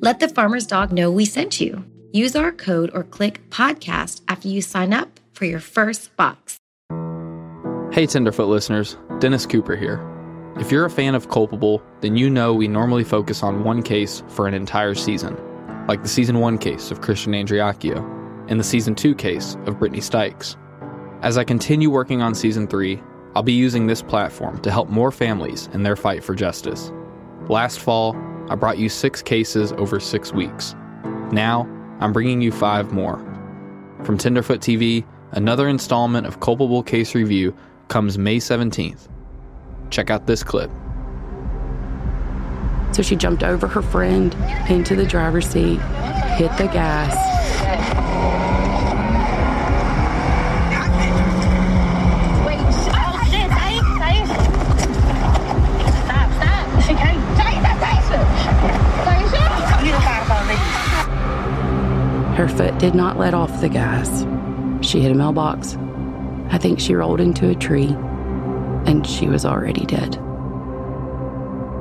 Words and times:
Let 0.00 0.20
the 0.20 0.28
farmer's 0.28 0.64
dog 0.64 0.92
know 0.92 1.10
we 1.10 1.24
sent 1.24 1.60
you. 1.60 1.84
Use 2.12 2.36
our 2.36 2.52
code 2.52 2.88
or 2.94 3.02
click 3.02 3.40
podcast 3.50 4.20
after 4.28 4.46
you 4.46 4.62
sign 4.62 4.92
up 4.94 5.18
for 5.32 5.44
your 5.44 5.58
first 5.58 6.14
box. 6.16 6.56
Hey, 7.90 8.06
Tenderfoot 8.06 8.46
listeners, 8.46 8.96
Dennis 9.18 9.44
Cooper 9.44 9.74
here. 9.74 9.98
If 10.60 10.70
you're 10.70 10.84
a 10.84 10.90
fan 10.90 11.16
of 11.16 11.30
Culpable, 11.30 11.82
then 12.00 12.16
you 12.16 12.30
know 12.30 12.54
we 12.54 12.68
normally 12.68 13.02
focus 13.02 13.42
on 13.42 13.64
one 13.64 13.82
case 13.82 14.22
for 14.28 14.46
an 14.46 14.54
entire 14.54 14.94
season, 14.94 15.36
like 15.88 16.04
the 16.04 16.08
season 16.08 16.38
one 16.38 16.58
case 16.58 16.92
of 16.92 17.00
Christian 17.00 17.32
Andreacchio 17.32 17.98
and 18.48 18.60
the 18.60 18.64
season 18.64 18.94
two 18.94 19.16
case 19.16 19.56
of 19.66 19.80
Brittany 19.80 20.00
Stykes. 20.00 20.54
As 21.22 21.36
I 21.36 21.42
continue 21.42 21.90
working 21.90 22.22
on 22.22 22.36
season 22.36 22.68
three, 22.68 23.02
I'll 23.34 23.42
be 23.42 23.52
using 23.52 23.88
this 23.88 24.02
platform 24.02 24.60
to 24.62 24.70
help 24.70 24.88
more 24.90 25.10
families 25.10 25.68
in 25.72 25.82
their 25.82 25.96
fight 25.96 26.22
for 26.22 26.36
justice. 26.36 26.92
Last 27.48 27.80
fall, 27.80 28.14
I 28.48 28.54
brought 28.54 28.78
you 28.78 28.88
six 28.88 29.22
cases 29.22 29.72
over 29.72 30.00
six 30.00 30.32
weeks. 30.32 30.74
Now, 31.32 31.68
I'm 32.00 32.12
bringing 32.12 32.40
you 32.40 32.50
five 32.52 32.92
more. 32.92 33.18
From 34.04 34.16
Tenderfoot 34.16 34.60
TV, 34.60 35.04
another 35.32 35.68
installment 35.68 36.26
of 36.26 36.40
Culpable 36.40 36.82
Case 36.82 37.14
Review 37.14 37.54
comes 37.88 38.16
May 38.16 38.38
17th. 38.38 39.08
Check 39.90 40.10
out 40.10 40.26
this 40.26 40.42
clip. 40.42 40.70
So 42.92 43.02
she 43.02 43.16
jumped 43.16 43.42
over 43.42 43.66
her 43.66 43.82
friend 43.82 44.34
into 44.68 44.96
the 44.96 45.06
driver's 45.06 45.46
seat, 45.48 45.80
hit 46.36 46.56
the 46.56 46.68
gas, 46.72 47.14
Her 62.38 62.46
foot 62.46 62.78
did 62.78 62.94
not 62.94 63.18
let 63.18 63.34
off 63.34 63.60
the 63.60 63.68
gas. 63.68 64.24
She 64.80 65.00
hit 65.00 65.10
a 65.10 65.14
mailbox. 65.16 65.76
I 66.50 66.58
think 66.58 66.78
she 66.78 66.94
rolled 66.94 67.20
into 67.20 67.50
a 67.50 67.54
tree, 67.56 67.88
and 68.86 69.04
she 69.04 69.26
was 69.26 69.44
already 69.44 69.84
dead. 69.84 70.14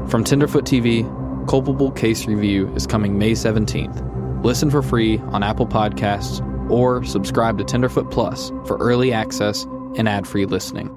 From 0.09 0.23
Tenderfoot 0.23 0.65
TV, 0.65 1.05
Culpable 1.47 1.91
Case 1.91 2.25
Review 2.25 2.73
is 2.73 2.87
coming 2.87 3.19
May 3.19 3.33
17th. 3.33 4.43
Listen 4.43 4.71
for 4.71 4.81
free 4.81 5.19
on 5.27 5.43
Apple 5.43 5.67
Podcasts 5.67 6.41
or 6.71 7.03
subscribe 7.03 7.59
to 7.59 7.63
Tenderfoot 7.63 8.09
Plus 8.09 8.49
for 8.65 8.77
early 8.77 9.13
access 9.13 9.63
and 9.95 10.09
ad 10.09 10.25
free 10.25 10.47
listening. 10.47 10.89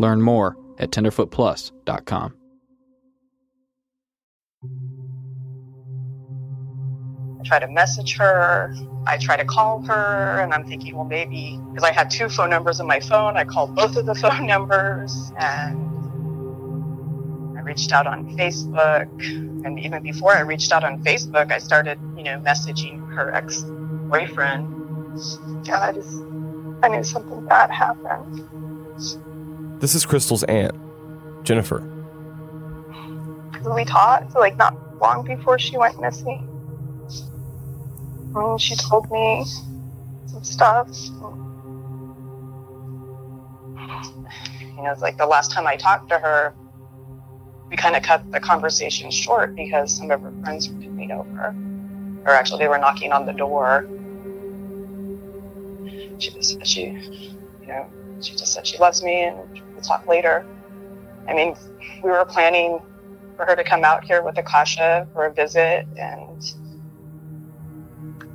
Learn 0.00 0.20
more 0.20 0.56
at 0.78 0.90
tenderfootplus.com. 0.90 2.34
try 7.46 7.58
to 7.58 7.68
message 7.68 8.16
her. 8.16 8.74
I 9.06 9.16
try 9.18 9.36
to 9.36 9.44
call 9.44 9.80
her, 9.82 10.40
and 10.40 10.52
I'm 10.52 10.64
thinking, 10.66 10.96
well, 10.96 11.04
maybe 11.04 11.60
because 11.72 11.88
I 11.88 11.92
had 11.92 12.10
two 12.10 12.28
phone 12.28 12.50
numbers 12.50 12.80
on 12.80 12.86
my 12.86 13.00
phone, 13.00 13.36
I 13.36 13.44
called 13.44 13.74
both 13.74 13.96
of 13.96 14.06
the 14.06 14.14
phone 14.22 14.46
numbers, 14.46 15.32
and 15.38 15.78
I 17.56 17.62
reached 17.62 17.92
out 17.92 18.06
on 18.06 18.36
Facebook. 18.36 19.08
And 19.64 19.78
even 19.78 20.02
before 20.02 20.32
I 20.36 20.40
reached 20.40 20.72
out 20.72 20.84
on 20.84 21.02
Facebook, 21.02 21.52
I 21.52 21.58
started, 21.58 21.98
you 22.16 22.24
know, 22.24 22.38
messaging 22.40 23.08
her 23.14 23.32
ex 23.32 23.62
boyfriend. 23.62 24.72
Yeah, 25.66 25.80
I 25.80 25.92
just, 25.92 26.22
I 26.82 26.88
knew 26.88 27.04
something 27.04 27.46
bad 27.46 27.70
happened. 27.70 28.42
This 29.80 29.94
is 29.94 30.04
Kristal's 30.04 30.42
aunt, 30.44 30.74
Jennifer. 31.44 31.92
We 33.64 33.84
talked, 33.84 34.34
like, 34.34 34.56
not 34.56 34.76
long 35.00 35.24
before 35.24 35.58
she 35.58 35.76
went 35.76 36.00
missing 36.00 36.55
me. 38.36 38.58
She 38.58 38.76
told 38.76 39.10
me 39.10 39.44
some 40.26 40.44
stuff. 40.44 40.88
You 44.78 44.84
know, 44.84 44.92
it's 44.92 45.02
like 45.02 45.18
the 45.18 45.26
last 45.26 45.52
time 45.52 45.66
I 45.66 45.76
talked 45.76 46.10
to 46.10 46.18
her, 46.18 46.54
we 47.70 47.76
kind 47.76 47.96
of 47.96 48.02
cut 48.02 48.30
the 48.32 48.40
conversation 48.40 49.10
short 49.10 49.56
because 49.56 49.96
some 49.96 50.10
of 50.10 50.22
her 50.22 50.32
friends 50.44 50.68
were 50.68 50.76
coming 50.86 51.12
over. 51.12 51.56
Or 52.26 52.34
actually, 52.34 52.60
they 52.60 52.68
were 52.68 52.78
knocking 52.78 53.12
on 53.12 53.26
the 53.26 53.32
door. 53.34 53.86
She 56.18 56.32
just 56.32 56.58
she, 56.66 56.94
you 57.62 57.68
know, 57.68 57.86
she 58.20 58.34
just 58.36 58.52
said 58.52 58.66
she 58.66 58.78
loves 58.78 59.02
me 59.02 59.24
and 59.24 59.36
we'll 59.74 59.82
talk 59.82 60.06
later. 60.08 60.46
I 61.28 61.34
mean, 61.34 61.56
we 62.02 62.10
were 62.10 62.24
planning 62.26 62.80
for 63.36 63.46
her 63.46 63.56
to 63.56 63.64
come 63.64 63.84
out 63.84 64.04
here 64.06 64.22
with 64.22 64.38
Akasha 64.38 65.08
for 65.12 65.26
a 65.26 65.34
visit 65.34 65.88
and 66.00 66.42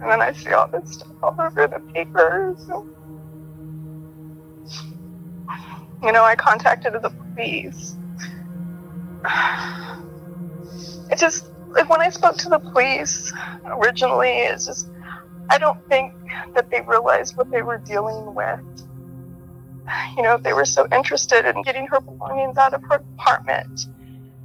and 0.01 0.09
then 0.09 0.21
I 0.21 0.33
see 0.33 0.51
all 0.51 0.67
this 0.67 0.93
stuff 0.93 1.11
all 1.21 1.35
over 1.39 1.67
the 1.67 1.79
papers. 1.93 2.57
You 6.03 6.11
know, 6.11 6.23
I 6.23 6.35
contacted 6.35 6.93
the 6.93 7.11
police. 7.11 7.95
It 11.11 11.19
just, 11.19 11.45
like, 11.69 11.87
when 11.89 12.01
I 12.01 12.09
spoke 12.09 12.37
to 12.37 12.49
the 12.49 12.57
police 12.57 13.31
originally, 13.65 14.29
it's 14.29 14.65
just, 14.65 14.89
I 15.49 15.59
don't 15.59 15.87
think 15.87 16.13
that 16.55 16.71
they 16.71 16.81
realized 16.81 17.37
what 17.37 17.51
they 17.51 17.61
were 17.61 17.77
dealing 17.77 18.33
with. 18.33 18.59
You 20.17 20.23
know, 20.23 20.37
they 20.37 20.53
were 20.53 20.65
so 20.65 20.87
interested 20.91 21.45
in 21.45 21.61
getting 21.61 21.85
her 21.87 22.01
belongings 22.01 22.57
out 22.57 22.73
of 22.73 22.81
her 22.83 23.03
apartment 23.17 23.87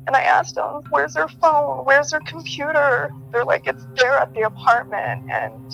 and 0.06 0.14
I 0.14 0.22
asked 0.22 0.54
them, 0.54 0.82
where's 0.90 1.14
their 1.14 1.28
phone? 1.28 1.84
Where's 1.84 2.10
their 2.10 2.20
computer? 2.20 3.10
They're 3.32 3.44
like, 3.44 3.66
it's 3.66 3.84
there 3.96 4.16
at 4.16 4.32
the 4.34 4.42
apartment. 4.42 5.30
And, 5.30 5.72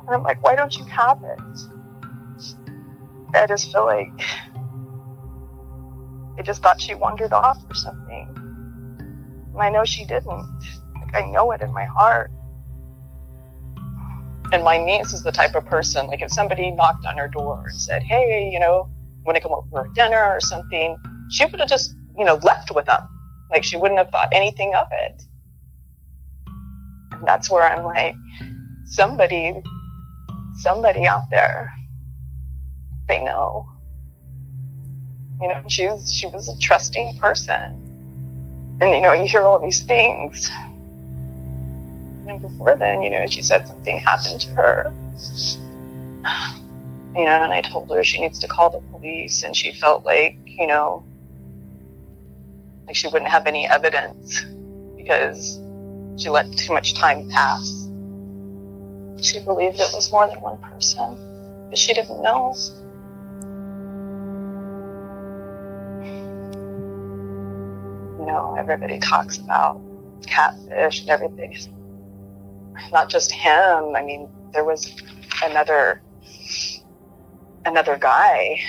and 0.00 0.10
I'm 0.10 0.22
like, 0.22 0.42
why 0.42 0.54
don't 0.54 0.76
you 0.76 0.84
have 0.84 1.22
it? 1.22 1.40
I 3.34 3.46
just 3.46 3.72
feel 3.72 3.86
like 3.86 4.12
they 6.36 6.42
just 6.42 6.62
thought 6.62 6.80
she 6.80 6.94
wandered 6.94 7.32
off 7.32 7.58
or 7.68 7.74
something. 7.74 8.28
And 9.52 9.58
I 9.58 9.70
know 9.70 9.84
she 9.84 10.04
didn't. 10.04 10.60
Like, 10.94 11.14
I 11.14 11.30
know 11.30 11.50
it 11.52 11.62
in 11.62 11.72
my 11.72 11.86
heart. 11.86 12.30
And 14.52 14.62
my 14.62 14.76
niece 14.76 15.12
is 15.12 15.22
the 15.22 15.32
type 15.32 15.54
of 15.54 15.64
person, 15.64 16.06
like 16.06 16.22
if 16.22 16.30
somebody 16.30 16.70
knocked 16.70 17.04
on 17.04 17.16
her 17.16 17.28
door 17.28 17.64
and 17.68 17.80
said, 17.80 18.02
hey, 18.02 18.48
you 18.52 18.60
know, 18.60 18.88
want 19.24 19.36
to 19.36 19.42
come 19.42 19.52
over 19.52 19.68
for 19.70 19.88
dinner 19.94 20.22
or 20.22 20.40
something, 20.40 20.96
she 21.30 21.44
would 21.46 21.58
have 21.58 21.68
just 21.68 21.96
you 22.16 22.24
know, 22.24 22.36
left 22.42 22.74
with 22.74 22.86
them. 22.86 23.08
Like 23.50 23.64
she 23.64 23.76
wouldn't 23.76 23.98
have 23.98 24.10
thought 24.10 24.28
anything 24.32 24.74
of 24.74 24.88
it. 24.92 25.22
And 27.12 27.26
that's 27.26 27.50
where 27.50 27.62
I'm 27.62 27.84
like, 27.84 28.14
somebody, 28.84 29.62
somebody 30.54 31.06
out 31.06 31.30
there, 31.30 31.72
they 33.08 33.22
know. 33.22 33.68
You 35.40 35.48
know, 35.48 35.62
she 35.68 35.86
was, 35.86 36.12
she 36.12 36.26
was 36.26 36.48
a 36.48 36.58
trusting 36.58 37.18
person. 37.18 37.82
And, 38.80 38.90
you 38.90 39.00
know, 39.00 39.12
you 39.12 39.26
hear 39.26 39.42
all 39.42 39.58
these 39.58 39.82
things. 39.82 40.50
And 42.26 42.40
before 42.40 42.76
then, 42.76 43.02
you 43.02 43.10
know, 43.10 43.26
she 43.26 43.42
said 43.42 43.66
something 43.66 43.98
happened 43.98 44.40
to 44.42 44.50
her. 44.50 44.92
You 47.16 47.24
know, 47.24 47.44
and 47.44 47.50
I 47.50 47.62
told 47.62 47.88
her 47.92 48.04
she 48.04 48.20
needs 48.20 48.38
to 48.40 48.46
call 48.46 48.68
the 48.68 48.80
police. 48.90 49.42
And 49.42 49.56
she 49.56 49.72
felt 49.72 50.04
like, 50.04 50.36
you 50.44 50.66
know, 50.66 51.02
like 52.86 52.96
she 52.96 53.08
wouldn't 53.08 53.30
have 53.30 53.46
any 53.46 53.68
evidence 53.68 54.44
because 54.96 55.60
she 56.16 56.30
let 56.30 56.50
too 56.56 56.72
much 56.72 56.94
time 56.94 57.28
pass. 57.30 57.88
she 59.20 59.40
believed 59.40 59.80
it 59.80 59.90
was 59.92 60.10
more 60.10 60.26
than 60.28 60.40
one 60.40 60.58
person, 60.58 61.16
but 61.68 61.78
she 61.78 61.92
didn't 61.94 62.22
know. 62.22 62.54
You 68.18 68.26
know, 68.26 68.56
everybody 68.58 68.98
talks 68.98 69.38
about 69.38 69.80
catfish 70.26 71.00
and 71.00 71.10
everything. 71.10 71.56
Not 72.92 73.08
just 73.08 73.32
him. 73.32 73.96
I 73.96 74.02
mean, 74.04 74.28
there 74.52 74.64
was 74.64 74.94
another 75.42 76.02
another 77.64 77.96
guy 77.98 78.60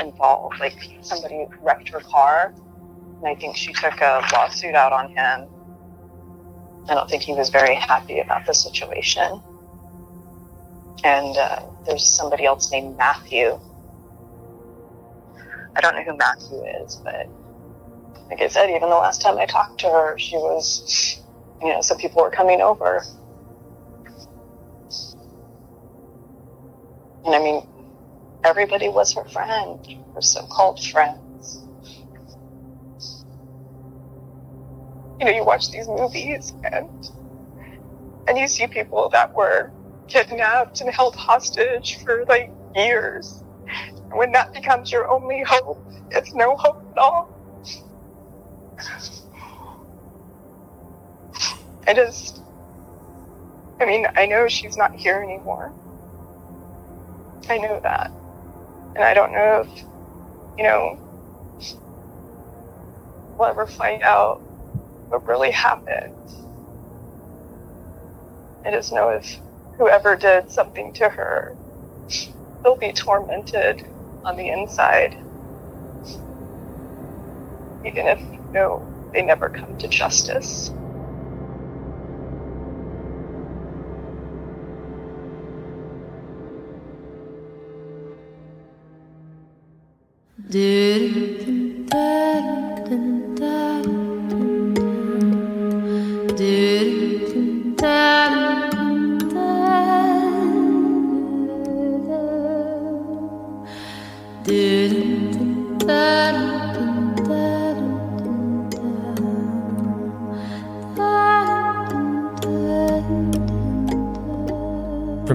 involved. 0.00 0.60
Like 0.60 0.76
somebody 1.00 1.46
wrecked 1.60 1.88
her 1.88 2.00
car, 2.00 2.54
I 3.24 3.34
think 3.34 3.56
she 3.56 3.72
took 3.72 4.00
a 4.00 4.26
lawsuit 4.32 4.74
out 4.74 4.92
on 4.92 5.08
him. 5.10 5.48
I 6.88 6.94
don't 6.94 7.10
think 7.10 7.22
he 7.22 7.34
was 7.34 7.50
very 7.50 7.74
happy 7.74 8.20
about 8.20 8.46
the 8.46 8.54
situation. 8.54 9.42
And 11.04 11.36
uh, 11.36 11.60
there's 11.86 12.04
somebody 12.04 12.44
else 12.44 12.70
named 12.72 12.96
Matthew. 12.96 13.58
I 15.76 15.80
don't 15.80 15.94
know 15.94 16.02
who 16.02 16.16
Matthew 16.16 16.64
is, 16.82 16.96
but 16.96 17.28
like 18.30 18.40
I 18.40 18.48
said, 18.48 18.70
even 18.70 18.82
the 18.82 18.96
last 18.96 19.20
time 19.20 19.38
I 19.38 19.46
talked 19.46 19.80
to 19.80 19.88
her, 19.88 20.18
she 20.18 20.36
was, 20.36 21.20
you 21.62 21.68
know, 21.68 21.80
some 21.80 21.98
people 21.98 22.22
were 22.22 22.30
coming 22.30 22.60
over. 22.60 23.04
And 27.24 27.34
I 27.34 27.38
mean, 27.38 27.66
everybody 28.44 28.88
was 28.88 29.14
her 29.14 29.24
friend, 29.24 29.78
her 30.14 30.22
so-called 30.22 30.82
friends. 30.82 31.27
You 35.18 35.26
know, 35.26 35.32
you 35.32 35.44
watch 35.44 35.70
these 35.70 35.88
movies 35.88 36.52
and 36.72 37.10
and 38.28 38.38
you 38.38 38.46
see 38.46 38.66
people 38.66 39.08
that 39.10 39.34
were 39.34 39.72
kidnapped 40.06 40.80
and 40.80 40.90
held 40.90 41.16
hostage 41.16 41.98
for 42.04 42.24
like 42.26 42.50
years. 42.76 43.42
When 44.12 44.32
that 44.32 44.52
becomes 44.52 44.92
your 44.92 45.08
only 45.08 45.42
hope, 45.42 45.82
it's 46.10 46.34
no 46.34 46.56
hope 46.56 46.82
at 46.92 46.98
all. 46.98 47.34
I 51.86 51.94
just, 51.94 52.42
I 53.80 53.86
mean, 53.86 54.06
I 54.14 54.26
know 54.26 54.46
she's 54.46 54.76
not 54.76 54.94
here 54.94 55.22
anymore. 55.22 55.72
I 57.48 57.58
know 57.58 57.80
that. 57.80 58.10
And 58.94 59.04
I 59.04 59.14
don't 59.14 59.32
know 59.32 59.66
if, 59.66 59.84
you 60.58 60.64
know, 60.64 60.98
we'll 63.38 63.48
ever 63.48 63.66
find 63.66 64.02
out 64.02 64.42
what 65.08 65.26
really 65.26 65.50
happened. 65.50 66.14
I 68.64 68.70
just 68.70 68.92
know 68.92 69.08
if 69.10 69.38
whoever 69.78 70.16
did 70.16 70.50
something 70.50 70.92
to 70.94 71.08
her, 71.08 71.56
they'll 72.62 72.76
be 72.76 72.92
tormented 72.92 73.86
on 74.24 74.36
the 74.36 74.50
inside. 74.50 75.14
Even 77.84 78.06
if, 78.06 78.20
you 78.20 78.52
know, 78.52 78.86
they 79.12 79.22
never 79.22 79.48
come 79.48 79.78
to 79.78 79.88
justice. 79.88 80.70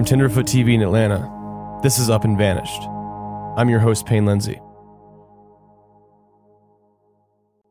From 0.04 0.18
Tenderfoot 0.18 0.44
TV 0.44 0.74
in 0.74 0.82
Atlanta, 0.82 1.80
this 1.82 1.98
is 1.98 2.10
Up 2.10 2.24
and 2.24 2.36
Vanished. 2.36 2.82
I'm 3.56 3.70
your 3.70 3.78
host, 3.78 4.04
Payne 4.04 4.26
Lindsay. 4.26 4.60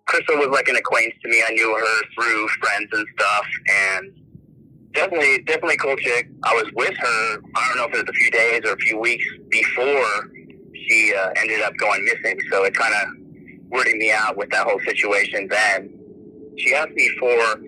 Kristal 0.09 0.39
was 0.39 0.49
like 0.51 0.67
an 0.67 0.75
acquaintance 0.75 1.13
to 1.21 1.29
me. 1.29 1.43
I 1.47 1.51
knew 1.51 1.75
her 1.75 2.01
through 2.15 2.47
friends 2.59 2.89
and 2.91 3.07
stuff, 3.13 3.45
and 3.71 4.13
definitely, 4.93 5.43
definitely 5.43 5.77
cool 5.77 5.95
chick. 5.97 6.27
I 6.41 6.55
was 6.55 6.65
with 6.73 6.97
her. 6.97 7.41
I 7.53 7.67
don't 7.67 7.77
know 7.77 7.85
if 7.85 7.93
it 7.93 8.07
was 8.07 8.09
a 8.09 8.13
few 8.13 8.31
days 8.31 8.61
or 8.65 8.73
a 8.73 8.77
few 8.77 8.97
weeks 8.97 9.23
before 9.49 10.31
she 10.73 11.13
uh, 11.13 11.33
ended 11.37 11.61
up 11.61 11.77
going 11.77 12.03
missing. 12.03 12.39
So 12.49 12.63
it 12.63 12.73
kind 12.73 12.95
of 12.95 13.09
weirded 13.69 13.97
me 13.97 14.11
out 14.11 14.37
with 14.37 14.49
that 14.49 14.65
whole 14.65 14.79
situation. 14.79 15.47
Then 15.49 15.99
she 16.57 16.73
asked 16.73 16.93
me 16.93 17.11
for 17.19 17.61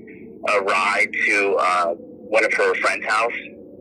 a 0.49 0.61
ride 0.63 1.09
to 1.27 1.55
uh, 1.59 1.85
one 1.93 2.43
of 2.43 2.51
her 2.53 2.73
friend's 2.81 3.05
house. 3.05 3.31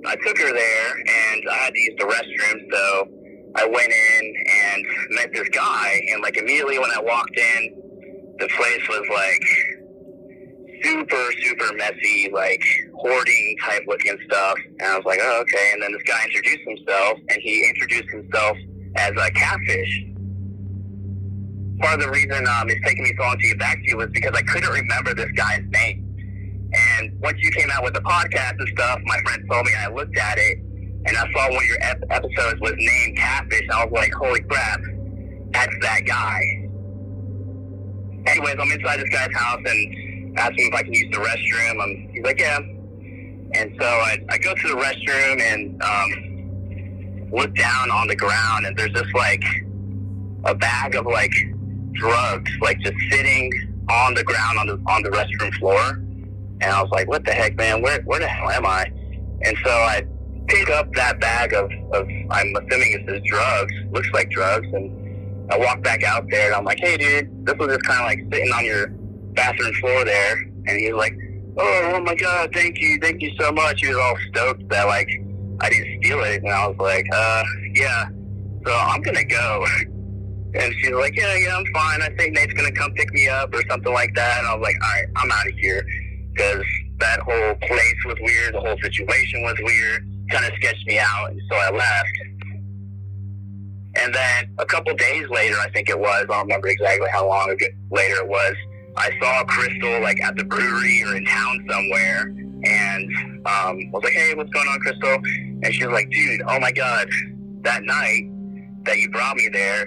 I 0.06 0.16
took 0.26 0.38
her 0.38 0.52
there, 0.52 0.90
and 0.98 1.42
I 1.50 1.54
had 1.54 1.74
to 1.74 1.80
use 1.80 1.94
the 1.98 2.04
restroom. 2.04 2.72
So 2.72 3.08
I 3.56 3.66
went 3.66 3.92
in 3.92 4.34
and 4.46 4.84
met 5.10 5.32
this 5.32 5.48
guy, 5.50 6.00
and 6.12 6.22
like 6.22 6.36
immediately 6.36 6.78
when 6.78 6.90
I 6.90 7.00
walked 7.00 7.36
in, 7.38 7.82
the 8.38 8.48
place 8.48 8.88
was 8.88 9.06
like 9.10 9.42
super, 10.82 11.32
super 11.42 11.72
messy, 11.74 12.30
like 12.32 12.62
hoarding 12.94 13.56
type 13.64 13.82
looking 13.86 14.18
stuff. 14.26 14.58
And 14.80 14.82
I 14.82 14.96
was 14.96 15.04
like, 15.06 15.20
oh, 15.22 15.40
okay. 15.42 15.70
And 15.72 15.82
then 15.82 15.92
this 15.92 16.02
guy 16.02 16.24
introduced 16.24 16.62
himself, 16.66 17.18
and 17.28 17.40
he 17.42 17.66
introduced 17.68 18.10
himself 18.10 18.56
as 18.96 19.10
a 19.10 19.30
catfish. 19.32 20.04
Part 21.80 21.94
of 21.94 22.06
the 22.06 22.10
reason 22.10 22.46
um, 22.46 22.70
it's 22.70 22.80
taking 22.86 23.04
me 23.04 23.12
so 23.16 23.24
long 23.24 23.38
to 23.38 23.48
get 23.48 23.58
back 23.58 23.76
to 23.82 23.90
you 23.90 23.96
was 23.96 24.08
because 24.12 24.32
I 24.34 24.42
couldn't 24.42 24.70
remember 24.70 25.14
this 25.14 25.30
guy's 25.32 25.64
name. 25.70 26.03
And 26.74 27.20
once 27.20 27.38
you 27.40 27.50
came 27.52 27.70
out 27.70 27.84
with 27.84 27.94
the 27.94 28.00
podcast 28.00 28.58
and 28.58 28.68
stuff, 28.68 29.00
my 29.04 29.18
friend 29.24 29.44
told 29.50 29.66
me, 29.66 29.72
I 29.78 29.88
looked 29.88 30.16
at 30.18 30.38
it, 30.38 30.58
and 30.58 31.16
I 31.16 31.32
saw 31.32 31.48
one 31.50 31.62
of 31.62 31.68
your 31.68 31.78
ep- 31.82 32.04
episodes 32.10 32.60
was 32.60 32.72
named 32.76 33.16
Catfish. 33.16 33.68
I 33.72 33.84
was 33.84 33.92
like, 33.92 34.12
holy 34.14 34.40
crap, 34.40 34.80
that's 35.52 35.74
that 35.82 36.00
guy. 36.06 36.40
Anyways, 38.26 38.56
I'm 38.58 38.72
inside 38.72 39.00
this 39.00 39.08
guy's 39.10 39.34
house 39.34 39.60
and 39.64 40.38
asked 40.38 40.58
him 40.58 40.68
if 40.72 40.74
I 40.74 40.82
can 40.82 40.92
use 40.94 41.10
the 41.12 41.18
restroom. 41.18 41.82
Um, 41.82 42.08
he's 42.12 42.24
like, 42.24 42.40
yeah. 42.40 42.58
And 42.58 43.76
so 43.78 43.86
I, 43.86 44.18
I 44.30 44.38
go 44.38 44.54
to 44.54 44.68
the 44.68 44.74
restroom 44.74 45.40
and 45.40 45.82
um, 45.82 47.30
look 47.30 47.54
down 47.54 47.90
on 47.90 48.08
the 48.08 48.16
ground, 48.16 48.66
and 48.66 48.76
there's 48.76 48.92
just 48.92 49.14
like 49.14 49.44
a 50.44 50.54
bag 50.54 50.96
of 50.96 51.06
like 51.06 51.32
drugs, 51.92 52.50
like 52.60 52.80
just 52.80 52.96
sitting 53.10 53.52
on 53.90 54.14
the 54.14 54.24
ground 54.24 54.58
on 54.58 54.66
the 54.66 54.80
on 54.90 55.02
the 55.02 55.10
restroom 55.10 55.52
floor. 55.58 56.03
And 56.60 56.70
I 56.70 56.82
was 56.82 56.90
like, 56.90 57.08
what 57.08 57.24
the 57.24 57.32
heck, 57.32 57.56
man? 57.56 57.82
Where 57.82 58.00
where 58.02 58.20
the 58.20 58.28
hell 58.28 58.50
am 58.50 58.66
I? 58.66 58.84
And 59.42 59.56
so 59.64 59.70
I 59.70 60.06
pick 60.48 60.70
up 60.70 60.92
that 60.94 61.20
bag 61.20 61.52
of, 61.54 61.70
of 61.92 62.06
I'm 62.30 62.54
assuming 62.56 63.04
it's 63.06 63.28
drugs, 63.28 63.72
looks 63.90 64.10
like 64.12 64.30
drugs, 64.30 64.66
and 64.72 65.52
I 65.52 65.58
walk 65.58 65.82
back 65.82 66.02
out 66.04 66.24
there 66.30 66.46
and 66.46 66.54
I'm 66.56 66.64
like, 66.64 66.78
hey, 66.80 66.96
dude, 66.96 67.46
this 67.46 67.54
was 67.58 67.68
just 67.68 67.84
kind 67.84 68.00
of 68.00 68.06
like 68.06 68.32
sitting 68.32 68.52
on 68.52 68.64
your 68.64 68.88
bathroom 69.34 69.74
floor 69.74 70.04
there. 70.04 70.36
And 70.66 70.80
he's 70.80 70.94
like, 70.94 71.14
oh, 71.58 71.92
oh 71.94 72.00
my 72.00 72.14
God, 72.14 72.50
thank 72.54 72.80
you, 72.80 72.98
thank 73.00 73.20
you 73.20 73.30
so 73.38 73.52
much. 73.52 73.80
He 73.80 73.88
was 73.88 73.96
all 73.96 74.16
stoked 74.30 74.68
that 74.70 74.86
like 74.86 75.08
I 75.60 75.68
didn't 75.68 76.02
steal 76.02 76.22
it. 76.24 76.42
And 76.42 76.50
I 76.50 76.66
was 76.68 76.76
like, 76.78 77.06
uh, 77.12 77.44
yeah, 77.74 78.06
so 78.66 78.74
I'm 78.74 79.02
going 79.02 79.16
to 79.16 79.24
go. 79.24 79.66
And 80.56 80.72
she's 80.78 80.92
like, 80.92 81.16
yeah, 81.16 81.34
yeah, 81.34 81.56
I'm 81.56 81.64
fine. 81.74 82.00
I 82.00 82.10
think 82.16 82.36
Nate's 82.36 82.52
going 82.52 82.72
to 82.72 82.78
come 82.78 82.92
pick 82.94 83.12
me 83.12 83.28
up 83.28 83.52
or 83.52 83.60
something 83.68 83.92
like 83.92 84.14
that. 84.14 84.38
And 84.38 84.46
I 84.46 84.54
was 84.54 84.62
like, 84.62 84.76
all 84.84 84.88
right, 84.88 85.08
I'm 85.16 85.32
out 85.32 85.48
of 85.48 85.54
here. 85.54 85.84
Because 86.34 86.64
that 86.98 87.20
whole 87.20 87.54
place 87.54 88.04
was 88.06 88.16
weird. 88.20 88.54
The 88.54 88.60
whole 88.60 88.78
situation 88.82 89.42
was 89.42 89.56
weird. 89.62 90.08
Kind 90.30 90.44
of 90.44 90.52
sketched 90.56 90.86
me 90.86 90.98
out. 90.98 91.30
And 91.30 91.40
so 91.50 91.56
I 91.56 91.70
left. 91.70 92.08
And 94.02 94.14
then 94.14 94.54
a 94.58 94.66
couple 94.66 94.94
days 94.94 95.28
later, 95.30 95.56
I 95.60 95.70
think 95.70 95.88
it 95.88 95.98
was, 95.98 96.24
I 96.24 96.26
don't 96.26 96.42
remember 96.42 96.68
exactly 96.68 97.08
how 97.12 97.28
long 97.28 97.56
later 97.90 98.16
it 98.16 98.28
was, 98.28 98.54
I 98.96 99.10
saw 99.20 99.44
Kristal 99.44 100.02
like 100.02 100.20
at 100.22 100.36
the 100.36 100.44
brewery 100.44 101.02
or 101.04 101.16
in 101.16 101.24
town 101.24 101.66
somewhere. 101.70 102.22
And 102.64 103.16
um, 103.16 103.44
I 103.46 103.90
was 103.92 104.02
like, 104.02 104.12
hey, 104.14 104.34
what's 104.34 104.50
going 104.50 104.66
on, 104.66 104.80
Kristal? 104.80 105.16
And 105.62 105.74
she 105.74 105.86
was 105.86 105.92
like, 105.92 106.10
dude, 106.10 106.40
oh 106.48 106.58
my 106.58 106.72
God, 106.72 107.08
that 107.62 107.84
night 107.84 108.22
that 108.84 108.98
you 108.98 109.10
brought 109.10 109.36
me 109.36 109.48
there, 109.52 109.86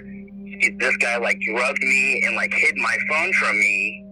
this 0.78 0.96
guy 0.98 1.18
like 1.18 1.38
drugged 1.40 1.82
me 1.82 2.22
and 2.26 2.34
like 2.34 2.52
hid 2.52 2.76
my 2.76 2.96
phone 3.08 3.32
from 3.34 3.58
me 3.58 4.04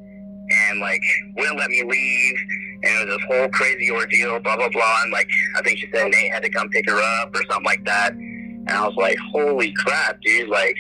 and 0.51 0.81
like 0.81 1.03
wouldn't 1.37 1.59
let 1.59 1.71
me 1.71 1.83
leave. 1.83 2.37
And 2.83 2.85
it 2.85 3.09
was 3.09 3.17
this 3.17 3.27
whole 3.29 3.49
crazy 3.49 3.91
ordeal, 3.91 4.39
blah, 4.41 4.57
blah, 4.57 4.69
blah. 4.69 5.03
And 5.03 5.13
like, 5.13 5.29
I 5.57 5.63
think 5.63 5.79
she 5.79 5.89
said 5.93 6.11
Nate 6.11 6.33
had 6.33 6.43
to 6.43 6.51
come 6.51 6.69
pick 6.69 6.89
her 6.89 7.01
up 7.21 7.35
or 7.35 7.43
something 7.51 7.65
like 7.65 7.85
that. 7.85 8.13
And 8.13 8.71
I 8.71 8.87
was 8.87 8.97
like, 8.97 9.17
holy 9.33 9.73
crap, 9.73 10.21
dude. 10.23 10.49
Like, 10.49 10.77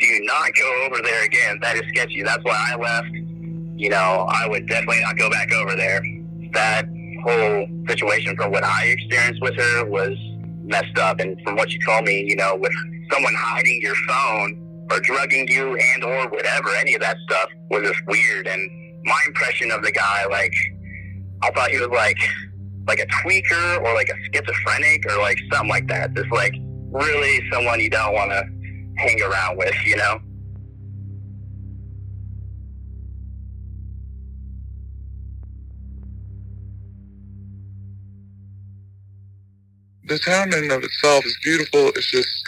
do 0.00 0.20
not 0.22 0.50
go 0.58 0.86
over 0.86 1.02
there 1.02 1.24
again. 1.24 1.58
That 1.60 1.76
is 1.76 1.82
sketchy. 1.88 2.22
That's 2.22 2.42
why 2.44 2.72
I 2.72 2.76
left. 2.76 3.08
You 3.76 3.90
know, 3.90 4.26
I 4.30 4.46
would 4.48 4.66
definitely 4.68 5.00
not 5.00 5.18
go 5.18 5.30
back 5.30 5.52
over 5.52 5.76
there. 5.76 6.02
That 6.52 6.86
whole 7.24 7.66
situation 7.88 8.36
from 8.36 8.52
what 8.52 8.64
I 8.64 8.86
experienced 8.86 9.42
with 9.42 9.56
her 9.56 9.84
was 9.84 10.16
messed 10.62 10.98
up. 10.98 11.20
And 11.20 11.40
from 11.42 11.56
what 11.56 11.70
you 11.72 11.80
told 11.84 12.04
me, 12.04 12.24
you 12.26 12.36
know, 12.36 12.56
with 12.56 12.72
someone 13.12 13.34
hiding 13.36 13.80
your 13.82 13.94
phone 14.08 14.86
or 14.90 15.00
drugging 15.00 15.46
you 15.48 15.76
and 15.94 16.04
or 16.04 16.28
whatever, 16.28 16.70
any 16.78 16.94
of 16.94 17.00
that 17.00 17.16
stuff 17.28 17.48
was 17.70 17.82
just 17.82 18.00
weird. 18.06 18.46
And 18.46 18.83
my 19.04 19.20
impression 19.26 19.70
of 19.70 19.82
the 19.82 19.92
guy, 19.92 20.26
like, 20.26 20.54
I 21.42 21.50
thought 21.50 21.70
he 21.70 21.78
was 21.78 21.88
like, 21.88 22.18
like 22.86 22.98
a 22.98 23.06
tweaker 23.06 23.82
or 23.82 23.94
like 23.94 24.08
a 24.08 24.16
schizophrenic 24.24 25.04
or 25.10 25.18
like 25.18 25.38
something 25.52 25.70
like 25.70 25.86
that. 25.88 26.14
Just 26.14 26.30
like 26.32 26.54
really 26.90 27.40
someone 27.52 27.80
you 27.80 27.90
don't 27.90 28.14
want 28.14 28.30
to 28.30 28.44
hang 28.96 29.20
around 29.22 29.56
with, 29.56 29.74
you 29.84 29.96
know? 29.96 30.20
the 40.06 40.18
town 40.18 40.52
in 40.52 40.64
and 40.64 40.72
of 40.72 40.84
itself 40.84 41.24
is 41.24 41.36
beautiful. 41.42 41.88
It's 41.88 42.10
just 42.10 42.43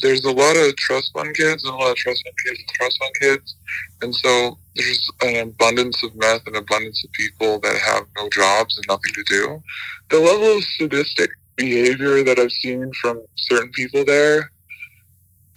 there's 0.00 0.24
a 0.24 0.32
lot 0.32 0.56
of 0.56 0.76
trust 0.76 1.12
fund 1.12 1.34
kids 1.34 1.64
and 1.64 1.74
a 1.74 1.76
lot 1.76 1.90
of 1.90 1.96
trust 1.96 2.22
fund 2.24 2.34
kids 2.44 2.58
and 2.58 2.68
trust 2.68 2.98
fund 2.98 3.12
kids, 3.20 3.56
and 4.02 4.14
so 4.14 4.58
there's 4.76 5.08
an 5.22 5.48
abundance 5.48 6.02
of 6.02 6.14
meth 6.16 6.46
and 6.46 6.56
abundance 6.56 7.02
of 7.04 7.12
people 7.12 7.58
that 7.60 7.76
have 7.78 8.04
no 8.16 8.28
jobs 8.28 8.76
and 8.76 8.86
nothing 8.88 9.12
to 9.14 9.24
do. 9.24 9.62
The 10.10 10.18
level 10.18 10.56
of 10.58 10.64
sadistic 10.64 11.30
behavior 11.56 12.22
that 12.22 12.38
I've 12.38 12.52
seen 12.52 12.90
from 13.00 13.20
certain 13.36 13.70
people 13.72 14.04
there, 14.04 14.50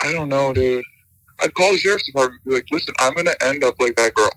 I 0.01 0.11
don't 0.11 0.29
know, 0.29 0.51
dude. 0.53 0.83
I'd 1.39 1.53
call 1.53 1.71
the 1.71 1.77
sheriff's 1.77 2.05
department 2.05 2.41
and 2.43 2.51
be 2.51 2.55
like, 2.55 2.67
listen, 2.71 2.93
I'm 2.99 3.13
going 3.13 3.25
to 3.25 3.45
end 3.45 3.63
up 3.63 3.75
like 3.79 3.95
that 3.95 4.13
girl. 4.13 4.31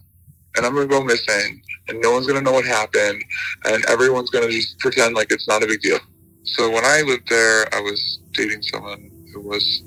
And 0.56 0.64
I'm 0.64 0.74
going 0.74 0.88
to 0.88 0.94
go 0.94 1.02
missing. 1.02 1.62
And 1.88 2.00
no 2.00 2.12
one's 2.12 2.26
going 2.26 2.38
to 2.38 2.44
know 2.44 2.52
what 2.52 2.64
happened. 2.64 3.22
And 3.64 3.84
everyone's 3.90 4.30
going 4.30 4.46
to 4.46 4.52
just 4.52 4.78
pretend 4.78 5.14
like 5.14 5.30
it's 5.30 5.48
not 5.48 5.62
a 5.62 5.66
big 5.66 5.80
deal. 5.80 5.98
So 6.44 6.70
when 6.70 6.84
I 6.84 7.02
lived 7.02 7.28
there, 7.28 7.66
I 7.74 7.80
was 7.80 8.20
dating 8.32 8.62
someone 8.62 9.10
who 9.32 9.40
was 9.40 9.82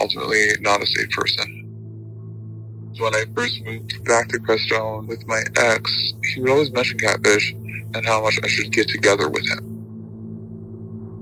ultimately 0.00 0.46
not 0.60 0.82
a 0.82 0.86
safe 0.86 1.10
person. 1.10 1.66
When 2.98 3.14
I 3.14 3.24
first 3.34 3.64
moved 3.64 4.04
back 4.04 4.28
to 4.28 4.38
Crestone 4.38 5.06
with 5.06 5.26
my 5.26 5.40
ex, 5.56 6.12
he 6.32 6.40
would 6.40 6.50
always 6.50 6.72
mention 6.72 6.98
catfish 6.98 7.52
and 7.52 8.04
how 8.04 8.22
much 8.22 8.38
I 8.42 8.48
should 8.48 8.72
get 8.72 8.88
together 8.88 9.28
with 9.28 9.46
him. 9.48 9.78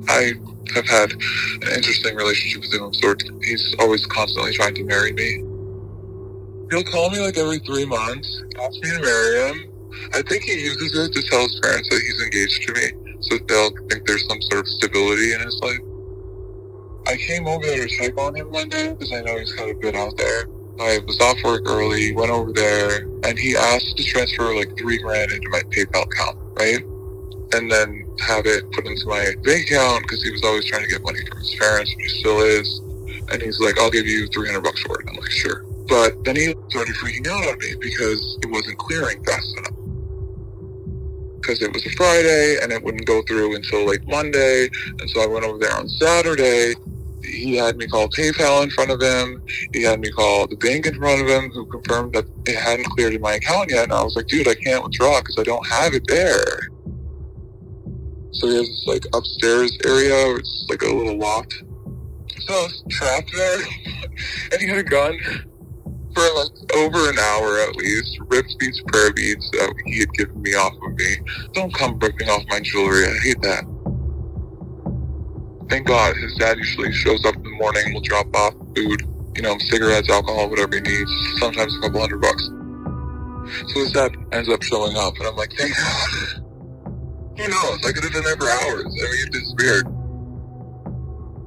I 0.09 0.33
have 0.75 0.89
had 0.89 1.13
an 1.13 1.69
interesting 1.75 2.17
relationship 2.17 2.63
with 2.63 2.75
him 2.75 2.85
of 2.85 2.97
sorts. 2.97 3.25
He's 3.43 3.75
always 3.79 4.05
constantly 4.07 4.53
trying 4.53 4.75
to 4.77 4.85
marry 4.85 5.13
me. 5.13 5.45
He'll 6.71 6.85
call 6.85 7.11
me 7.11 7.21
like 7.21 7.39
every 7.39 7.59
three 7.61 7.87
months, 7.87 8.43
ask 8.61 8.83
me 8.83 8.91
to 8.91 9.01
marry 9.01 9.49
him. 9.49 9.73
I 10.15 10.23
think 10.23 10.45
he 10.45 10.53
uses 10.53 10.97
it 10.97 11.13
to 11.13 11.23
tell 11.29 11.43
his 11.43 11.59
parents 11.61 11.89
that 11.91 12.01
he's 12.01 12.23
engaged 12.23 12.63
to 12.67 12.73
me 12.75 13.09
so 13.21 13.39
they'll 13.49 13.71
think 13.89 14.07
there's 14.07 14.27
some 14.29 14.41
sort 14.43 14.61
of 14.61 14.69
stability 14.69 15.33
in 15.33 15.41
his 15.41 15.59
life. 15.63 15.81
I 17.09 17.17
came 17.17 17.47
over 17.47 17.65
there 17.65 17.87
to 17.87 17.89
check 17.89 18.19
on 18.19 18.37
him 18.37 18.53
one 18.53 18.69
day 18.69 18.93
because 18.93 19.11
I 19.15 19.23
know 19.23 19.39
he's 19.39 19.53
kind 19.55 19.71
of 19.71 19.81
been 19.81 19.97
out 19.97 20.15
there. 20.19 20.45
I 20.79 21.01
was 21.07 21.19
off 21.23 21.43
work 21.43 21.63
early, 21.67 22.13
went 22.13 22.31
over 22.31 22.53
there, 22.53 23.09
and 23.25 23.39
he 23.39 23.57
asked 23.57 23.97
to 23.97 24.05
transfer 24.05 24.55
like 24.55 24.77
three 24.77 24.99
grand 24.99 25.33
into 25.33 25.49
my 25.49 25.63
PayPal 25.71 26.05
account, 26.05 26.37
right? 26.59 26.85
And 27.55 27.73
then 27.73 28.05
have 28.21 28.45
it 28.45 28.71
put 28.73 28.85
into 28.85 29.07
my 29.07 29.33
bank 29.43 29.71
account 29.71 30.03
because 30.03 30.23
he 30.23 30.31
was 30.31 30.45
always 30.45 30.67
trying 30.67 30.83
to 30.83 30.89
get 30.89 31.03
money 31.03 31.21
from 31.27 31.39
his 31.39 31.55
parents, 31.55 31.95
which 31.97 32.13
he 32.13 32.19
still 32.21 32.41
is. 32.41 32.79
And 33.33 33.41
he's 33.41 33.59
like, 33.59 33.79
I'll 33.79 33.91
give 33.91 34.07
you 34.07 34.27
300 34.29 34.61
bucks 34.61 34.83
for 34.83 35.01
it. 35.01 35.07
I'm 35.09 35.17
like, 35.17 35.31
sure. 35.31 35.65
But 35.89 36.23
then 36.25 36.37
he 36.37 36.55
started 36.69 36.95
freaking 36.97 37.27
out 37.27 37.49
on 37.49 37.59
me 37.59 37.75
because 37.81 38.39
it 38.43 38.51
wasn't 38.51 38.77
clearing 38.77 39.25
fast 39.25 39.49
enough 39.57 39.79
because 41.41 41.63
it 41.63 41.73
was 41.73 41.87
a 41.87 41.91
Friday 41.91 42.59
and 42.63 42.71
it 42.71 42.83
wouldn't 42.83 43.07
go 43.07 43.23
through 43.23 43.57
until 43.57 43.87
like 43.87 44.07
Monday. 44.07 44.69
And 45.01 45.09
so 45.09 45.23
I 45.23 45.27
went 45.27 45.47
over 45.47 45.57
there 45.57 45.75
on 45.75 45.89
Saturday. 45.89 46.75
He 47.29 47.57
had 47.57 47.77
me 47.77 47.87
call 47.87 48.09
PayPal 48.09 48.63
in 48.63 48.71
front 48.71 48.91
of 48.91 49.01
him. 49.01 49.43
He 49.73 49.83
had 49.83 50.01
me 50.01 50.11
call 50.11 50.47
the 50.47 50.57
bank 50.57 50.87
in 50.87 50.95
front 50.95 51.23
of 51.23 51.29
him 51.29 51.51
who 51.51 51.67
confirmed 51.67 52.15
that 52.15 52.25
it 52.47 52.57
hadn't 52.59 52.87
cleared 52.87 53.15
in 53.15 53.21
my 53.21 53.35
account 53.35 53.71
yet. 53.71 53.85
And 53.85 53.93
I 53.93 54.03
was 54.03 54.17
like, 54.17 54.27
dude, 54.27 54.49
I 54.49 54.55
can't 54.55 54.83
withdraw 54.83 55.21
because 55.21 55.37
I 55.39 55.45
don't 55.45 55.67
have 55.67 55.95
it 55.95 56.07
there. 56.09 56.61
So 58.33 58.49
he 58.49 58.57
has 58.57 58.67
this 58.67 58.85
like 58.87 59.05
upstairs 59.15 59.77
area 59.85 60.37
it's 60.37 60.67
like 60.69 60.83
a 60.83 60.87
little 60.87 61.19
loft. 61.19 61.53
So 62.41 62.55
I 62.55 62.63
was 62.63 62.85
trapped 62.91 63.33
there 63.35 63.59
and 64.53 64.61
he 64.61 64.69
had 64.69 64.79
a 64.79 64.85
gun 64.85 65.19
for 66.15 66.23
like 66.37 66.77
over 66.77 67.11
an 67.11 67.19
hour 67.19 67.61
at 67.61 67.77
least, 67.77 68.19
ripped 68.29 68.55
these 68.59 68.81
prayer 68.89 69.13
beads 69.13 69.51
that 69.53 69.73
he 69.87 70.01
had 70.01 70.13
given 70.15 70.41
me 70.43 70.55
off 70.55 70.75
of 70.75 70.95
me. 70.95 71.17
Don't 71.53 71.73
come 71.73 71.99
ripping 71.99 72.29
off 72.29 72.43
my 72.49 72.61
jewelry. 72.61 73.07
I 73.07 73.19
hate 73.23 73.41
that. 73.43 73.65
Thank 75.69 75.87
God 75.87 76.17
his 76.17 76.35
dad 76.37 76.59
usually 76.59 76.93
shows 76.93 77.25
up 77.27 77.37
in 77.37 77.43
the 77.43 77.51
morning 77.51 77.93
will 77.93 78.01
drop 78.01 78.35
off 78.35 78.55
food, 78.75 79.03
you 79.37 79.43
know, 79.43 79.57
cigarettes, 79.59 80.09
alcohol, 80.11 80.49
whatever 80.49 80.77
he 80.77 80.81
needs, 80.81 81.13
sometimes 81.39 81.77
a 81.77 81.81
couple 81.81 82.01
hundred 82.01 82.21
bucks. 82.21 82.51
So 83.73 83.81
his 83.81 83.93
dad 83.93 84.17
ends 84.33 84.49
up 84.49 84.63
showing 84.63 84.97
up 84.97 85.17
and 85.19 85.27
I'm 85.29 85.37
like, 85.37 85.53
thank 85.53 85.77
God. 85.77 86.09
Who 87.39 87.49
knows? 87.49 87.85
I 87.85 87.93
could 87.93 88.05
have 88.05 88.13
been 88.13 88.25
there 88.25 88.37
for 88.37 88.49
hours. 88.49 88.85
I 88.87 89.13
mean, 89.13 89.27
it 89.27 89.33
disappeared. 89.33 89.87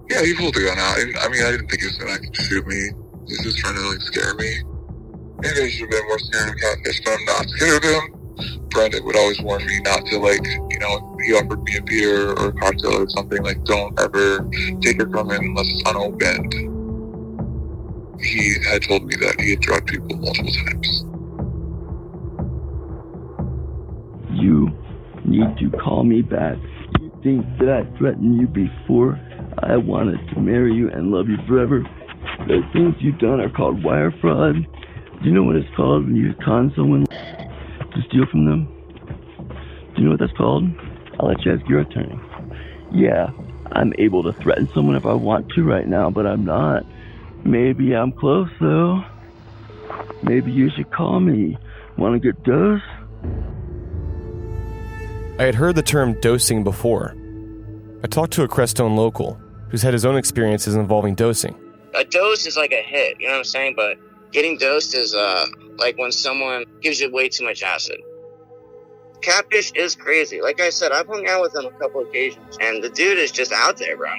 Yeah, 0.10 0.24
he 0.24 0.36
pulled 0.36 0.54
the 0.54 0.66
gun 0.66 0.78
out. 0.78 0.98
I 0.98 1.30
mean, 1.30 1.44
I 1.44 1.52
didn't 1.52 1.68
think 1.68 1.82
he 1.82 1.88
was 1.88 1.98
going 1.98 2.32
to 2.32 2.44
shoot 2.44 2.66
me. 2.68 2.90
He's 3.28 3.44
just 3.44 3.58
trying 3.58 3.76
to 3.76 3.82
like 3.82 4.02
scare 4.02 4.36
me. 4.36 4.64
Maybe 5.42 5.62
I 5.62 5.70
should 5.70 5.82
have 5.82 5.90
been 5.90 6.08
more 6.08 6.20
scared 6.20 6.50
of 6.50 6.56
catfish, 6.58 7.02
but 7.04 7.14
I'm 7.18 7.26
not 7.26 7.50
scared 7.50 7.86
of 7.86 7.92
him. 7.92 8.21
Brendan 8.70 9.06
would 9.06 9.16
always 9.16 9.40
warn 9.42 9.66
me 9.66 9.80
not 9.82 10.06
to 10.06 10.18
like, 10.20 10.46
you 10.46 10.80
know, 10.80 11.18
he 11.26 11.34
offered 11.34 11.62
me 11.64 11.78
a 11.78 11.82
beer 11.84 12.32
or 12.32 12.48
a 12.48 12.54
cocktail 12.54 13.02
or 13.02 13.10
something, 13.10 13.44
like 13.44 13.64
don't 13.66 14.00
ever 14.00 14.40
take 14.82 15.00
it 15.00 15.12
from 15.12 15.30
him 15.30 15.42
unless 15.42 15.68
it's 15.68 15.90
unopened. 15.90 16.54
He 18.22 18.56
had 18.70 18.84
told 18.84 19.06
me 19.06 19.16
that 19.16 19.40
he 19.40 19.52
had 19.52 19.60
drugged 19.62 19.88
people 19.88 20.16
multiple 20.18 20.52
times. 20.66 21.06
You 24.40 24.70
need 25.26 25.58
to 25.58 25.78
call 25.78 26.04
me 26.04 26.22
back. 26.22 26.58
You 27.00 27.12
think 27.24 27.46
that 27.60 27.70
I 27.70 27.98
threatened 27.98 28.40
you 28.40 28.48
before? 28.48 29.20
I 29.60 29.76
wanted 29.78 30.20
to 30.34 30.40
marry 30.40 30.74
you 30.74 30.90
and 30.90 31.12
love 31.12 31.28
you 31.28 31.38
forever. 31.48 31.84
The 32.48 32.62
things 32.74 32.96
you've 33.00 33.20
done 33.20 33.40
are 33.40 33.50
called 33.50 33.84
wire 33.84 34.12
fraud. 34.22 34.56
Do 34.56 35.30
you 35.30 35.32
know 35.32 35.44
what 35.44 35.56
it's 35.56 35.70
called 35.76 36.06
when 36.06 36.16
you 36.16 36.34
con 36.44 36.72
someone 36.76 37.06
to 37.94 38.02
steal 38.08 38.26
from 38.26 38.46
them? 38.46 38.66
Do 39.96 40.02
you 40.02 40.04
know 40.06 40.12
what 40.12 40.20
that's 40.20 40.34
called? 40.34 40.64
I'll 41.20 41.28
let 41.28 41.44
you 41.46 41.54
ask 41.54 41.68
your 41.68 41.82
attorney. 41.82 42.20
Yeah, 42.92 43.30
I'm 43.72 43.94
able 43.98 44.24
to 44.24 44.34
threaten 44.34 44.70
someone 44.74 44.96
if 44.96 45.06
I 45.06 45.14
want 45.14 45.50
to 45.50 45.64
right 45.64 45.88
now, 45.88 46.10
but 46.10 46.26
I'm 46.26 46.46
not. 46.46 46.86
Maybe 47.44 47.96
I'm 47.96 48.12
close 48.12 48.50
though. 48.60 49.04
Maybe 50.24 50.52
you 50.52 50.70
should 50.70 50.92
call 50.92 51.20
me. 51.20 51.58
Want 51.98 52.14
to 52.14 52.20
get 52.20 52.44
dosed? 52.44 52.84
I 55.40 55.44
had 55.44 55.56
heard 55.56 55.76
the 55.76 55.84
term 55.84 56.20
dosing 56.22 56.64
before. 56.64 57.16
I 58.04 58.08
talked 58.08 58.34
to 58.34 58.44
a 58.44 58.48
Crestone 58.48 58.96
local 58.96 59.40
who's 59.70 59.82
had 59.82 59.94
his 59.94 60.06
own 60.06 60.18
experiences 60.18 60.76
involving 60.76 61.16
dosing 61.16 61.56
a 61.94 62.04
dose 62.04 62.46
is 62.46 62.58
like 62.58 62.72
a 62.72 62.82
hit, 62.82 63.18
you 63.20 63.28
know 63.28 63.34
what 63.34 63.40
I'm 63.40 63.44
saying? 63.44 63.74
But 63.76 63.98
getting 64.32 64.58
dosed 64.58 64.96
is 64.96 65.14
uh 65.14 65.46
like 65.78 65.98
when 65.98 66.12
someone 66.12 66.66
gives 66.82 67.00
you 67.00 67.12
way 67.12 67.30
too 67.30 67.46
much 67.46 67.64
acid. 67.64 67.98
Catfish 69.22 69.72
is 69.76 69.96
crazy. 69.96 70.42
Like 70.42 70.60
I 70.60 70.72
said, 70.72 70.92
I've 70.92 71.08
hung 71.08 71.28
out 71.28 71.42
with 71.42 71.56
him 71.56 71.66
a 71.66 71.80
couple 71.80 72.02
occasions, 72.02 72.58
and 72.60 72.84
the 72.84 72.90
dude 72.90 73.20
is 73.20 73.32
just 73.32 73.52
out 73.52 73.78
there, 73.78 73.96
bro. 73.96 74.10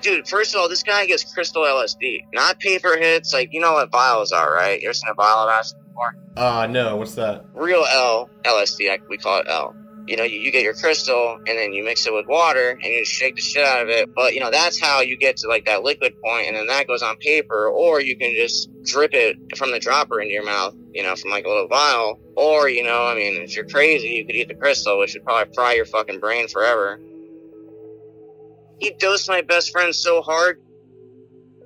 Dude, 0.00 0.26
first 0.26 0.54
of 0.54 0.60
all, 0.60 0.68
this 0.68 0.82
guy 0.82 1.04
gets 1.04 1.30
crystal 1.34 1.62
LSD, 1.62 2.24
not 2.32 2.58
paper 2.58 2.96
hits. 2.96 3.34
Like 3.34 3.52
you 3.52 3.60
know 3.60 3.74
what 3.74 3.90
vials 3.90 4.32
are, 4.32 4.52
right? 4.52 4.80
You 4.80 4.88
ever 4.88 4.94
seen 4.94 5.10
a 5.10 5.14
vial 5.14 5.48
of 5.48 5.50
acid 5.50 5.78
before? 5.86 6.16
Uh, 6.36 6.66
no. 6.66 6.96
What's 6.96 7.14
that? 7.16 7.44
Real 7.52 7.84
L 7.92 8.30
LSD. 8.44 9.00
We 9.08 9.18
call 9.18 9.40
it 9.40 9.46
L 9.48 9.74
you 10.10 10.16
know, 10.16 10.24
you, 10.24 10.40
you, 10.40 10.50
get 10.50 10.64
your 10.64 10.74
crystal 10.74 11.36
and 11.46 11.56
then 11.56 11.72
you 11.72 11.84
mix 11.84 12.04
it 12.04 12.12
with 12.12 12.26
water 12.26 12.70
and 12.70 12.84
you 12.84 13.04
shake 13.04 13.36
the 13.36 13.40
shit 13.40 13.64
out 13.64 13.80
of 13.80 13.88
it. 13.88 14.12
But, 14.12 14.34
you 14.34 14.40
know, 14.40 14.50
that's 14.50 14.80
how 14.80 15.02
you 15.02 15.16
get 15.16 15.36
to 15.38 15.48
like 15.48 15.66
that 15.66 15.84
liquid 15.84 16.20
point 16.20 16.48
and 16.48 16.56
then 16.56 16.66
that 16.66 16.88
goes 16.88 17.00
on 17.00 17.16
paper 17.18 17.68
or 17.68 18.00
you 18.00 18.16
can 18.16 18.34
just 18.34 18.68
drip 18.82 19.14
it 19.14 19.36
from 19.56 19.70
the 19.70 19.78
dropper 19.78 20.20
into 20.20 20.32
your 20.32 20.44
mouth, 20.44 20.74
you 20.90 21.04
know, 21.04 21.14
from 21.14 21.30
like 21.30 21.44
a 21.44 21.48
little 21.48 21.68
vial. 21.68 22.18
Or, 22.34 22.68
you 22.68 22.82
know, 22.82 23.06
I 23.06 23.14
mean, 23.14 23.40
if 23.40 23.54
you're 23.54 23.68
crazy, 23.68 24.08
you 24.08 24.26
could 24.26 24.34
eat 24.34 24.48
the 24.48 24.56
crystal, 24.56 24.98
which 24.98 25.14
would 25.14 25.24
probably 25.24 25.54
fry 25.54 25.74
your 25.74 25.84
fucking 25.86 26.18
brain 26.18 26.48
forever. 26.48 26.98
He 28.80 28.90
dosed 28.90 29.28
my 29.28 29.42
best 29.42 29.70
friend 29.70 29.94
so 29.94 30.22
hard. 30.22 30.60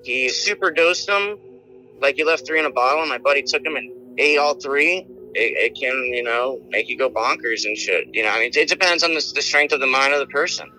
He 0.03 0.29
super 0.29 0.69
dosed 0.69 1.09
him. 1.09 1.39
Like 1.99 2.15
he 2.15 2.23
left 2.23 2.45
three 2.45 2.59
in 2.59 2.65
a 2.65 2.71
bottle 2.71 3.01
and 3.01 3.09
my 3.09 3.17
buddy 3.17 3.41
took 3.41 3.65
him 3.65 3.75
and 3.75 4.19
ate 4.19 4.37
all 4.37 4.53
three 4.53 5.07
it, 5.35 5.73
it 5.73 5.79
can, 5.79 5.93
you 6.13 6.23
know, 6.23 6.59
make 6.69 6.89
you 6.89 6.97
go 6.97 7.09
bonkers 7.09 7.65
and 7.65 7.77
shit. 7.77 8.07
You 8.13 8.23
know, 8.23 8.29
I 8.29 8.39
mean, 8.39 8.51
it 8.53 8.69
depends 8.69 9.03
on 9.03 9.13
the, 9.13 9.31
the 9.35 9.41
strength 9.41 9.73
of 9.73 9.79
the 9.79 9.87
mind 9.87 10.13
of 10.13 10.19
the 10.19 10.27
person. 10.27 10.71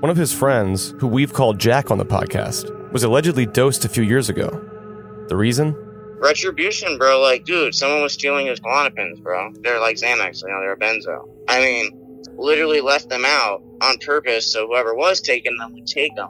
One 0.00 0.10
of 0.10 0.16
his 0.16 0.32
friends, 0.32 0.94
who 0.98 1.06
we've 1.06 1.32
called 1.32 1.60
Jack 1.60 1.90
on 1.90 1.98
the 1.98 2.06
podcast, 2.06 2.92
was 2.92 3.04
allegedly 3.04 3.46
dosed 3.46 3.84
a 3.84 3.88
few 3.88 4.02
years 4.02 4.28
ago. 4.28 4.48
The 5.28 5.36
reason? 5.36 5.76
Retribution, 6.18 6.98
bro. 6.98 7.20
Like, 7.20 7.44
dude, 7.44 7.74
someone 7.74 8.02
was 8.02 8.12
stealing 8.12 8.46
his 8.46 8.58
Klonopins, 8.58 9.22
bro. 9.22 9.52
They're 9.60 9.80
like 9.80 9.96
Xanax, 9.96 10.42
you 10.42 10.48
know, 10.48 10.60
they're 10.60 10.72
a 10.72 10.78
benzo. 10.78 11.28
I 11.48 11.60
mean, 11.60 12.24
literally 12.36 12.80
left 12.80 13.08
them 13.08 13.24
out 13.24 13.62
on 13.80 13.98
purpose 13.98 14.52
so 14.52 14.66
whoever 14.66 14.94
was 14.94 15.20
taking 15.20 15.56
them 15.58 15.74
would 15.74 15.86
take 15.86 16.14
them. 16.16 16.28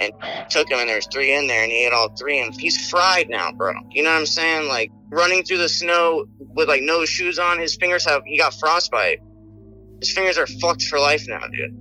And 0.00 0.12
took 0.48 0.70
him, 0.70 0.78
and 0.78 0.88
there's 0.88 1.06
three 1.12 1.34
in 1.34 1.46
there, 1.46 1.62
and 1.62 1.70
he 1.70 1.84
ate 1.84 1.92
all 1.92 2.08
three, 2.16 2.38
and 2.40 2.58
he's 2.58 2.88
fried 2.88 3.28
now, 3.28 3.52
bro. 3.52 3.74
You 3.90 4.02
know 4.02 4.10
what 4.10 4.18
I'm 4.18 4.26
saying? 4.26 4.66
Like 4.68 4.90
running 5.10 5.44
through 5.44 5.58
the 5.58 5.68
snow 5.68 6.24
with 6.38 6.68
like 6.68 6.82
no 6.82 7.04
shoes 7.04 7.38
on, 7.38 7.58
his 7.58 7.76
fingers 7.76 8.06
have 8.06 8.22
he 8.24 8.38
got 8.38 8.54
frostbite. 8.54 9.18
His 10.00 10.10
fingers 10.10 10.38
are 10.38 10.46
fucked 10.46 10.84
for 10.84 10.98
life 10.98 11.26
now, 11.28 11.40
dude. 11.40 11.76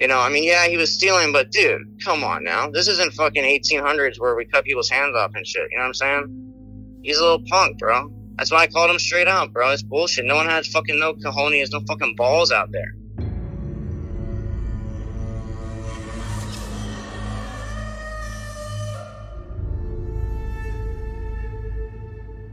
You 0.00 0.06
know, 0.06 0.18
I 0.18 0.30
mean, 0.30 0.44
yeah, 0.44 0.66
he 0.68 0.76
was 0.76 0.94
stealing, 0.94 1.32
but 1.32 1.50
dude, 1.50 2.00
come 2.04 2.24
on 2.24 2.44
now. 2.44 2.70
This 2.70 2.88
isn't 2.88 3.14
fucking 3.14 3.42
1800s 3.42 4.18
where 4.18 4.36
we 4.36 4.46
cut 4.46 4.64
people's 4.64 4.88
hands 4.88 5.14
off 5.16 5.32
and 5.34 5.46
shit. 5.46 5.68
You 5.70 5.76
know 5.76 5.82
what 5.82 5.88
I'm 5.88 5.94
saying? 5.94 7.00
He's 7.02 7.18
a 7.18 7.22
little 7.22 7.42
punk, 7.48 7.78
bro. 7.78 8.10
That's 8.36 8.52
why 8.52 8.58
I 8.58 8.66
called 8.68 8.90
him 8.90 9.00
straight 9.00 9.26
out, 9.26 9.52
bro. 9.52 9.72
It's 9.72 9.82
bullshit. 9.82 10.24
No 10.24 10.36
one 10.36 10.46
has 10.46 10.68
fucking 10.68 10.98
no 10.98 11.14
cojones, 11.14 11.72
no 11.72 11.80
fucking 11.88 12.14
balls 12.16 12.52
out 12.52 12.70
there. 12.70 12.94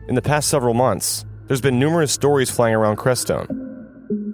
In 0.08 0.14
the 0.14 0.22
past 0.22 0.50
several 0.50 0.76
months, 0.76 1.26
there's 1.48 1.62
been 1.62 1.80
numerous 1.80 2.12
stories 2.12 2.52
flying 2.52 2.76
around 2.76 2.98
Crestone 2.98 3.66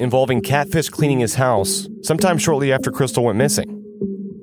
involving 0.01 0.41
Catfish 0.41 0.89
cleaning 0.89 1.19
his 1.19 1.35
house 1.35 1.87
sometime 2.01 2.37
shortly 2.37 2.73
after 2.73 2.91
Kristal 2.91 3.23
went 3.23 3.37
missing. 3.37 3.77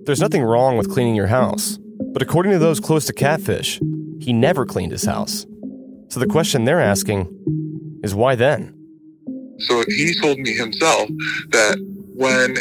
There's 0.05 0.21
nothing 0.21 0.43
wrong 0.43 0.79
with 0.79 0.91
cleaning 0.91 1.15
your 1.15 1.27
house, 1.27 1.79
but 2.13 2.23
according 2.23 2.53
to 2.53 2.59
those 2.59 2.81
close 2.81 3.05
to 3.07 3.13
Catfish, 3.13 3.79
he 4.21 4.33
never 4.33 4.65
cleaned 4.65 4.93
his 4.93 5.05
house. 5.05 5.45
So 6.09 6.19
the 6.21 6.27
question 6.27 6.65
they're 6.65 6.81
asking 6.81 7.29
is 8.03 8.15
why 8.15 8.37
then? 8.37 8.75
So 9.59 9.85
he 9.89 10.15
told 10.23 10.39
me 10.39 10.55
himself 10.55 11.09
that 11.51 11.77
when 12.15 12.57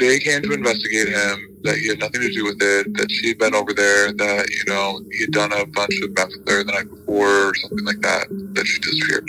they 0.00 0.18
came 0.18 0.42
to 0.42 0.52
investigate 0.52 1.08
him, 1.08 1.58
that 1.62 1.76
he 1.76 1.88
had 1.88 2.00
nothing 2.00 2.22
to 2.22 2.32
do 2.32 2.44
with 2.44 2.60
it, 2.60 2.92
that 2.94 3.10
she 3.10 3.28
had 3.28 3.38
been 3.38 3.54
over 3.54 3.72
there, 3.74 4.12
that, 4.12 4.48
you 4.50 4.64
know, 4.72 5.00
he 5.12 5.20
had 5.20 5.30
done 5.30 5.52
a 5.52 5.66
bunch 5.66 5.94
of 6.02 6.10
meth 6.14 6.32
her 6.48 6.64
the 6.64 6.72
night 6.72 6.88
before 6.90 7.50
or 7.50 7.54
something 7.54 7.84
like 7.84 8.00
that, 8.00 8.26
that 8.54 8.66
she 8.66 8.80
disappeared. 8.80 9.28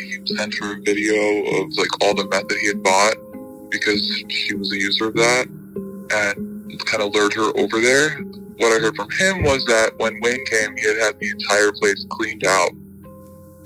He 0.00 0.34
sent 0.34 0.54
her 0.58 0.72
a 0.72 0.80
video 0.80 1.14
of 1.14 1.76
like 1.76 1.92
all 2.02 2.14
the 2.14 2.26
meth 2.30 2.48
that 2.48 2.58
he 2.58 2.68
had 2.68 2.82
bought 2.82 3.16
because 3.70 4.00
she 4.28 4.54
was 4.54 4.72
a 4.72 4.76
user 4.76 5.08
of 5.08 5.14
that 5.14 5.46
and 5.46 6.86
kind 6.86 7.02
of 7.02 7.14
lured 7.14 7.34
her 7.34 7.52
over 7.58 7.80
there. 7.80 8.18
What 8.58 8.72
I 8.72 8.80
heard 8.80 8.96
from 8.96 9.10
him 9.10 9.42
was 9.42 9.64
that 9.66 9.92
when 9.98 10.18
Wayne 10.22 10.44
came, 10.46 10.74
he 10.76 10.86
had 10.88 10.96
had 10.96 11.20
the 11.20 11.28
entire 11.28 11.72
place 11.72 12.06
cleaned 12.08 12.46
out 12.46 12.70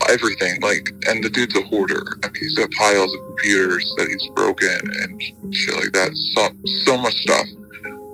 everything. 0.09 0.61
Like, 0.61 0.91
and 1.09 1.23
the 1.23 1.31
dude's 1.31 1.57
a 1.57 1.63
hoarder. 1.63 2.03
I 2.23 2.29
mean, 2.29 2.41
he's 2.41 2.55
got 2.55 2.71
piles 2.73 3.13
of 3.15 3.27
computers 3.27 3.95
that 3.99 4.09
he's 4.09 4.29
broken 4.35 4.81
and 5.03 5.55
shit 5.55 5.75
like 5.75 5.93
that. 5.93 6.15
So, 6.35 6.49
so 6.85 6.99
much 6.99 7.15
stuff 7.15 7.47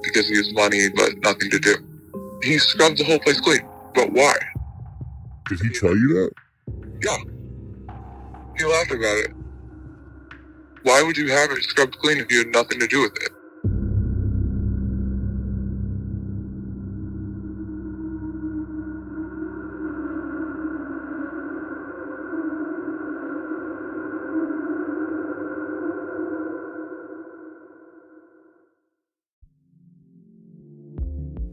because 0.03 0.29
he 0.29 0.37
has 0.37 0.53
money 0.53 0.89
but 0.95 1.13
nothing 1.23 1.51
to 1.51 1.59
do. 1.59 1.77
He 2.43 2.59
scrubbed 2.59 2.99
the 2.99 3.05
whole 3.05 3.19
place 3.19 3.41
clean. 3.41 3.67
But 3.95 4.13
why? 4.13 4.35
Did 5.49 5.61
he 5.61 5.71
tell 5.71 5.97
you 5.97 6.09
that? 6.15 6.33
Yeah. 7.03 7.17
He 8.59 8.65
laughed 8.65 8.91
about 8.91 9.19
it. 9.19 9.33
Why 10.83 11.03
would 11.03 11.17
you 11.17 11.31
have 11.31 11.51
it 11.51 11.63
scrubbed 11.65 11.99
clean 11.99 12.19
if 12.19 12.31
you 12.31 12.39
had 12.39 12.49
nothing 12.49 12.79
to 12.81 12.87
do 12.87 13.03
with 13.03 13.17
it? 13.23 13.31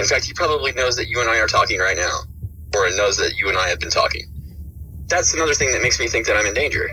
In 0.00 0.06
fact, 0.06 0.24
he 0.24 0.32
probably 0.32 0.72
knows 0.72 0.96
that 0.96 1.08
you 1.08 1.20
and 1.20 1.30
I 1.30 1.38
are 1.38 1.46
talking 1.46 1.78
right 1.78 1.96
now, 1.96 2.20
or 2.74 2.88
knows 2.96 3.16
that 3.18 3.38
you 3.38 3.48
and 3.48 3.58
I 3.58 3.68
have 3.68 3.78
been 3.78 3.90
talking 3.90 4.30
that's 5.10 5.34
another 5.34 5.54
thing 5.54 5.72
that 5.72 5.82
makes 5.82 5.98
me 5.98 6.06
think 6.06 6.26
that 6.26 6.36
I'm 6.36 6.46
in 6.46 6.54
danger. 6.54 6.88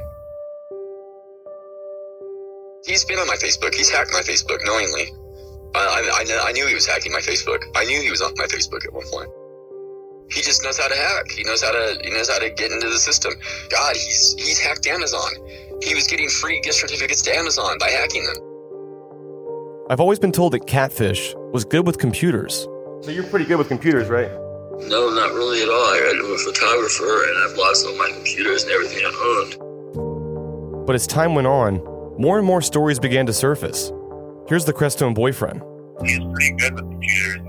He's 2.85 3.05
been 3.05 3.19
on 3.19 3.27
my 3.27 3.35
Facebook. 3.35 3.75
He's 3.75 3.89
hacked 3.89 4.11
my 4.11 4.21
Facebook 4.21 4.57
knowingly. 4.65 5.13
I, 5.75 6.25
I, 6.25 6.49
I, 6.49 6.51
knew 6.51 6.65
he 6.65 6.73
was 6.73 6.87
hacking 6.87 7.11
my 7.11 7.19
Facebook. 7.19 7.61
I 7.75 7.85
knew 7.85 8.01
he 8.01 8.09
was 8.09 8.21
on 8.21 8.33
my 8.37 8.45
Facebook 8.45 8.83
at 8.85 8.93
one 8.93 9.05
point. 9.11 9.29
He 10.31 10.41
just 10.41 10.63
knows 10.63 10.79
how 10.79 10.87
to 10.87 10.95
hack. 10.95 11.29
He 11.29 11.43
knows 11.43 11.61
how 11.61 11.71
to 11.71 11.99
he 12.03 12.09
knows 12.09 12.29
how 12.29 12.39
to 12.39 12.49
get 12.49 12.71
into 12.71 12.89
the 12.89 12.97
system. 12.97 13.33
God, 13.69 13.95
he's 13.95 14.35
he's 14.37 14.59
hacked 14.59 14.87
Amazon. 14.87 15.29
He 15.83 15.93
was 15.93 16.07
getting 16.07 16.27
free 16.27 16.59
gift 16.61 16.77
certificates 16.77 17.21
to 17.23 17.35
Amazon 17.35 17.77
by 17.79 17.89
hacking 17.89 18.25
them. 18.25 18.35
I've 19.89 20.01
always 20.01 20.19
been 20.19 20.31
told 20.31 20.53
that 20.53 20.65
Catfish 20.65 21.33
was 21.53 21.63
good 21.63 21.85
with 21.85 21.97
computers. 21.97 22.67
So 23.01 23.11
you're 23.11 23.23
pretty 23.25 23.45
good 23.45 23.57
with 23.57 23.67
computers, 23.67 24.09
right? 24.09 24.29
No, 24.29 25.09
not 25.09 25.33
really 25.33 25.61
at 25.61 25.69
all. 25.69 25.93
I'm 25.93 26.33
a 26.33 26.37
photographer 26.37 27.23
and 27.27 27.37
I've 27.43 27.57
lost 27.57 27.85
all 27.85 27.95
my 27.97 28.09
computers 28.13 28.63
and 28.63 28.71
everything 28.71 29.03
I 29.05 29.09
owned. 29.53 30.85
But 30.85 30.95
as 30.95 31.07
time 31.07 31.35
went 31.35 31.47
on, 31.47 31.75
more 32.17 32.37
and 32.37 32.45
more 32.45 32.61
stories 32.61 32.99
began 32.99 33.25
to 33.27 33.33
surface. 33.33 33.91
Here's 34.47 34.65
the 34.65 34.73
Crestone 34.73 35.13
boyfriend. 35.13 35.61
He's 36.05 36.19
pretty 36.19 36.51
good 36.57 36.73
with 36.73 36.83
computers. 36.83 37.39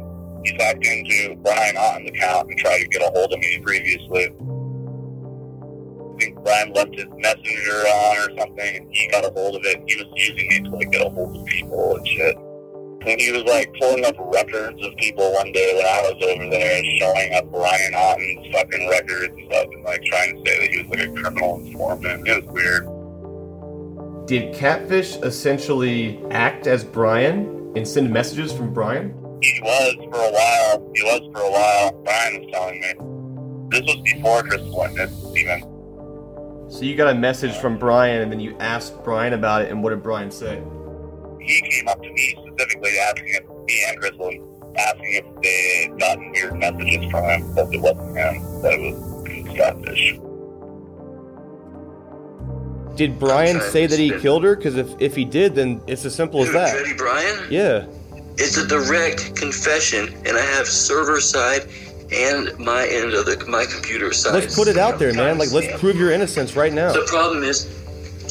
He's 0.44 0.60
hacked 0.60 0.86
into 0.86 1.36
Brian 1.36 1.76
Otten's 1.76 2.10
account 2.10 2.50
and 2.50 2.58
tried 2.58 2.80
to 2.80 2.88
get 2.88 3.02
a 3.02 3.10
hold 3.14 3.32
of 3.32 3.38
me 3.38 3.60
previously. 3.62 4.24
I 4.24 6.18
think 6.18 6.42
Brian 6.42 6.72
left 6.72 6.94
his 6.94 7.06
messenger 7.16 7.72
on 7.72 8.16
or 8.18 8.38
something, 8.38 8.76
and 8.76 8.88
he 8.90 9.08
got 9.08 9.24
a 9.24 9.30
hold 9.30 9.56
of 9.56 9.62
it. 9.64 9.82
He 9.86 9.96
was 9.96 10.06
using 10.16 10.46
it 10.50 10.64
to 10.64 10.70
like 10.70 10.90
get 10.90 11.06
a 11.06 11.10
hold 11.10 11.36
of 11.36 11.46
people 11.46 11.96
and 11.96 12.06
shit. 12.08 12.36
And 13.08 13.18
he 13.18 13.32
was 13.32 13.44
like 13.44 13.72
pulling 13.80 14.04
up 14.04 14.16
records 14.18 14.84
of 14.84 14.94
people 14.96 15.32
one 15.32 15.50
day 15.52 15.74
when 15.74 15.86
I 15.86 16.02
was 16.02 16.22
over 16.22 16.50
there, 16.50 16.84
showing 17.00 17.32
up 17.32 17.50
Brian 17.50 17.94
Otten's 17.94 18.52
fucking 18.52 18.86
records 18.86 19.34
and 19.34 19.50
stuff, 19.50 19.66
and 19.72 19.82
like 19.82 20.04
trying 20.04 20.36
to 20.36 20.50
say 20.50 20.60
that 20.60 20.68
he 20.68 20.82
was 20.82 20.88
like 20.88 21.00
a 21.00 21.12
criminal 21.12 21.58
informant. 21.58 22.28
It 22.28 22.44
was 22.44 22.52
weird. 22.52 24.26
Did 24.26 24.54
Catfish 24.54 25.16
essentially 25.22 26.22
act 26.30 26.66
as 26.66 26.84
Brian 26.84 27.72
and 27.76 27.88
send 27.88 28.12
messages 28.12 28.52
from 28.52 28.74
Brian? 28.74 29.14
He 29.40 29.58
was 29.62 29.94
for 30.12 30.20
a 30.20 30.30
while. 30.30 30.92
He 30.94 31.02
was 31.02 31.22
for 31.32 31.40
a 31.40 31.50
while. 31.50 31.92
Brian 32.04 32.42
was 32.42 32.50
telling 32.52 32.78
me. 32.78 32.92
This 33.70 33.80
was 33.86 34.02
before 34.02 34.42
Kristal 34.42 34.82
witness 34.82 35.12
even. 35.34 35.62
So 36.70 36.82
you 36.82 36.94
got 36.94 37.08
a 37.08 37.18
message 37.18 37.56
from 37.56 37.78
Brian 37.78 38.20
and 38.20 38.30
then 38.30 38.40
you 38.40 38.54
asked 38.58 39.02
Brian 39.02 39.32
about 39.32 39.62
it, 39.62 39.70
and 39.70 39.82
what 39.82 39.90
did 39.90 40.02
Brian 40.02 40.30
say? 40.30 40.62
He 41.40 41.62
came 41.62 41.88
up 41.88 42.02
to 42.02 42.12
me 42.12 42.47
specifically 42.58 42.98
asking 42.98 43.28
if 43.28 43.44
me 43.66 43.84
and 43.88 44.00
Kristal 44.00 44.74
asking 44.76 45.12
if 45.12 45.42
they 45.42 45.88
had 45.88 46.00
gotten 46.00 46.30
weird 46.32 46.56
messages 46.56 47.10
from 47.10 47.24
him, 47.24 47.54
that 47.54 47.72
it 47.72 47.80
wasn't 47.80 48.16
him, 48.16 48.62
that 48.62 48.72
it 48.74 48.94
was 48.94 49.56
Catfish. 49.56 50.18
Did 52.96 53.18
Brian 53.18 53.60
say 53.60 53.86
that 53.86 53.98
he 53.98 54.10
killed 54.18 54.42
her? 54.42 54.56
Because 54.56 54.76
if, 54.76 54.88
if 55.00 55.14
he 55.14 55.24
did, 55.24 55.54
then 55.54 55.80
it's 55.86 56.04
as 56.04 56.14
simple 56.14 56.42
as 56.42 56.52
that. 56.52 56.76
Freddie 56.76 56.94
Bryan? 56.94 57.46
Yeah. 57.48 57.86
It's 58.36 58.56
a 58.56 58.66
direct 58.66 59.36
confession, 59.36 60.14
and 60.26 60.36
I 60.36 60.40
have 60.40 60.66
server 60.66 61.20
side 61.20 61.62
and 62.12 62.56
my 62.58 62.86
end 62.88 63.12
of 63.12 63.26
the 63.26 63.44
my 63.46 63.66
computer 63.66 64.12
side. 64.12 64.32
Let's 64.32 64.54
put 64.54 64.66
it 64.66 64.78
out 64.78 64.98
there, 64.98 65.12
man. 65.12 65.38
Like, 65.38 65.52
let's 65.52 65.78
prove 65.78 65.96
your 65.96 66.10
innocence 66.10 66.56
right 66.56 66.72
now. 66.72 66.92
The 66.92 67.06
problem 67.06 67.42
is, 67.42 67.77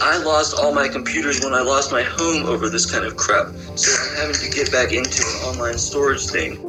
I 0.02 0.18
lost 0.18 0.56
all 0.58 0.74
my 0.74 0.88
computers 0.88 1.44
when 1.44 1.54
I 1.54 1.62
lost 1.62 1.92
my 1.92 2.04
home 2.04 2.46
over 2.46 2.70
this 2.70 2.90
kind 2.90 3.06
of 3.06 3.18
crap. 3.18 3.48
So 3.76 3.92
I'm 3.92 4.16
having 4.18 4.36
to 4.36 4.50
get 4.50 4.72
back 4.72 4.92
into 4.92 5.24
an 5.24 5.50
online 5.50 5.78
storage 5.78 6.28
thing. 6.28 6.64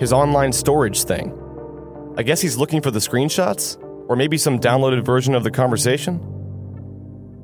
His 0.00 0.12
online 0.12 0.52
storage 0.52 1.04
thing. 1.04 1.32
I 2.18 2.22
guess 2.22 2.40
he's 2.40 2.56
looking 2.56 2.82
for 2.82 2.90
the 2.90 2.98
screenshots? 2.98 3.82
Or 4.08 4.16
maybe 4.16 4.38
some 4.38 4.58
downloaded 4.58 5.04
version 5.04 5.34
of 5.34 5.44
the 5.44 5.50
conversation? 5.50 6.20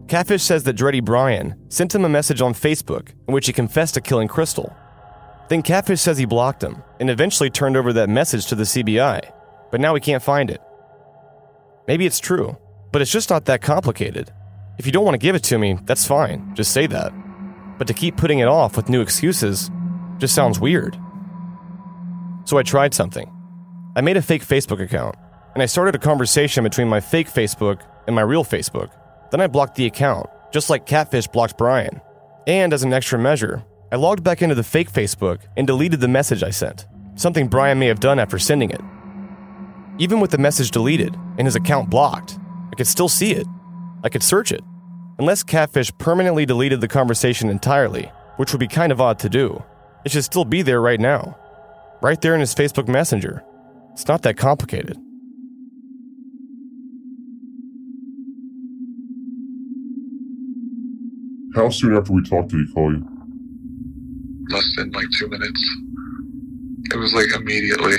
Catfish 0.09 0.43
says 0.43 0.65
that 0.65 0.75
Dreddy 0.75 1.01
Bryan 1.01 1.55
sent 1.69 1.95
him 1.95 2.05
a 2.05 2.09
message 2.09 2.41
on 2.41 2.55
Facebook 2.55 3.11
in 3.27 3.35
which 3.35 3.47
he 3.47 3.53
confessed 3.53 3.95
to 3.95 4.01
killing 4.01 4.29
Kristal. 4.29 4.75
Then 5.49 5.63
Catfish 5.63 6.01
says 6.01 6.19
he 6.19 6.25
blocked 6.25 6.63
him 6.63 6.83
and 7.01 7.11
eventually 7.11 7.51
turned 7.51 7.77
over 7.77 7.93
that 7.95 8.09
message 8.09 8.47
to 8.47 8.55
the 8.55 8.65
CBI, 8.65 9.33
but 9.71 9.81
now 9.81 9.95
he 9.95 10.01
can't 10.01 10.23
find 10.23 10.51
it. 10.51 10.61
Maybe 11.89 12.07
it's 12.07 12.21
true, 12.21 12.57
but 12.93 13.03
it's 13.03 13.11
just 13.11 13.31
not 13.31 13.47
that 13.47 13.63
complicated. 13.63 14.31
If 14.79 14.87
you 14.87 14.93
don't 14.93 15.05
want 15.05 15.15
to 15.15 15.19
give 15.19 15.35
it 15.35 15.43
to 15.45 15.59
me, 15.59 15.79
that's 15.85 16.07
fine, 16.07 16.55
just 16.55 16.73
say 16.73 16.87
that. 16.87 17.13
But 17.79 17.87
to 17.89 17.95
keep 17.95 18.17
putting 18.17 18.39
it 18.39 18.49
off 18.49 18.77
with 18.77 18.89
new 18.89 19.01
excuses 19.01 19.71
just 20.19 20.35
sounds 20.35 20.61
weird. 20.61 20.99
So 22.45 22.59
I 22.59 22.63
tried 22.63 22.95
something. 22.95 23.31
I 23.97 24.01
made 24.01 24.17
a 24.17 24.23
fake 24.23 24.45
Facebook 24.45 24.81
account, 24.81 25.17
and 25.55 25.63
I 25.63 25.67
started 25.67 25.95
a 25.95 25.99
conversation 25.99 26.65
between 26.65 26.89
my 26.89 27.01
fake 27.01 27.29
Facebook 27.29 27.83
and 28.07 28.17
my 28.17 28.23
real 28.23 28.45
Facebook. 28.45 28.91
Then 29.31 29.41
I 29.41 29.47
blocked 29.47 29.75
the 29.75 29.87
account, 29.87 30.29
just 30.53 30.71
like 30.71 30.87
Catfish 30.87 31.27
blocked 31.29 31.59
Brian. 31.59 32.01
And 32.47 32.73
as 32.73 32.83
an 32.83 32.93
extra 32.93 33.19
measure, 33.19 33.65
I 33.91 33.97
logged 33.97 34.25
back 34.25 34.43
into 34.43 34.55
the 34.55 34.63
fake 34.63 34.91
Facebook 34.91 35.41
and 35.57 35.67
deleted 35.67 36.01
the 36.01 36.09
message 36.09 36.43
I 36.43 36.51
sent, 36.51 36.87
something 37.15 37.49
Brian 37.49 37.79
may 37.79 37.87
have 37.87 38.01
done 38.01 38.19
after 38.19 38.39
sending 38.39 38.71
it. 38.71 38.81
Even 39.99 40.21
with 40.21 40.31
the 40.31 40.39
message 40.39 40.71
deleted 40.71 41.15
and 41.37 41.47
his 41.47 41.57
account 41.57 41.91
blocked, 41.91 42.39
I 42.73 42.75
could 42.75 42.87
still 42.87 43.09
see 43.09 43.33
it. 43.33 43.47
I 44.03 44.09
could 44.09 44.23
search 44.23 44.51
it. 44.51 44.63
Unless 45.19 45.43
Catfish 45.43 45.93
permanently 45.99 46.47
deleted 46.47 46.81
the 46.81 46.89
conversation 46.89 47.51
entirely, 47.51 48.11
which 48.39 48.53
would 48.53 48.61
be 48.61 48.67
kind 48.67 48.91
of 48.91 49.01
odd 49.01 49.19
to 49.21 49.29
do, 49.29 49.63
it 50.05 50.11
should 50.11 50.25
still 50.25 50.47
be 50.47 50.63
there 50.63 50.81
right 50.81 50.99
now. 50.99 51.37
Right 52.01 52.21
there 52.21 52.35
in 52.35 52.41
his 52.41 52.55
Facebook 52.55 52.89
Messenger. 52.89 53.45
It's 53.93 54.09
not 54.09 54.23
that 54.23 54.39
complicated. 54.39 54.97
How 61.55 61.69
soon 61.69 61.95
after 61.95 62.13
we 62.15 62.23
talked 62.23 62.49
did 62.49 62.67
he 62.67 62.73
call 62.73 62.93
you? 62.93 63.07
Less 64.49 64.67
than 64.77 64.91
like 64.93 65.07
two 65.19 65.29
minutes. 65.29 65.77
It 66.91 66.97
was 66.97 67.13
like 67.13 67.29
immediately. 67.39 67.97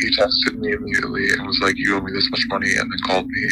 He 0.00 0.10
texted 0.16 0.58
me 0.58 0.72
immediately 0.72 1.28
and 1.30 1.46
was 1.46 1.60
like, 1.62 1.76
You 1.76 1.96
owe 1.96 2.00
me 2.00 2.12
this 2.12 2.30
much 2.30 2.44
money, 2.48 2.70
and 2.70 2.90
then 2.90 2.98
called 3.06 3.26
me 3.26 3.48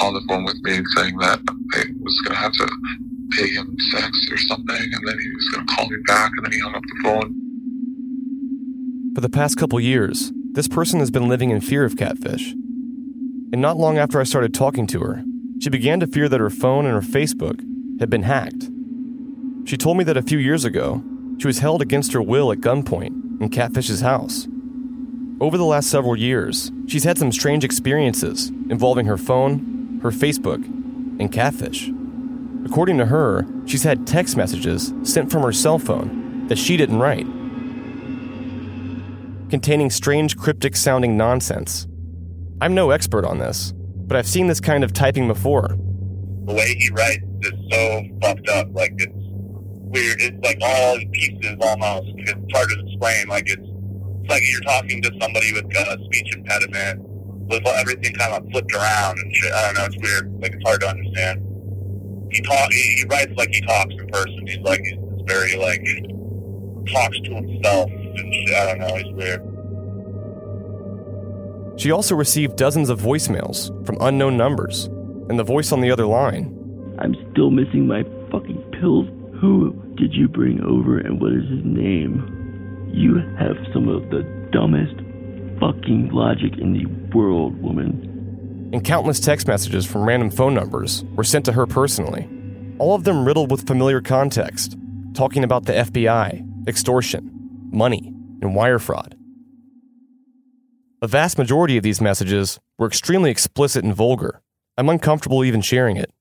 on 0.00 0.14
the 0.14 0.22
phone 0.28 0.44
with 0.44 0.62
me 0.62 0.80
saying 0.96 1.16
that 1.18 1.40
I 1.74 1.84
was 2.00 2.20
gonna 2.24 2.38
have 2.38 2.52
to 2.52 2.68
pay 3.32 3.48
him 3.48 3.76
sex 3.90 4.10
or 4.30 4.38
something, 4.38 4.76
and 4.76 5.06
then 5.06 5.18
he 5.18 5.30
was 5.34 5.48
gonna 5.52 5.66
call 5.66 5.88
me 5.88 5.96
back, 6.06 6.30
and 6.36 6.46
then 6.46 6.52
he 6.52 6.60
hung 6.60 6.74
up 6.74 6.82
the 6.82 7.00
phone. 7.02 7.34
For 9.14 9.20
the 9.20 9.28
past 9.28 9.56
couple 9.56 9.80
years, 9.80 10.32
this 10.52 10.68
person 10.68 11.00
has 11.00 11.10
been 11.10 11.28
living 11.28 11.50
in 11.50 11.60
fear 11.60 11.84
of 11.84 11.96
Catfish. 11.96 12.52
And 13.52 13.60
not 13.60 13.76
long 13.76 13.98
after 13.98 14.20
I 14.20 14.24
started 14.24 14.54
talking 14.54 14.86
to 14.88 15.00
her, 15.00 15.24
she 15.60 15.70
began 15.70 15.98
to 16.00 16.06
fear 16.06 16.28
that 16.28 16.40
her 16.40 16.50
phone 16.50 16.86
and 16.86 16.94
her 16.94 17.00
Facebook 17.00 17.60
had 17.98 18.08
been 18.08 18.22
hacked. 18.22 18.70
She 19.64 19.76
told 19.76 19.96
me 19.96 20.04
that 20.04 20.16
a 20.16 20.22
few 20.22 20.38
years 20.38 20.64
ago, 20.64 21.02
she 21.38 21.46
was 21.46 21.58
held 21.58 21.82
against 21.82 22.12
her 22.12 22.22
will 22.22 22.52
at 22.52 22.58
gunpoint 22.58 23.40
in 23.40 23.48
Catfish's 23.48 24.00
house. 24.00 24.46
Over 25.40 25.56
the 25.56 25.64
last 25.64 25.88
several 25.88 26.16
years, 26.16 26.72
she's 26.88 27.04
had 27.04 27.16
some 27.16 27.30
strange 27.30 27.62
experiences 27.62 28.48
involving 28.70 29.06
her 29.06 29.16
phone, 29.16 30.00
her 30.02 30.10
Facebook, 30.10 30.64
and 30.64 31.30
Catfish. 31.30 31.90
According 32.64 32.98
to 32.98 33.06
her, 33.06 33.46
she's 33.64 33.84
had 33.84 34.04
text 34.04 34.36
messages 34.36 34.92
sent 35.04 35.30
from 35.30 35.42
her 35.42 35.52
cell 35.52 35.78
phone 35.78 36.48
that 36.48 36.58
she 36.58 36.76
didn't 36.76 36.98
write, 36.98 37.26
containing 39.48 39.90
strange 39.90 40.36
cryptic 40.36 40.74
sounding 40.74 41.16
nonsense. 41.16 41.86
I'm 42.60 42.74
no 42.74 42.90
expert 42.90 43.24
on 43.24 43.38
this, 43.38 43.72
but 43.76 44.16
I've 44.16 44.26
seen 44.26 44.48
this 44.48 44.60
kind 44.60 44.82
of 44.82 44.92
typing 44.92 45.28
before. 45.28 45.68
The 46.46 46.54
way 46.54 46.74
he 46.74 46.90
writes 46.90 47.24
is 47.42 47.52
so 47.70 48.02
fucked 48.22 48.48
up. 48.48 48.66
Like 48.72 48.94
it's 48.96 49.12
weird. 49.14 50.20
It's 50.20 50.44
like 50.44 50.58
all 50.62 50.98
pieces 51.12 51.56
almost. 51.60 52.08
It's 52.16 52.52
hard 52.52 52.70
to 52.70 52.86
explain. 52.86 53.28
Like 53.28 53.48
it's, 53.48 53.67
it's 54.28 54.34
like 54.34 54.42
you're 54.50 54.60
talking 54.60 55.02
to 55.02 55.10
somebody 55.20 55.52
with 55.52 55.64
a 55.64 55.98
speech 56.04 56.34
impediment 56.36 57.00
with 57.48 57.66
everything 57.66 58.14
kind 58.14 58.34
of 58.34 58.50
flipped 58.50 58.74
around 58.74 59.18
and 59.18 59.34
shit. 59.34 59.52
I 59.52 59.66
don't 59.66 59.74
know. 59.74 59.84
It's 59.86 59.96
weird. 60.02 60.42
Like 60.42 60.52
it's 60.52 60.62
hard 60.64 60.80
to 60.82 60.88
understand. 60.88 61.42
He 62.30 62.42
talk. 62.42 62.70
He, 62.72 62.96
he 62.98 63.04
writes 63.08 63.32
like 63.36 63.48
he 63.50 63.60
talks 63.62 63.94
in 63.94 64.06
person. 64.08 64.46
He's 64.46 64.58
like 64.58 64.80
he's 64.80 64.98
very 65.26 65.56
like 65.56 65.82
talks 66.92 67.18
to 67.20 67.34
himself 67.34 67.90
and 67.90 68.34
shit. 68.34 68.54
I 68.54 68.66
don't 68.66 68.78
know. 68.80 68.96
He's 68.96 69.14
weird. 69.14 69.40
She 71.80 71.90
also 71.90 72.14
received 72.14 72.56
dozens 72.56 72.90
of 72.90 73.00
voicemails 73.00 73.70
from 73.86 73.96
unknown 74.00 74.36
numbers, 74.36 74.86
and 75.28 75.38
the 75.38 75.44
voice 75.44 75.72
on 75.72 75.80
the 75.80 75.90
other 75.90 76.06
line. 76.06 76.54
I'm 76.98 77.14
still 77.32 77.50
missing 77.50 77.86
my 77.86 78.02
fucking 78.30 78.62
pills. 78.78 79.06
Who 79.40 79.72
did 79.94 80.12
you 80.12 80.28
bring 80.28 80.60
over 80.62 80.98
and 80.98 81.20
what 81.20 81.32
is 81.32 81.48
his 81.48 81.64
name? 81.64 82.37
You 82.92 83.16
have 83.38 83.56
some 83.72 83.88
of 83.88 84.10
the 84.10 84.22
dumbest 84.52 84.96
fucking 85.60 86.10
logic 86.12 86.58
in 86.58 86.72
the 86.72 86.86
world, 87.16 87.60
woman. 87.60 88.70
And 88.72 88.84
countless 88.84 89.20
text 89.20 89.46
messages 89.46 89.86
from 89.86 90.04
random 90.04 90.30
phone 90.30 90.54
numbers 90.54 91.04
were 91.14 91.24
sent 91.24 91.44
to 91.46 91.52
her 91.52 91.66
personally, 91.66 92.28
all 92.78 92.94
of 92.94 93.04
them 93.04 93.24
riddled 93.24 93.50
with 93.50 93.66
familiar 93.66 94.00
context, 94.00 94.76
talking 95.14 95.42
about 95.42 95.64
the 95.64 95.72
FBI, 95.72 96.68
extortion, 96.68 97.30
money, 97.70 98.12
and 98.40 98.54
wire 98.54 98.78
fraud. 98.78 99.16
A 101.00 101.06
vast 101.06 101.38
majority 101.38 101.76
of 101.76 101.82
these 101.82 102.00
messages 102.00 102.58
were 102.76 102.86
extremely 102.86 103.30
explicit 103.30 103.84
and 103.84 103.94
vulgar. 103.94 104.42
I'm 104.76 104.88
uncomfortable 104.88 105.44
even 105.44 105.60
sharing 105.60 105.96
it. 105.96 106.12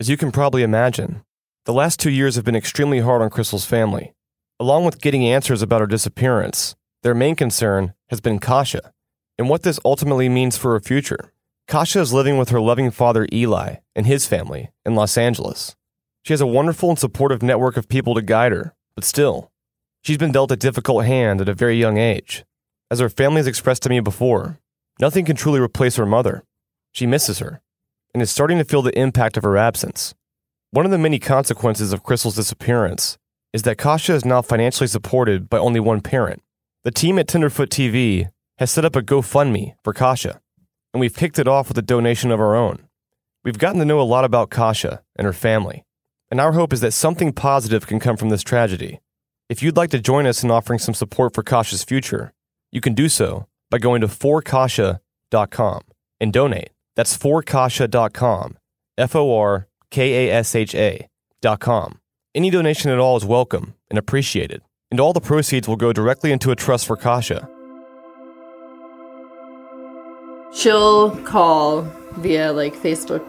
As 0.00 0.08
you 0.08 0.16
can 0.16 0.32
probably 0.32 0.62
imagine, 0.62 1.22
the 1.64 1.72
last 1.72 2.00
two 2.00 2.10
years 2.10 2.36
have 2.36 2.44
been 2.44 2.56
extremely 2.56 3.00
hard 3.00 3.22
on 3.22 3.30
Kristal's 3.30 3.64
family. 3.64 4.12
Along 4.60 4.84
with 4.84 5.00
getting 5.00 5.26
answers 5.26 5.62
about 5.62 5.80
her 5.80 5.88
disappearance, 5.88 6.76
their 7.02 7.14
main 7.14 7.34
concern 7.34 7.94
has 8.10 8.20
been 8.20 8.38
Kasha 8.38 8.92
and 9.38 9.48
what 9.48 9.62
this 9.62 9.80
ultimately 9.84 10.28
means 10.28 10.56
for 10.56 10.72
her 10.72 10.80
future. 10.80 11.32
Kasha 11.66 12.00
is 12.00 12.12
living 12.12 12.38
with 12.38 12.50
her 12.50 12.60
loving 12.60 12.92
father 12.92 13.26
Eli 13.32 13.76
and 13.96 14.06
his 14.06 14.26
family 14.26 14.70
in 14.84 14.94
Los 14.94 15.16
Angeles. 15.16 15.74
She 16.22 16.32
has 16.32 16.40
a 16.40 16.46
wonderful 16.46 16.90
and 16.90 16.98
supportive 16.98 17.42
network 17.42 17.76
of 17.76 17.88
people 17.88 18.14
to 18.14 18.22
guide 18.22 18.52
her, 18.52 18.74
but 18.94 19.04
still, 19.04 19.50
She's 20.02 20.18
been 20.18 20.32
dealt 20.32 20.50
a 20.50 20.56
difficult 20.56 21.04
hand 21.04 21.40
at 21.40 21.48
a 21.48 21.54
very 21.54 21.76
young 21.76 21.98
age. 21.98 22.44
As 22.90 23.00
her 23.00 23.10
family 23.10 23.38
has 23.38 23.46
expressed 23.46 23.82
to 23.82 23.90
me 23.90 24.00
before, 24.00 24.58
nothing 24.98 25.26
can 25.26 25.36
truly 25.36 25.60
replace 25.60 25.96
her 25.96 26.06
mother. 26.06 26.42
She 26.92 27.06
misses 27.06 27.38
her 27.38 27.60
and 28.14 28.22
is 28.22 28.30
starting 28.30 28.58
to 28.58 28.64
feel 28.64 28.82
the 28.82 28.98
impact 28.98 29.36
of 29.36 29.42
her 29.42 29.56
absence. 29.56 30.14
One 30.70 30.86
of 30.86 30.90
the 30.90 30.98
many 30.98 31.18
consequences 31.18 31.92
of 31.92 32.02
Kristal's 32.02 32.36
disappearance 32.36 33.18
is 33.52 33.62
that 33.62 33.78
Kasha 33.78 34.14
is 34.14 34.24
now 34.24 34.42
financially 34.42 34.86
supported 34.86 35.48
by 35.48 35.58
only 35.58 35.80
one 35.80 36.00
parent. 36.00 36.42
The 36.84 36.90
team 36.90 37.18
at 37.18 37.28
Tenderfoot 37.28 37.70
TV 37.70 38.28
has 38.58 38.70
set 38.70 38.84
up 38.84 38.96
a 38.96 39.02
GoFundMe 39.02 39.74
for 39.82 39.92
Kasha, 39.92 40.40
and 40.92 41.00
we've 41.00 41.16
kicked 41.16 41.38
it 41.38 41.48
off 41.48 41.68
with 41.68 41.78
a 41.78 41.82
donation 41.82 42.30
of 42.30 42.40
our 42.40 42.54
own. 42.54 42.86
We've 43.44 43.58
gotten 43.58 43.78
to 43.78 43.84
know 43.84 44.00
a 44.00 44.02
lot 44.02 44.24
about 44.24 44.50
Kasha 44.50 45.02
and 45.16 45.24
her 45.24 45.32
family, 45.32 45.84
and 46.30 46.40
our 46.40 46.52
hope 46.52 46.72
is 46.72 46.80
that 46.80 46.92
something 46.92 47.32
positive 47.32 47.86
can 47.86 47.98
come 47.98 48.16
from 48.16 48.28
this 48.28 48.42
tragedy. 48.42 49.00
If 49.48 49.62
you'd 49.62 49.76
like 49.76 49.90
to 49.90 49.98
join 49.98 50.26
us 50.26 50.44
in 50.44 50.50
offering 50.50 50.78
some 50.78 50.94
support 50.94 51.34
for 51.34 51.42
Kasha's 51.42 51.82
future, 51.82 52.32
you 52.70 52.80
can 52.80 52.94
do 52.94 53.08
so 53.08 53.46
by 53.70 53.78
going 53.78 54.00
to 54.00 54.06
forkasha.com 54.06 55.80
and 56.20 56.32
donate. 56.32 56.70
That's 56.96 57.16
forkasha.com, 57.16 58.58
F 58.98 59.16
O 59.16 59.36
R 59.36 59.68
K 59.90 60.28
A 60.28 60.32
S 60.34 60.54
H 60.54 60.74
A.com. 60.74 61.99
Any 62.32 62.50
donation 62.50 62.92
at 62.92 63.00
all 63.00 63.16
is 63.16 63.24
welcome 63.24 63.74
and 63.90 63.98
appreciated, 63.98 64.62
and 64.88 65.00
all 65.00 65.12
the 65.12 65.20
proceeds 65.20 65.66
will 65.66 65.74
go 65.74 65.92
directly 65.92 66.30
into 66.30 66.52
a 66.52 66.54
trust 66.54 66.86
for 66.86 66.94
Kasha. 66.94 67.48
She'll 70.54 71.10
call 71.24 71.82
via 72.18 72.52
like 72.52 72.76
Facebook 72.76 73.26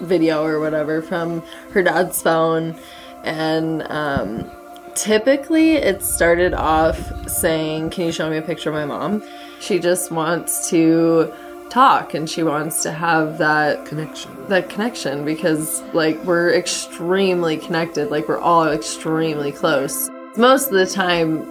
video 0.00 0.44
or 0.44 0.60
whatever 0.60 1.02
from 1.02 1.42
her 1.72 1.82
dad's 1.82 2.22
phone, 2.22 2.78
and 3.24 3.82
um, 3.90 4.48
typically 4.94 5.72
it 5.72 6.00
started 6.00 6.54
off 6.54 7.28
saying, 7.28 7.90
Can 7.90 8.06
you 8.06 8.12
show 8.12 8.30
me 8.30 8.36
a 8.36 8.42
picture 8.42 8.70
of 8.70 8.76
my 8.76 8.84
mom? 8.84 9.24
She 9.58 9.80
just 9.80 10.12
wants 10.12 10.70
to 10.70 11.34
talk 11.76 12.14
and 12.14 12.30
she 12.30 12.42
wants 12.42 12.82
to 12.82 12.90
have 12.90 13.36
that 13.36 13.84
connection. 13.84 14.30
that 14.48 14.70
connection 14.70 15.26
because 15.26 15.82
like 15.92 16.16
we're 16.24 16.50
extremely 16.54 17.58
connected 17.58 18.10
like 18.10 18.26
we're 18.28 18.38
all 18.38 18.66
extremely 18.66 19.52
close. 19.52 20.08
Most 20.38 20.68
of 20.68 20.72
the 20.72 20.86
time 20.86 21.42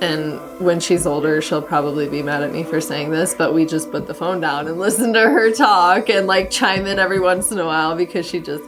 and 0.00 0.40
when 0.60 0.80
she's 0.80 1.06
older 1.06 1.40
she'll 1.40 1.62
probably 1.62 2.08
be 2.08 2.22
mad 2.24 2.42
at 2.42 2.52
me 2.52 2.64
for 2.64 2.80
saying 2.80 3.10
this 3.10 3.34
but 3.34 3.54
we 3.54 3.64
just 3.64 3.92
put 3.92 4.08
the 4.08 4.14
phone 4.14 4.40
down 4.40 4.66
and 4.66 4.78
listen 4.86 5.12
to 5.12 5.20
her 5.20 5.52
talk 5.52 6.10
and 6.10 6.26
like 6.26 6.50
chime 6.50 6.84
in 6.84 6.98
every 6.98 7.20
once 7.20 7.52
in 7.52 7.60
a 7.60 7.64
while 7.64 7.94
because 7.94 8.26
she 8.26 8.40
just 8.40 8.64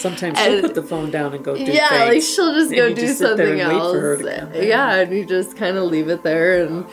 sometimes 0.00 0.36
she'll 0.36 0.62
put 0.62 0.74
the 0.74 0.82
phone 0.82 1.12
down 1.12 1.32
and 1.32 1.44
go 1.44 1.56
do 1.56 1.62
yeah 1.62 1.90
things, 1.90 2.08
like 2.08 2.22
she'll 2.22 2.54
just 2.54 2.70
and 2.72 2.76
go 2.76 2.88
do 2.92 3.00
just 3.02 3.18
something 3.20 3.60
else 3.60 3.92
for 3.92 4.00
her 4.00 4.16
to 4.16 4.24
come 4.24 4.52
back. 4.52 4.64
yeah 4.64 4.94
and 4.94 5.12
you 5.12 5.24
just 5.24 5.56
kind 5.56 5.76
of 5.76 5.84
leave 5.84 6.08
it 6.08 6.24
there 6.24 6.64
and 6.64 6.84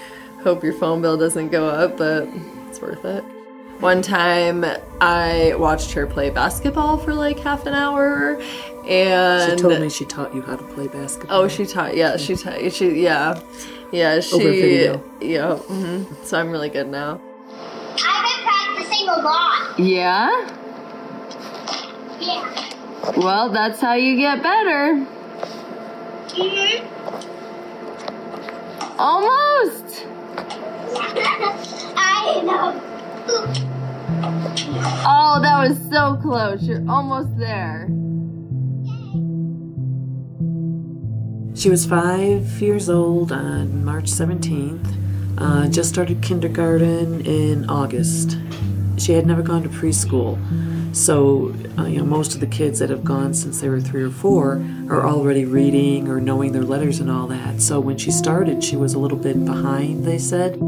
hope 0.44 0.64
your 0.64 0.74
phone 0.74 1.02
bill 1.02 1.18
doesn't 1.18 1.50
go 1.50 1.68
up 1.68 1.98
but 1.98 2.28
it's 2.68 2.80
worth 2.82 3.04
it 3.06 3.24
one 3.80 4.02
time 4.02 4.64
i 5.02 5.54
watched 5.58 5.92
her 5.92 6.06
play 6.08 6.30
basketball 6.30 6.98
for 6.98 7.14
like 7.14 7.40
half 7.40 7.66
an 7.66 7.74
hour 7.74 8.40
and 8.88 9.52
she 9.52 9.56
told 9.58 9.80
me 9.80 9.90
she 9.90 10.06
taught 10.06 10.34
you 10.34 10.42
how 10.42 10.56
to 10.56 10.64
play 10.74 10.88
basketball 10.88 11.42
Oh, 11.42 11.48
she 11.48 11.66
taught. 11.68 11.96
Yeah, 11.96 12.18
she 12.18 12.36
taught. 12.36 12.72
She 12.74 13.04
yeah, 13.04 13.40
yeah. 13.92 14.20
She 14.20 14.34
Over 14.36 14.50
video. 14.50 15.04
yeah. 15.22 15.56
hmm 15.58 16.04
So 16.24 16.40
I'm 16.40 16.50
really 16.50 16.70
good 16.70 16.88
now. 16.88 17.22
I've 18.04 18.26
been 18.26 18.44
practicing 18.44 19.08
a 19.08 19.18
lot. 19.22 19.80
Yeah. 19.80 20.50
Yeah. 22.20 23.14
Well, 23.18 23.50
that's 23.52 23.80
how 23.80 23.94
you 23.94 24.16
get 24.18 24.42
better. 24.42 25.06
Mm-hmm. 26.30 26.88
Almost. 29.00 30.08
I 31.96 32.42
know. 32.44 32.82
Oh, 35.06 35.40
that 35.42 35.68
was 35.68 35.78
so 35.92 36.18
close. 36.22 36.64
You're 36.64 36.88
almost 36.90 37.38
there. 37.38 37.88
She 41.56 41.70
was 41.70 41.86
five 41.86 42.62
years 42.62 42.90
old 42.90 43.32
on 43.32 43.86
March 43.86 44.06
17th. 44.06 44.98
Uh, 45.38 45.68
just 45.68 45.90
started 45.90 46.22
kindergarten 46.22 47.26
in 47.26 47.70
August. 47.70 48.38
She 48.98 49.14
had 49.14 49.26
never 49.26 49.42
gone 49.42 49.64
to 49.64 49.70
preschool, 49.70 50.38
so 50.94 51.54
uh, 51.78 51.86
you 51.86 52.00
know 52.00 52.06
most 52.06 52.34
of 52.34 52.40
the 52.42 52.48
kids 52.48 52.80
that 52.80 52.90
have 52.90 53.04
gone 53.04 53.34
since 53.34 53.62
they 53.62 53.70
were 53.70 53.82
three 53.82 54.04
or 54.04 54.10
four 54.10 54.64
are 54.90 55.06
already 55.06 55.46
reading 55.46 56.08
or 56.08 56.20
knowing 56.20 56.52
their 56.52 56.64
letters 56.64 57.00
and 57.00 57.10
all 57.10 57.28
that. 57.28 57.62
So 57.62 57.80
when 57.80 57.98
she 57.98 58.12
started, 58.12 58.64
she 58.64 58.76
was 58.76 58.94
a 58.94 59.00
little 59.00 59.18
bit 59.18 59.44
behind. 59.46 60.06
They 60.06 60.18
said. 60.18 60.62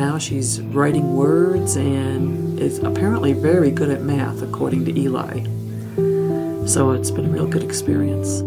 Now 0.00 0.16
she's 0.16 0.62
writing 0.62 1.14
words 1.14 1.76
and 1.76 2.58
is 2.58 2.78
apparently 2.78 3.34
very 3.34 3.70
good 3.70 3.90
at 3.90 4.00
math, 4.00 4.40
according 4.40 4.86
to 4.86 4.98
Eli. 4.98 5.44
So 6.66 6.92
it's 6.92 7.10
been 7.10 7.26
a 7.26 7.28
real 7.28 7.46
good 7.46 7.62
experience. 7.62 8.42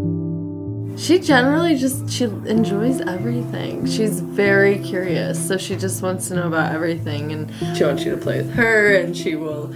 She 1.00 1.20
generally 1.20 1.76
just 1.76 2.10
she 2.10 2.24
enjoys 2.24 3.02
everything. 3.02 3.86
She's 3.86 4.20
very 4.20 4.80
curious, 4.80 5.48
so 5.48 5.58
she 5.58 5.76
just 5.76 6.02
wants 6.02 6.30
to 6.30 6.36
know 6.36 6.48
about 6.48 6.74
everything 6.74 7.32
and 7.32 7.78
she 7.78 7.84
wants 7.84 8.04
you 8.04 8.12
to 8.12 8.18
play 8.18 8.38
with 8.38 8.54
her 8.54 8.96
and 8.96 9.16
she 9.16 9.36
will 9.36 9.74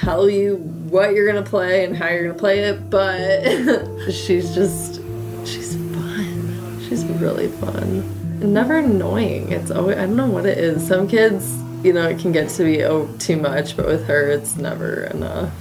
tell 0.00 0.30
you 0.30 0.56
what 0.90 1.14
you're 1.14 1.32
to 1.32 1.48
play 1.48 1.84
and 1.84 1.96
how 1.96 2.08
you're 2.08 2.28
to 2.28 2.38
play 2.38 2.60
it, 2.60 2.90
but 2.90 4.10
she's 4.12 4.54
just 4.54 4.96
she's 5.44 5.76
fun. 5.76 6.80
She's 6.88 7.04
really 7.04 7.48
fun. 7.48 8.52
Never 8.52 8.78
annoying. 8.78 9.50
It's 9.52 9.70
always 9.70 9.96
I 9.96 10.06
don't 10.06 10.16
know 10.16 10.26
what 10.26 10.46
it 10.46 10.58
is. 10.58 10.86
Some 10.86 11.08
kids, 11.08 11.56
you 11.82 11.92
know, 11.92 12.08
it 12.08 12.18
can 12.18 12.32
get 12.32 12.48
to 12.50 12.64
be 12.64 12.84
oh, 12.84 13.08
too 13.18 13.36
much, 13.36 13.76
but 13.76 13.86
with 13.86 14.06
her 14.06 14.30
it's 14.30 14.56
never 14.56 15.04
enough. 15.04 15.52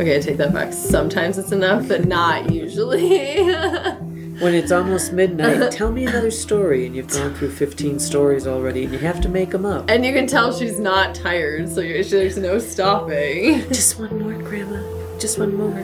Okay, 0.00 0.16
I 0.16 0.20
take 0.20 0.38
that 0.38 0.54
back. 0.54 0.72
Sometimes 0.72 1.36
it's 1.36 1.52
enough, 1.52 1.86
but 1.86 2.06
not 2.06 2.50
usually. 2.50 3.36
When 4.42 4.54
it's 4.54 4.72
almost 4.72 5.12
midnight, 5.12 5.70
tell 5.78 5.92
me 5.92 6.04
another 6.04 6.32
story, 6.32 6.84
and 6.84 6.96
you've 6.96 7.06
gone 7.06 7.32
through 7.34 7.52
15 7.52 8.00
stories 8.00 8.44
already, 8.44 8.82
and 8.82 8.92
you 8.92 8.98
have 8.98 9.20
to 9.20 9.28
make 9.28 9.50
them 9.50 9.64
up. 9.64 9.88
and 9.88 10.04
you 10.04 10.12
can 10.12 10.26
tell 10.26 10.52
she's 10.52 10.80
not 10.80 11.14
tired, 11.14 11.68
so 11.68 11.80
there's 11.80 12.36
no 12.36 12.58
stopping. 12.58 13.60
Just 13.68 14.00
one 14.00 14.18
more, 14.18 14.34
Grandma. 14.42 14.82
Just 15.20 15.38
one 15.38 15.54
more. 15.54 15.78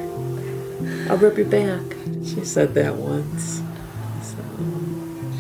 I'll 1.09 1.17
rub 1.19 1.39
your 1.39 1.47
back. 1.47 1.81
She 2.25 2.45
said 2.45 2.75
that 2.75 2.97
once. 2.97 3.63
So. 4.23 4.37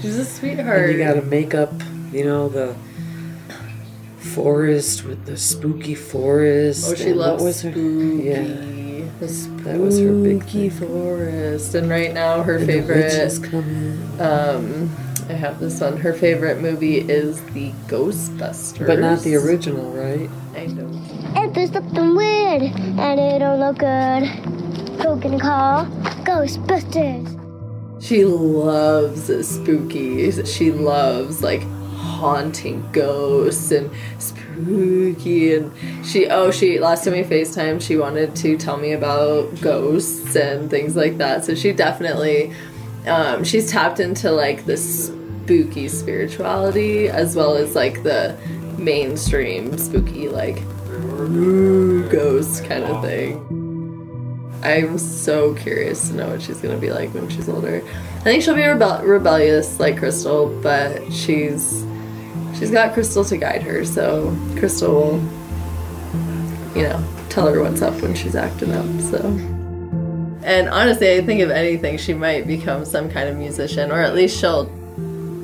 She's 0.01 0.17
a 0.17 0.25
sweetheart. 0.25 0.91
And 0.91 0.99
you 0.99 1.05
gotta 1.05 1.23
make 1.23 1.55
up, 1.55 1.73
you 2.13 2.25
know, 2.25 2.49
the 2.49 2.77
forest 4.19 5.05
with 5.05 5.27
the 5.27 5.37
spooky 5.37 5.97
forest. 5.97 6.89
Oh, 6.89 6.95
she 6.95 7.09
and 7.11 7.17
loves 7.19 7.43
what 7.43 7.47
was 7.49 7.63
her, 7.63 7.73
spooky. 7.73 8.25
Yeah. 8.29 8.88
The 9.21 9.27
That 9.65 9.81
was 9.81 9.99
her 9.99 10.13
big 10.13 10.43
spooky 10.43 10.69
forest. 10.69 11.75
And 11.75 11.91
right 11.91 12.15
now, 12.15 12.43
her 12.43 12.57
And 12.57 12.67
favorite. 12.67 13.53
Um, 14.21 14.91
I 15.29 15.33
have 15.33 15.59
this 15.59 15.81
one. 15.81 15.97
Her 15.97 16.13
favorite 16.13 16.61
movie 16.61 16.99
is 16.99 17.43
the 17.47 17.73
Ghostbusters, 17.89 18.87
But 18.87 19.01
not 19.01 19.21
the 19.21 19.35
original, 19.35 19.91
right? 19.91 20.31
I 20.55 20.67
know. 20.67 20.89
If 21.35 21.53
there's 21.55 21.73
something 21.73 22.15
weird 22.15 22.63
and 22.63 23.19
it 23.19 23.41
don't 23.41 23.59
look 23.59 23.79
good, 23.79 24.27
who 25.03 25.21
can 25.21 25.39
call 25.41 25.87
Ghostbusters? 26.25 27.35
She 28.01 28.25
loves 28.25 29.27
spooky. 29.47 30.31
She 30.45 30.71
loves 30.71 31.43
like 31.43 31.63
haunting 31.97 32.89
ghosts 32.93 33.73
and 33.73 33.91
spooky 34.19 34.48
and 34.59 36.07
she 36.07 36.27
oh 36.29 36.51
she 36.51 36.79
last 36.79 37.05
time 37.05 37.15
we 37.15 37.23
FaceTime 37.23 37.81
she 37.81 37.97
wanted 37.97 38.35
to 38.37 38.57
tell 38.57 38.77
me 38.77 38.93
about 38.93 39.61
ghosts 39.61 40.35
and 40.37 40.69
things 40.71 40.97
like 40.97 41.19
that. 41.19 41.45
So 41.45 41.55
she 41.55 41.73
definitely 41.73 42.53
um, 43.07 43.45
she's 43.45 43.71
tapped 43.71 44.01
into 44.01 44.31
like 44.31 44.67
the 44.67 44.77
spooky 44.77 45.89
spirituality 45.89 47.09
as 47.09 47.37
well 47.37 47.55
as 47.55 47.75
like 47.75 48.03
the 48.03 48.37
mainstream 48.77 49.77
spooky 49.79 50.29
like 50.29 50.63
ghost 52.11 52.65
kind 52.65 52.85
of 52.85 53.03
thing. 53.03 53.45
I'm 54.63 54.99
so 54.99 55.55
curious 55.55 56.09
to 56.09 56.15
know 56.17 56.31
what 56.31 56.43
she's 56.43 56.61
gonna 56.61 56.79
be 56.79 56.91
like 56.91 57.15
when 57.15 57.29
she's 57.29 57.49
older. 57.49 57.83
I 58.17 58.21
think 58.23 58.43
she'll 58.43 58.57
be 58.57 58.65
rebel- 58.65 59.03
rebellious 59.03 59.79
like 59.79 59.97
Kristal, 59.97 60.61
but 60.63 61.13
she's 61.13 61.85
she's 62.59 62.71
got 62.71 62.95
Kristal 62.95 63.27
to 63.29 63.37
guide 63.37 63.63
her, 63.63 63.85
so 63.85 64.31
Kristal 64.55 64.91
will, 64.93 66.77
you 66.77 66.83
know, 66.83 67.05
tell 67.29 67.47
her 67.53 67.63
what's 67.63 67.83
up 67.83 68.01
when 68.03 68.15
she's 68.15 68.35
acting 68.35 68.73
up. 68.73 68.87
So, 69.01 69.19
and 70.43 70.69
honestly, 70.69 71.15
I 71.15 71.23
think 71.23 71.41
if 71.41 71.51
anything, 71.51 71.99
she 71.99 72.15
might 72.15 72.47
become 72.47 72.85
some 72.85 73.11
kind 73.11 73.29
of 73.29 73.37
musician, 73.37 73.91
or 73.91 74.01
at 74.01 74.15
least 74.15 74.39
she'll 74.39 74.67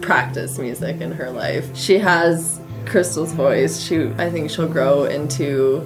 practice 0.03 0.59
music 0.59 1.01
in 1.01 1.13
her 1.13 1.31
life. 1.31 1.75
She 1.77 1.99
has 1.99 2.61
Kristal's 2.85 3.33
voice. 3.33 3.81
She, 3.81 4.09
I 4.19 4.31
think, 4.31 4.51
she'll 4.51 4.69
grow 4.69 5.05
into 5.05 5.81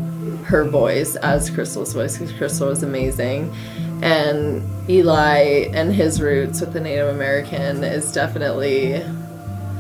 her 0.46 0.64
voice 0.64 1.16
as 1.16 1.50
Kristal's 1.50 1.92
voice 1.92 2.18
because 2.18 2.32
Kristal 2.32 2.68
was 2.68 2.82
amazing. 2.82 3.54
And 4.02 4.62
Eli 4.88 5.70
and 5.74 5.92
his 5.92 6.20
roots 6.20 6.60
with 6.60 6.72
the 6.72 6.80
Native 6.80 7.08
American 7.08 7.84
is 7.84 8.12
definitely 8.12 9.02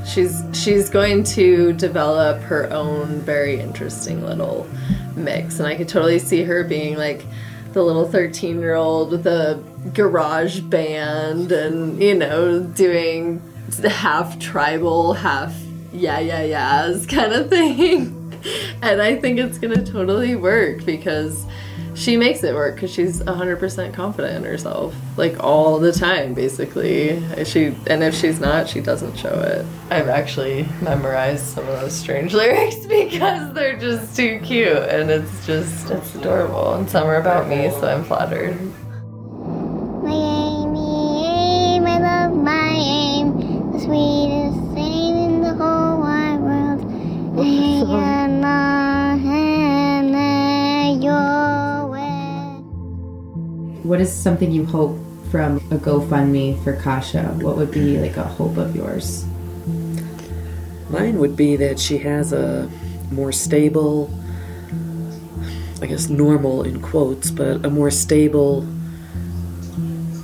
she's 0.08 0.42
she's 0.52 0.88
going 0.88 1.22
to 1.22 1.72
develop 1.74 2.40
her 2.42 2.70
own 2.72 3.20
very 3.20 3.60
interesting 3.60 4.24
little 4.24 4.66
mix 5.16 5.58
and 5.58 5.68
I 5.68 5.76
could 5.76 5.88
totally 5.88 6.18
see 6.18 6.42
her 6.44 6.64
being 6.64 6.96
like 6.96 7.24
the 7.72 7.82
little 7.82 8.08
13 8.08 8.60
year 8.60 8.74
old 8.74 9.10
with 9.10 9.26
a 9.26 9.62
garage 9.92 10.60
band 10.60 11.52
and 11.52 12.02
you 12.02 12.14
know 12.14 12.60
doing 12.62 13.42
half 13.84 14.38
tribal 14.38 15.12
half 15.12 15.54
yeah 15.92 16.18
yeah 16.18 16.42
yeahs 16.42 17.06
kind 17.08 17.32
of 17.32 17.50
thing. 17.50 18.14
And 18.82 19.02
I 19.02 19.16
think 19.16 19.38
it's 19.38 19.58
gonna 19.58 19.84
totally 19.84 20.36
work 20.36 20.84
because 20.84 21.44
she 21.98 22.16
makes 22.16 22.44
it 22.44 22.54
work 22.54 22.76
because 22.76 22.92
she's 22.92 23.20
100% 23.22 23.92
confident 23.92 24.36
in 24.36 24.44
herself 24.44 24.94
like 25.16 25.42
all 25.42 25.78
the 25.78 25.92
time 25.92 26.32
basically. 26.32 27.20
She 27.44 27.74
and 27.88 28.02
if 28.04 28.14
she's 28.14 28.38
not 28.40 28.68
she 28.68 28.80
doesn't 28.80 29.16
show 29.16 29.34
it. 29.40 29.66
I've 29.90 30.08
actually 30.08 30.68
memorized 30.80 31.44
some 31.44 31.66
of 31.66 31.80
those 31.80 31.94
strange 31.94 32.32
lyrics 32.40 32.86
because 32.86 33.52
they're 33.52 33.78
just 33.78 34.14
too 34.16 34.40
cute 34.44 34.68
and 34.68 35.10
it's 35.10 35.46
just 35.46 35.90
it's 35.90 36.14
adorable. 36.14 36.74
And 36.74 36.88
some 36.88 37.06
are 37.08 37.16
about 37.16 37.48
me 37.48 37.68
so 37.70 37.88
i'm 37.88 38.04
flattered. 38.04 38.56
My 40.04 40.12
Amy, 40.12 41.26
aim, 41.26 41.86
I 41.86 41.98
love 41.98 42.36
my 42.36 42.74
aim, 42.78 43.72
the 43.72 43.80
sweetest 43.80 44.37
What 53.88 54.02
is 54.02 54.12
something 54.12 54.52
you 54.52 54.66
hope 54.66 54.98
from 55.30 55.56
a 55.70 55.78
GoFundMe 55.78 56.62
for 56.62 56.76
Kasha? 56.76 57.22
What 57.40 57.56
would 57.56 57.70
be 57.70 57.96
like 57.96 58.18
a 58.18 58.22
hope 58.22 58.58
of 58.58 58.76
yours? 58.76 59.24
Mine 60.90 61.18
would 61.18 61.36
be 61.36 61.56
that 61.56 61.80
she 61.80 61.96
has 61.96 62.34
a 62.34 62.70
more 63.10 63.32
stable, 63.32 64.10
I 65.80 65.86
guess 65.86 66.10
normal 66.10 66.64
in 66.64 66.82
quotes, 66.82 67.30
but 67.30 67.64
a 67.64 67.70
more 67.70 67.90
stable 67.90 68.58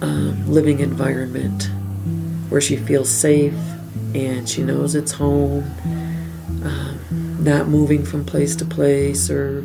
um, 0.03 0.45
living 0.47 0.81
environment 0.81 1.71
where 2.51 2.61
she 2.61 2.77
feels 2.77 3.09
safe 3.09 3.57
and 4.15 4.47
she 4.47 4.63
knows 4.63 4.95
it's 4.95 5.13
home, 5.13 5.65
um, 6.65 7.43
not 7.43 7.69
moving 7.69 8.05
from 8.05 8.27
place 8.27 8.55
to 8.57 8.67
place 8.67 9.31
or 9.31 9.65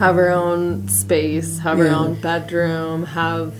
have 0.00 0.16
her 0.16 0.30
own 0.30 0.88
space, 0.88 1.58
have 1.58 1.78
her 1.78 1.84
Yeah. 1.84 1.98
own 2.00 2.14
bedroom, 2.14 3.04
have 3.04 3.52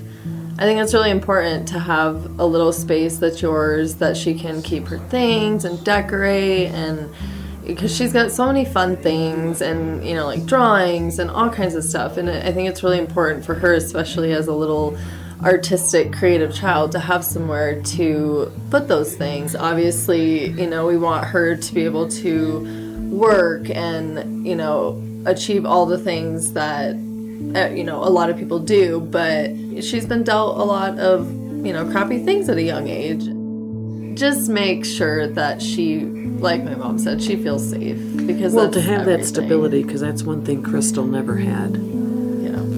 I 0.58 0.64
think 0.64 0.78
it's 0.80 0.92
really 0.92 1.10
important 1.10 1.68
to 1.68 1.78
have 1.78 2.38
a 2.38 2.44
little 2.44 2.72
space 2.72 3.16
that's 3.16 3.40
yours 3.40 3.94
that 3.94 4.14
she 4.14 4.34
can 4.34 4.60
keep 4.60 4.88
her 4.88 4.98
things 4.98 5.64
and 5.64 5.82
decorate 5.84 6.68
and 6.72 7.08
because 7.66 7.94
she's 7.96 8.12
got 8.12 8.30
so 8.30 8.46
many 8.46 8.66
fun 8.66 8.96
things 8.98 9.62
and 9.62 10.04
you 10.06 10.14
know 10.14 10.26
like 10.26 10.44
drawings 10.44 11.18
and 11.18 11.30
all 11.30 11.48
kinds 11.48 11.74
of 11.74 11.82
stuff 11.84 12.18
and 12.18 12.28
I 12.28 12.52
think 12.52 12.68
it's 12.68 12.82
really 12.82 12.98
important 12.98 13.42
for 13.44 13.54
her 13.54 13.72
especially 13.72 14.32
as 14.32 14.48
a 14.48 14.52
little 14.52 14.98
artistic 15.42 16.12
creative 16.12 16.54
child 16.54 16.92
to 16.92 16.98
have 16.98 17.24
somewhere 17.24 17.80
to 17.96 18.52
put 18.70 18.86
those 18.86 19.14
things 19.16 19.56
obviously 19.56 20.48
you 20.50 20.66
know 20.68 20.86
we 20.86 20.98
want 20.98 21.24
her 21.24 21.56
to 21.56 21.74
be 21.74 21.84
able 21.86 22.06
to 22.08 23.08
work 23.10 23.70
and 23.70 24.46
you 24.46 24.54
know 24.56 25.00
achieve 25.26 25.66
all 25.66 25.86
the 25.86 25.98
things 25.98 26.52
that 26.54 26.94
uh, 27.54 27.68
you 27.68 27.84
know 27.84 28.02
a 28.02 28.10
lot 28.10 28.30
of 28.30 28.36
people 28.36 28.58
do 28.58 29.00
but 29.00 29.50
she's 29.82 30.06
been 30.06 30.22
dealt 30.22 30.58
a 30.58 30.64
lot 30.64 30.98
of 30.98 31.30
you 31.64 31.72
know 31.72 31.90
crappy 31.90 32.22
things 32.24 32.48
at 32.48 32.56
a 32.56 32.62
young 32.62 32.88
age. 32.88 33.24
Just 34.18 34.48
make 34.48 34.84
sure 34.84 35.28
that 35.28 35.62
she 35.62 36.04
like 36.04 36.64
my 36.64 36.74
mom 36.74 36.98
said 36.98 37.22
she 37.22 37.36
feels 37.36 37.68
safe 37.68 37.98
because 38.26 38.52
well 38.52 38.70
to 38.70 38.80
have 38.80 39.06
that 39.06 39.24
stability 39.24 39.82
because 39.82 40.00
that's 40.00 40.22
one 40.22 40.44
thing 40.44 40.62
Kristal 40.62 41.08
never 41.08 41.36
had 41.36 41.78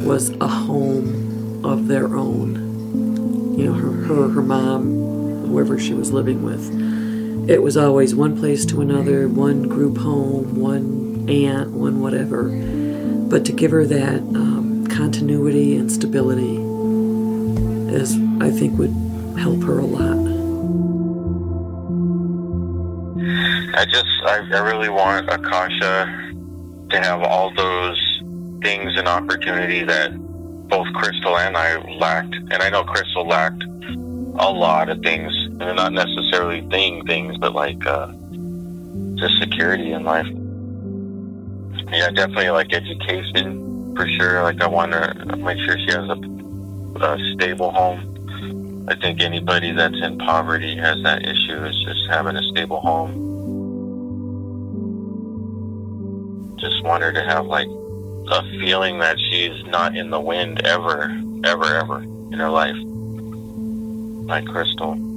was 0.05 0.31
a 0.41 0.49
home 0.49 1.65
of 1.65 1.87
their 1.87 2.17
own. 2.17 3.57
You 3.57 3.67
know 3.67 3.73
her, 3.75 3.91
her 3.91 4.29
her 4.29 4.43
mom 4.43 5.47
whoever 5.47 5.79
she 5.79 5.95
was 5.95 6.13
living 6.13 6.43
with 6.43 6.71
it 7.49 7.63
was 7.63 7.77
always 7.77 8.15
one 8.15 8.39
place 8.39 8.65
to 8.67 8.81
another 8.81 9.29
one 9.29 9.69
group 9.69 9.99
home 9.99 10.55
one 10.57 11.02
aunt 11.29 11.71
one 11.71 12.01
whatever 12.01 12.49
but 13.29 13.45
to 13.45 13.53
give 13.53 13.71
her 13.71 13.87
that 13.87 14.21
um, 14.35 14.87
continuity 14.89 15.77
and 15.77 15.91
stability 15.91 16.57
is 17.95 18.17
i 18.41 18.51
think 18.51 18.79
would 18.79 18.93
help 19.39 19.63
her 19.63 19.79
a 19.79 19.87
lot 19.87 20.33
I 23.75 23.87
just, 23.87 24.07
I, 24.25 24.47
I 24.53 24.59
really 24.61 24.91
want 24.91 25.31
Akasha 25.31 26.35
to 26.91 27.01
have 27.01 27.23
all 27.23 27.53
those 27.55 28.23
things 28.63 28.93
and 28.97 29.09
opportunity 29.09 29.83
that 29.83 30.13
both 30.69 30.87
Kristal 30.89 31.39
and 31.39 31.57
I 31.57 31.79
lacked. 31.97 32.35
And 32.35 32.55
I 32.55 32.69
know 32.69 32.85
Kristal 32.85 33.27
lacked 33.27 33.65
a 33.65 34.51
lot 34.53 34.89
of 34.89 35.01
things. 35.01 35.33
And 35.61 35.77
not 35.77 35.93
necessarily 35.93 36.61
thing 36.69 37.07
things, 37.07 37.37
but 37.39 37.55
like 37.55 37.85
uh, 37.87 38.13
just 39.15 39.39
security 39.39 39.93
in 39.93 40.05
life. 40.05 40.27
Yeah, 41.93 42.11
definitely 42.11 42.49
like 42.51 42.73
education 42.73 43.95
for 43.95 44.09
sure. 44.09 44.43
Like 44.43 44.63
I 44.63 44.67
want 44.67 44.93
to 44.93 45.37
make 45.37 45.59
sure 45.59 45.79
she 45.79 45.93
has 45.93 46.09
a, 46.09 46.19
a 47.05 47.35
stable 47.35 47.71
home. 47.71 48.87
I 48.89 48.95
think 48.97 49.21
anybody 49.21 49.73
that's 49.73 50.01
in 50.03 50.19
poverty 50.19 50.75
has 50.77 51.03
that 51.03 51.23
issue. 51.23 51.65
Is 51.65 51.85
just 51.85 52.09
having 52.09 52.37
a 52.37 52.43
stable 52.51 52.81
home. 52.81 53.13
Just 56.59 56.83
want 56.83 57.03
her 57.03 57.13
to 57.13 57.23
have 57.23 57.45
like 57.47 57.69
a 57.69 58.43
feeling 58.61 58.99
that 59.01 59.19
she's 59.19 59.65
not 59.67 59.95
in 59.95 60.09
the 60.09 60.21
wind 60.21 60.67
ever, 60.67 61.15
ever, 61.45 61.65
ever 61.65 62.03
in 62.03 62.39
her 62.39 62.51
life. 62.51 62.77
Like 64.27 64.45
Kristal. 64.45 65.12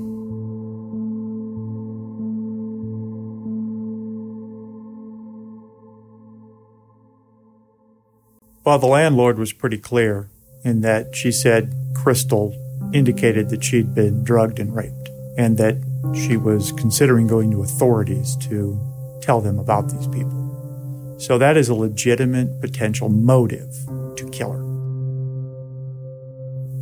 Well, 8.66 8.80
the 8.80 8.88
landlord 8.88 9.38
was 9.38 9.54
pretty 9.54 9.78
clear 9.78 10.28
in 10.64 10.82
that 10.82 11.16
she 11.16 11.32
said 11.32 11.72
Kristal 11.94 12.52
indicated 12.96 13.52
that 13.52 13.64
she'd 13.64 13.94
been 13.94 14.24
drugged 14.24 14.58
and 14.58 14.76
raped 14.76 15.10
and 15.38 15.60
that 15.60 15.76
she 16.16 16.36
was 16.36 16.72
considering 16.72 17.28
going 17.28 17.52
to 17.52 17.62
authorities 17.62 18.36
to 18.38 18.80
tell 19.22 19.40
them 19.40 19.60
about 19.60 19.92
these 19.92 20.08
people. 20.08 21.16
So 21.20 21.38
that 21.38 21.58
is 21.58 21.70
a 21.70 21.76
legitimate 21.76 22.60
potential 22.60 23.08
motive 23.08 23.72
to 24.16 24.30
kill 24.32 24.54
her. 24.54 24.66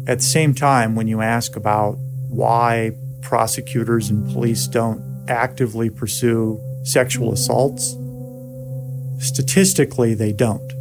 At 0.10 0.20
the 0.20 0.24
same 0.24 0.54
time, 0.54 0.96
when 0.96 1.08
you 1.08 1.20
ask 1.20 1.58
about 1.58 1.98
why 2.30 2.92
prosecutors 3.22 4.10
and 4.10 4.32
police 4.32 4.68
don't 4.68 5.26
actively 5.28 5.90
pursue 5.90 6.62
sexual 6.86 7.34
assaults, 7.34 7.98
statistically, 9.20 10.14
they 10.14 10.32
don't 10.32 10.72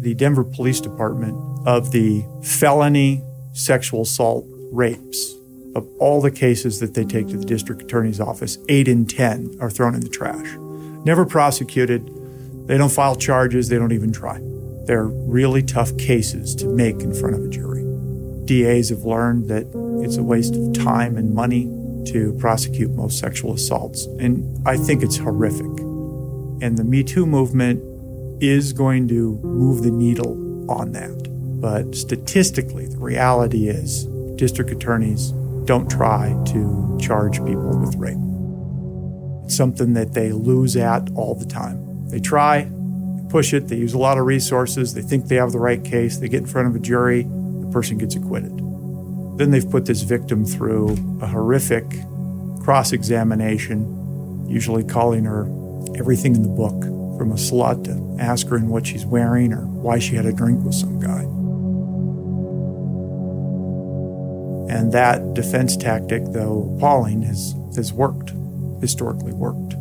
the 0.00 0.14
Denver 0.14 0.44
Police 0.44 0.80
Department 0.80 1.36
of 1.66 1.92
the 1.92 2.24
felony 2.42 3.22
sexual 3.52 4.02
assault 4.02 4.46
rapes 4.72 5.34
of 5.74 5.86
all 5.98 6.20
the 6.20 6.30
cases 6.30 6.80
that 6.80 6.94
they 6.94 7.04
take 7.04 7.28
to 7.28 7.36
the 7.36 7.44
district 7.44 7.82
attorney's 7.82 8.20
office, 8.20 8.58
eight 8.68 8.88
in 8.88 9.06
10 9.06 9.58
are 9.60 9.70
thrown 9.70 9.94
in 9.94 10.00
the 10.00 10.08
trash. 10.08 10.56
Never 11.04 11.24
prosecuted. 11.24 12.10
They 12.66 12.76
don't 12.76 12.90
file 12.90 13.16
charges. 13.16 13.68
They 13.68 13.78
don't 13.78 13.92
even 13.92 14.12
try. 14.12 14.40
They're 14.86 15.06
really 15.06 15.62
tough 15.62 15.96
cases 15.96 16.54
to 16.56 16.66
make 16.66 17.00
in 17.00 17.14
front 17.14 17.36
of 17.36 17.44
a 17.44 17.48
jury. 17.48 17.84
DAs 18.46 18.88
have 18.88 19.04
learned 19.04 19.48
that 19.48 19.66
it's 20.04 20.16
a 20.16 20.22
waste 20.22 20.56
of 20.56 20.72
time 20.72 21.16
and 21.16 21.34
money 21.34 21.64
to 22.06 22.36
prosecute 22.40 22.90
most 22.90 23.18
sexual 23.18 23.54
assaults. 23.54 24.06
And 24.18 24.66
I 24.66 24.76
think 24.76 25.02
it's 25.02 25.18
horrific. 25.18 25.66
And 26.62 26.76
the 26.76 26.84
Me 26.84 27.04
Too 27.04 27.26
movement 27.26 27.80
is 28.40 28.72
going 28.72 29.08
to 29.08 29.38
move 29.42 29.82
the 29.82 29.90
needle 29.90 30.70
on 30.70 30.92
that. 30.92 31.28
But 31.60 31.94
statistically, 31.94 32.86
the 32.86 32.98
reality 32.98 33.68
is 33.68 34.04
district 34.36 34.70
attorneys 34.70 35.32
don't 35.66 35.90
try 35.90 36.34
to 36.46 36.98
charge 37.00 37.36
people 37.44 37.78
with 37.78 37.94
rape. 37.96 38.16
It's 39.44 39.56
something 39.56 39.92
that 39.92 40.14
they 40.14 40.32
lose 40.32 40.76
at 40.76 41.10
all 41.14 41.34
the 41.34 41.44
time. 41.44 42.08
They 42.08 42.20
try, 42.20 42.70
push 43.28 43.52
it, 43.52 43.68
they 43.68 43.76
use 43.76 43.92
a 43.92 43.98
lot 43.98 44.16
of 44.16 44.24
resources, 44.24 44.94
they 44.94 45.02
think 45.02 45.26
they 45.26 45.36
have 45.36 45.52
the 45.52 45.58
right 45.58 45.84
case, 45.84 46.16
they 46.16 46.28
get 46.28 46.40
in 46.40 46.46
front 46.46 46.68
of 46.68 46.74
a 46.74 46.78
jury, 46.78 47.24
the 47.24 47.68
person 47.70 47.98
gets 47.98 48.16
acquitted. 48.16 48.56
Then 49.38 49.50
they've 49.50 49.68
put 49.68 49.86
this 49.86 50.02
victim 50.02 50.44
through 50.44 50.96
a 51.20 51.26
horrific 51.26 51.84
cross 52.62 52.92
examination, 52.92 54.46
usually 54.48 54.84
calling 54.84 55.24
her 55.24 55.42
everything 55.98 56.34
in 56.34 56.42
the 56.42 56.48
book 56.48 56.99
from 57.20 57.32
a 57.32 57.34
slut 57.34 57.84
to 57.84 58.16
ask 58.18 58.46
her 58.48 58.56
in 58.56 58.70
what 58.70 58.86
she's 58.86 59.04
wearing 59.04 59.52
or 59.52 59.66
why 59.66 59.98
she 59.98 60.16
had 60.16 60.24
a 60.24 60.32
drink 60.32 60.64
with 60.64 60.74
some 60.74 60.98
guy. 60.98 61.20
And 64.74 64.90
that 64.92 65.34
defense 65.34 65.76
tactic, 65.76 66.22
though 66.32 66.74
appalling, 66.78 67.20
has, 67.20 67.54
has 67.76 67.92
worked, 67.92 68.32
historically 68.80 69.34
worked. 69.34 69.72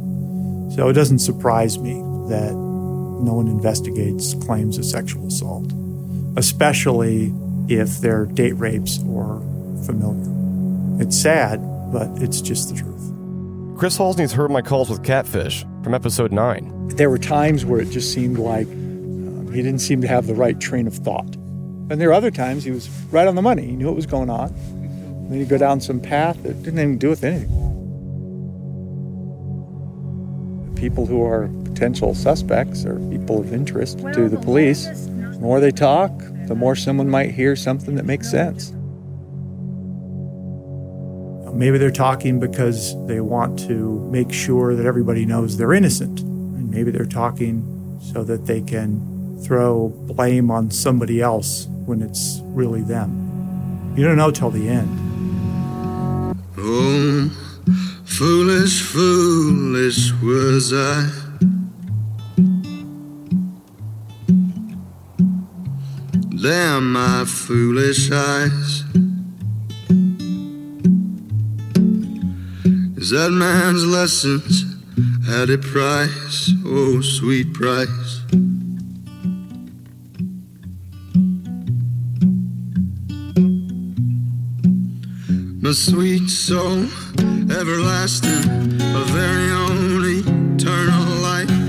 So 0.76 0.90
it 0.90 0.94
doesn't 0.94 1.20
surprise 1.20 1.80
me 1.80 1.94
that 2.28 2.52
no 2.52 3.36
one 3.36 3.48
investigates 3.48 4.34
claims 4.44 4.78
of 4.78 4.84
sexual 4.84 5.28
assault, 5.28 5.72
especially 6.36 7.34
if 7.70 8.00
they're 8.00 8.26
date 8.26 8.58
rapes 8.58 9.00
or 9.08 9.40
familiar. 9.86 11.02
It's 11.02 11.18
sad, 11.18 11.62
but 11.94 12.22
it's 12.22 12.42
just 12.42 12.68
the 12.68 12.76
truth. 12.76 13.80
Chris 13.80 13.98
Halsey's 13.98 14.34
heard 14.34 14.52
my 14.52 14.62
calls 14.62 14.90
with 14.90 15.06
Catfish 15.06 15.64
from 15.84 15.94
episode 15.94 16.34
9. 16.34 16.79
There 16.96 17.10
were 17.10 17.18
times 17.18 17.66
where 17.66 17.80
it 17.80 17.90
just 17.90 18.14
seemed 18.14 18.38
like 18.38 18.68
um, 18.68 19.52
he 19.54 19.62
didn't 19.62 19.80
seem 19.80 20.02
to 20.02 20.08
have 20.08 20.28
the 20.28 20.36
right 20.36 20.60
train 20.60 20.88
of 20.88 20.94
thought. 20.96 21.36
And 21.90 22.00
there 22.00 22.10
were 22.10 22.14
other 22.14 22.32
times 22.32 22.64
he 22.64 22.72
was 22.72 22.90
right 23.12 23.28
on 23.28 23.36
the 23.36 23.42
money. 23.42 23.66
He 23.66 23.72
knew 23.72 23.88
what 23.88 23.96
was 23.96 24.06
going 24.06 24.30
on. 24.30 24.50
And 24.50 25.32
then 25.32 25.40
he'd 25.40 25.50
go 25.50 25.58
down 25.58 25.82
some 25.82 26.00
path 26.00 26.42
that 26.44 26.62
didn't 26.64 26.80
even 26.80 26.98
do 26.98 27.10
with 27.10 27.24
anything. 27.24 27.50
People 30.76 31.06
who 31.06 31.24
are 31.24 31.50
potential 31.64 32.14
suspects 32.14 32.86
or 32.86 33.00
people 33.10 33.40
of 33.40 33.54
interest 33.54 34.00
to 34.00 34.30
the 34.30 34.38
police. 34.38 34.86
The 34.86 35.40
more 35.40 35.60
they 35.60 35.72
talk, 35.72 36.12
the 36.48 36.56
more 36.56 36.76
someone 36.76 37.10
might 37.10 37.32
hear 37.32 37.56
something 37.56 37.96
that 37.96 38.06
makes 38.06 38.30
sense. 38.30 38.72
Maybe 41.54 41.78
they're 41.78 41.92
talking 41.92 42.40
because 42.40 42.96
they 43.08 43.20
want 43.20 43.60
to 43.68 44.00
make 44.12 44.32
sure 44.32 44.76
that 44.76 44.86
everybody 44.86 45.26
knows 45.26 45.58
they're 45.58 45.74
innocent. 45.74 46.24
Maybe 46.80 46.92
they're 46.92 47.04
talking 47.04 48.00
so 48.02 48.24
that 48.24 48.46
they 48.46 48.62
can 48.62 49.38
throw 49.44 49.90
blame 49.90 50.50
on 50.50 50.72
somebody 50.72 51.20
else 51.20 51.68
when 51.86 52.02
it's 52.02 52.40
really 52.42 52.84
them. 52.84 53.94
You 53.98 54.06
don't 54.06 54.16
know 54.16 54.32
till 54.32 54.50
the 54.50 54.70
end. 54.70 54.88
Oh, 56.58 57.28
foolish, 58.06 58.82
foolish 58.82 60.14
was 60.24 60.72
I. 60.74 61.10
Damn 66.42 66.94
my 66.94 67.26
foolish 67.26 68.10
eyes. 68.10 68.86
Is 72.96 73.10
that 73.10 73.32
man's 73.34 73.86
lessons 73.86 74.79
at 75.32 75.50
a 75.50 75.58
price? 75.58 76.52
Oh, 76.66 77.02
sweet 77.02 77.54
price. 77.54 78.22
My 85.62 85.72
sweet 85.72 86.30
soul, 86.30 86.86
everlasting, 87.52 88.82
a 88.82 89.04
very 89.14 89.52
own 89.52 90.04
eternal 90.58 91.06
life. 91.22 91.60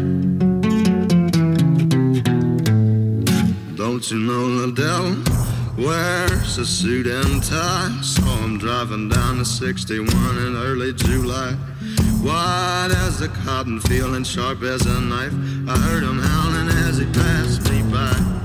Don't 3.76 4.10
you 4.10 4.18
know 4.18 4.44
Liddell 4.60 5.16
wears 5.76 6.56
a 6.56 6.64
suit 6.64 7.06
and 7.06 7.42
tie? 7.44 7.98
Saw 8.02 8.36
him 8.38 8.56
driving 8.58 9.10
down 9.10 9.38
the 9.38 9.44
61 9.44 10.08
in 10.38 10.56
early 10.56 10.94
July. 10.94 11.56
White 12.22 12.90
as 12.90 13.22
a 13.22 13.28
cotton 13.28 13.80
field 13.80 14.14
and 14.14 14.26
sharp 14.26 14.62
as 14.62 14.84
a 14.84 15.00
knife. 15.00 15.32
I 15.66 15.78
heard 15.78 16.02
him 16.02 16.18
howling 16.18 16.68
as 16.68 16.98
he 16.98 17.06
passed 17.06 17.70
me 17.70 17.82
by. 17.90 18.39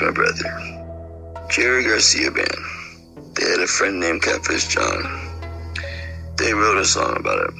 My 0.00 0.10
brother. 0.10 1.46
Jerry 1.50 1.84
Garcia 1.84 2.30
Band. 2.30 3.34
They 3.34 3.50
had 3.50 3.60
a 3.60 3.66
friend 3.66 4.00
named 4.00 4.22
Catfish 4.22 4.68
John. 4.68 5.02
They 6.38 6.54
wrote 6.54 6.78
a 6.78 6.86
song 6.86 7.18
about 7.18 7.50
it. 7.50 7.54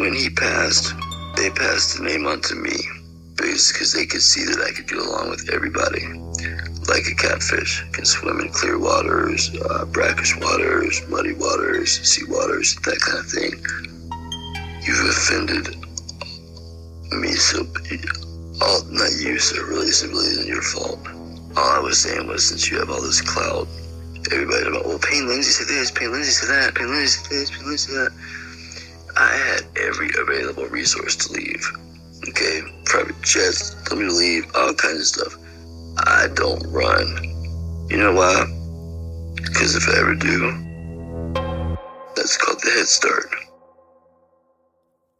When 0.00 0.14
he 0.14 0.30
passed, 0.30 0.94
they 1.36 1.50
passed 1.50 1.98
the 1.98 2.04
name 2.04 2.26
on 2.26 2.40
to 2.40 2.54
me. 2.54 2.72
Because 3.36 3.92
they 3.92 4.06
could 4.06 4.22
see 4.22 4.44
that 4.44 4.64
I 4.66 4.72
could 4.72 4.88
get 4.88 4.96
along 4.96 5.28
with 5.28 5.50
everybody. 5.52 6.00
Like 6.88 7.04
a 7.06 7.14
catfish, 7.16 7.84
can 7.92 8.06
swim 8.06 8.40
in 8.40 8.48
clear 8.48 8.78
waters, 8.78 9.50
uh, 9.68 9.84
brackish 9.84 10.34
waters, 10.40 11.02
muddy 11.10 11.34
waters, 11.34 12.00
sea 12.00 12.24
waters, 12.28 12.76
that 12.76 12.98
kind 13.00 13.18
of 13.18 13.26
thing. 13.28 13.52
You've 14.86 15.08
offended 15.10 15.76
me, 17.12 17.32
so 17.32 17.66
all 18.62 18.84
not 18.86 19.10
you, 19.20 19.38
so 19.38 19.62
really, 19.64 19.88
isn't 19.88 20.46
your 20.46 20.62
fault. 20.62 21.23
All 21.56 21.70
I 21.70 21.78
was 21.78 21.98
saying 21.98 22.26
was, 22.26 22.48
since 22.48 22.70
you 22.70 22.78
have 22.78 22.90
all 22.90 23.00
this 23.00 23.20
clout, 23.20 23.68
everybody 24.32 24.66
about, 24.66 24.84
oh, 24.84 24.88
well, 24.88 24.98
Payne 24.98 25.28
Lindsay 25.28 25.50
said 25.50 25.68
this, 25.68 25.90
Payne 25.90 26.10
Lindsay 26.10 26.32
said 26.32 26.48
that, 26.48 26.74
Payne 26.74 26.88
Lindsay 26.88 27.20
said 27.22 27.30
this, 27.30 27.50
Payne 27.50 27.66
Lindsay 27.66 27.92
said 27.92 28.06
that. 28.06 28.12
I 29.16 29.36
had 29.36 29.62
every 29.78 30.10
available 30.18 30.66
resource 30.66 31.14
to 31.16 31.32
leave. 31.32 31.64
Okay, 32.28 32.62
private 32.84 33.20
jets, 33.22 33.76
told 33.84 34.00
me 34.00 34.08
to 34.08 34.12
leave, 34.12 34.44
all 34.56 34.74
kinds 34.74 35.00
of 35.00 35.06
stuff. 35.06 35.36
I 35.98 36.26
don't 36.34 36.66
run. 36.72 37.06
You 37.88 37.98
know 37.98 38.14
why? 38.14 38.46
Because 39.36 39.76
if 39.76 39.88
I 39.88 40.00
ever 40.00 40.14
do, 40.16 40.50
that's 42.16 42.36
called 42.36 42.60
the 42.64 42.70
Head 42.70 42.86
Start. 42.86 43.26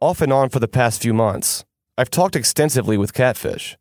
Off 0.01 0.19
and 0.19 0.33
on 0.33 0.49
for 0.49 0.59
the 0.59 0.67
past 0.67 1.01
few 1.01 1.13
months, 1.13 1.63
I've 1.97 2.11
talked 2.11 2.35
extensively 2.35 2.97
with 2.97 3.13
Catfish. 3.13 3.77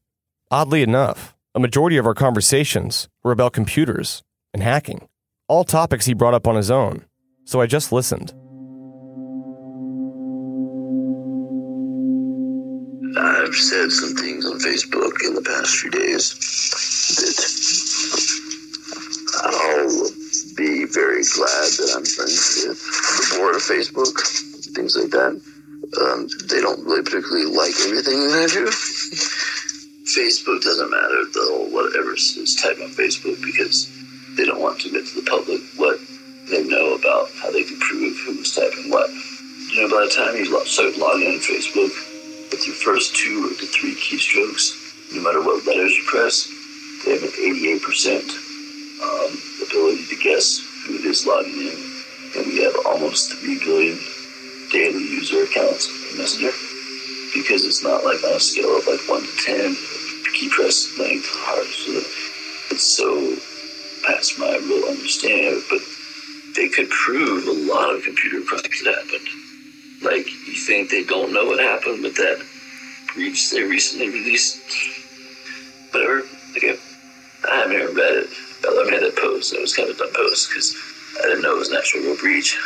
Oddly 0.50 0.82
enough, 0.82 1.33
a 1.54 1.60
majority 1.60 1.96
of 1.96 2.06
our 2.06 2.14
conversations 2.14 3.08
were 3.22 3.30
about 3.30 3.52
computers 3.52 4.22
and 4.52 4.60
hacking, 4.62 5.06
all 5.46 5.62
topics 5.62 6.06
he 6.06 6.12
brought 6.14 6.34
up 6.34 6.48
on 6.48 6.56
his 6.56 6.68
own, 6.68 7.04
so 7.44 7.60
I 7.60 7.66
just 7.66 7.92
listened. 7.92 8.34
I've 13.16 13.54
said 13.54 13.92
some 13.92 14.16
things 14.16 14.44
on 14.46 14.58
Facebook 14.58 15.14
in 15.24 15.34
the 15.34 15.42
past 15.46 15.76
few 15.76 15.90
days 15.90 16.34
that 17.22 17.38
I'll 19.44 20.10
be 20.56 20.86
very 20.86 21.22
glad 21.22 21.70
that 21.78 21.94
I'm 21.94 22.04
friends 22.04 22.64
with 22.66 22.82
the 22.82 23.38
board 23.38 23.54
of 23.54 23.62
Facebook, 23.62 24.18
things 24.74 24.96
like 24.96 25.10
that. 25.10 25.40
Um, 26.02 26.26
they 26.48 26.60
don't 26.60 26.84
really 26.84 27.04
particularly 27.04 27.46
like 27.46 27.74
everything 27.86 28.18
that 28.26 28.42
I 28.42 28.52
do. 28.52 29.53
Facebook 30.14 30.62
doesn't 30.62 30.90
matter 30.90 31.24
though, 31.34 31.66
whatever 31.74 32.14
is 32.14 32.54
typed 32.62 32.80
on 32.80 32.90
Facebook 32.90 33.42
because 33.42 33.90
they 34.36 34.44
don't 34.44 34.60
want 34.60 34.80
to 34.80 34.86
admit 34.86 35.06
to 35.06 35.20
the 35.20 35.28
public 35.28 35.60
what 35.74 35.98
they 36.46 36.62
know 36.62 36.94
about 36.94 37.30
how 37.42 37.50
they 37.50 37.64
can 37.64 37.78
prove 37.80 38.14
who 38.22 38.38
was 38.38 38.54
typing 38.54 38.90
what. 38.90 39.10
You 39.74 39.82
know, 39.82 39.90
by 39.90 40.06
the 40.06 40.14
time 40.14 40.36
you 40.36 40.46
start 40.66 40.96
logging 40.98 41.34
on 41.34 41.42
Facebook 41.42 41.90
with 42.50 42.62
your 42.62 42.78
first 42.78 43.16
two 43.16 43.42
or 43.42 43.66
three 43.66 43.98
keystrokes, 43.98 44.78
no 45.14 45.22
matter 45.22 45.42
what 45.42 45.66
letters 45.66 45.96
you 45.96 46.04
press, 46.06 46.46
they 47.04 47.18
have 47.18 47.22
an 47.22 47.34
88% 47.34 47.82
um, 49.02 49.34
ability 49.66 50.06
to 50.06 50.16
guess 50.22 50.62
who 50.86 50.94
it 50.94 51.04
is 51.06 51.26
logging 51.26 51.58
in. 51.58 51.78
And 52.38 52.46
we 52.46 52.62
have 52.62 52.74
almost 52.86 53.34
3 53.34 53.58
billion 53.66 53.98
daily 54.70 55.02
user 55.02 55.42
accounts 55.42 55.90
in 56.12 56.18
Messenger 56.18 56.54
because 57.34 57.64
it's 57.64 57.82
not 57.82 58.04
like 58.04 58.22
on 58.22 58.34
a 58.34 58.40
scale 58.40 58.78
of 58.78 58.86
like 58.86 59.02
1 59.08 59.22
to 59.22 59.36
10 59.42 59.93
key 60.34 60.50
press 60.50 60.98
length 60.98 61.28
hard. 61.30 61.66
So 61.66 61.92
it's 62.74 62.82
so 62.82 63.36
past 64.06 64.38
my 64.38 64.56
real 64.58 64.84
understanding. 64.88 65.62
But 65.70 65.80
they 66.56 66.68
could 66.68 66.90
prove 66.90 67.46
a 67.46 67.72
lot 67.72 67.94
of 67.94 68.02
computer 68.02 68.42
crimes 68.42 68.84
happened. 68.84 69.28
Like, 70.02 70.26
you 70.26 70.54
think 70.54 70.90
they 70.90 71.04
don't 71.04 71.32
know 71.32 71.46
what 71.46 71.60
happened 71.60 72.02
with 72.02 72.16
that 72.16 72.44
breach 73.14 73.50
they 73.50 73.62
recently 73.62 74.08
released? 74.08 74.60
Whatever. 75.92 76.22
Okay. 76.56 76.76
I 77.48 77.56
haven't 77.56 77.76
even 77.76 77.94
read 77.94 78.14
it. 78.24 78.28
I 78.66 78.74
haven't 78.74 78.92
had 78.92 79.02
that 79.02 79.16
post. 79.16 79.54
It 79.54 79.60
was 79.60 79.74
kind 79.74 79.88
of 79.88 79.96
a 79.96 79.98
dumb 79.98 80.12
post 80.14 80.48
because 80.50 80.76
I 81.22 81.28
didn't 81.28 81.42
know 81.42 81.54
it 81.56 81.58
was 81.58 81.70
an 81.70 81.76
actual 81.76 82.00
real 82.00 82.16
breach. 82.16 82.58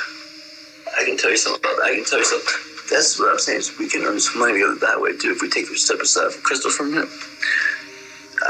I 0.99 1.05
can 1.05 1.16
tell 1.16 1.31
you 1.31 1.37
something 1.37 1.61
about 1.61 1.77
that. 1.77 1.91
I 1.91 1.95
can 1.95 2.05
tell 2.05 2.19
you 2.19 2.25
something. 2.25 2.55
That's 2.91 3.19
what 3.19 3.31
I'm 3.31 3.39
saying. 3.39 3.59
Is 3.59 3.79
we 3.79 3.89
can 3.89 4.03
earn 4.03 4.19
some 4.19 4.41
money 4.41 4.61
that 4.61 5.01
way 5.01 5.16
too 5.16 5.33
if 5.33 5.43
we 5.43 5.51
take 5.51 5.71
a 5.71 5.77
step 5.77 6.01
aside 6.01 6.33
from 6.33 6.43
Kristal 6.43 6.71
for 6.71 6.85
a 6.85 6.87
minute. 6.87 7.09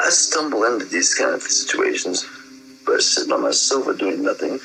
I 0.09 0.11
stumble 0.11 0.65
into 0.65 0.87
these 0.87 1.15
kind 1.15 1.35
of 1.35 1.43
situations 1.43 2.25
but 2.87 2.95
I 2.95 3.01
sitting 3.01 3.31
on 3.31 3.43
my 3.43 3.51
sofa 3.51 3.93
doing 3.93 4.23
nothing. 4.23 4.59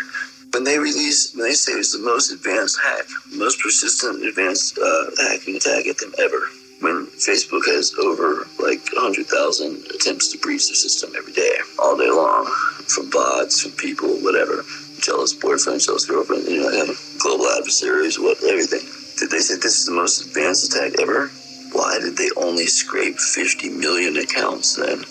When 0.54 0.64
they 0.64 0.80
release, 0.80 1.36
when 1.36 1.50
they 1.50 1.54
say 1.54 1.74
it's 1.74 1.92
the 1.92 2.00
most 2.00 2.32
advanced 2.32 2.80
hack, 2.82 3.04
most 3.36 3.60
persistent 3.60 4.24
advanced 4.24 4.80
uh, 4.80 5.12
hacking 5.28 5.58
attack 5.58 5.86
at 5.88 5.98
them 5.98 6.14
ever, 6.18 6.48
when 6.80 7.08
Facebook 7.20 7.68
has 7.68 7.94
over 8.00 8.48
like 8.64 8.88
100,000 8.96 9.84
attempts 9.92 10.32
to 10.32 10.38
breach 10.38 10.70
the 10.70 10.76
system 10.76 11.12
every 11.18 11.34
day, 11.34 11.58
all 11.78 11.98
day 11.98 12.10
long, 12.10 12.46
from 12.88 13.10
bots, 13.10 13.60
from 13.60 13.72
people, 13.74 14.16
whatever, 14.24 14.64
jealous 15.02 15.34
boyfriend, 15.34 15.82
jealous 15.82 16.06
girlfriend, 16.06 16.48
you 16.48 16.64
know, 16.64 16.96
global 17.20 17.50
adversaries, 17.52 18.18
what, 18.18 18.42
everything. 18.46 18.88
Did 19.20 19.30
they 19.30 19.44
say 19.44 19.56
this 19.56 19.82
is 19.82 19.88
the 19.88 19.92
most 19.92 20.26
advanced 20.26 20.72
attack 20.72 21.02
ever? 21.02 21.28
Why 21.74 22.00
did 22.00 22.16
they 22.16 22.30
only 22.38 22.68
scrape 22.68 23.20
50 23.20 23.72
million 23.72 24.16
accounts 24.16 24.78
then 24.78 25.04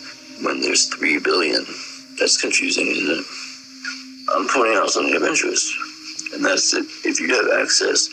when 0.43 0.61
there's 0.61 0.87
3 0.87 1.21
billion? 1.21 1.65
That's 2.19 2.41
confusing, 2.41 2.87
isn't 2.89 3.19
it? 3.19 3.25
I'm 4.35 4.49
pointing 4.49 4.77
out 4.77 4.91
something 4.91 5.15
of 5.15 5.23
interest, 5.23 5.73
and 6.35 6.45
that's 6.45 6.71
that 6.71 6.87
if 7.05 7.21
you 7.21 7.35
have 7.35 7.61
access 7.61 8.09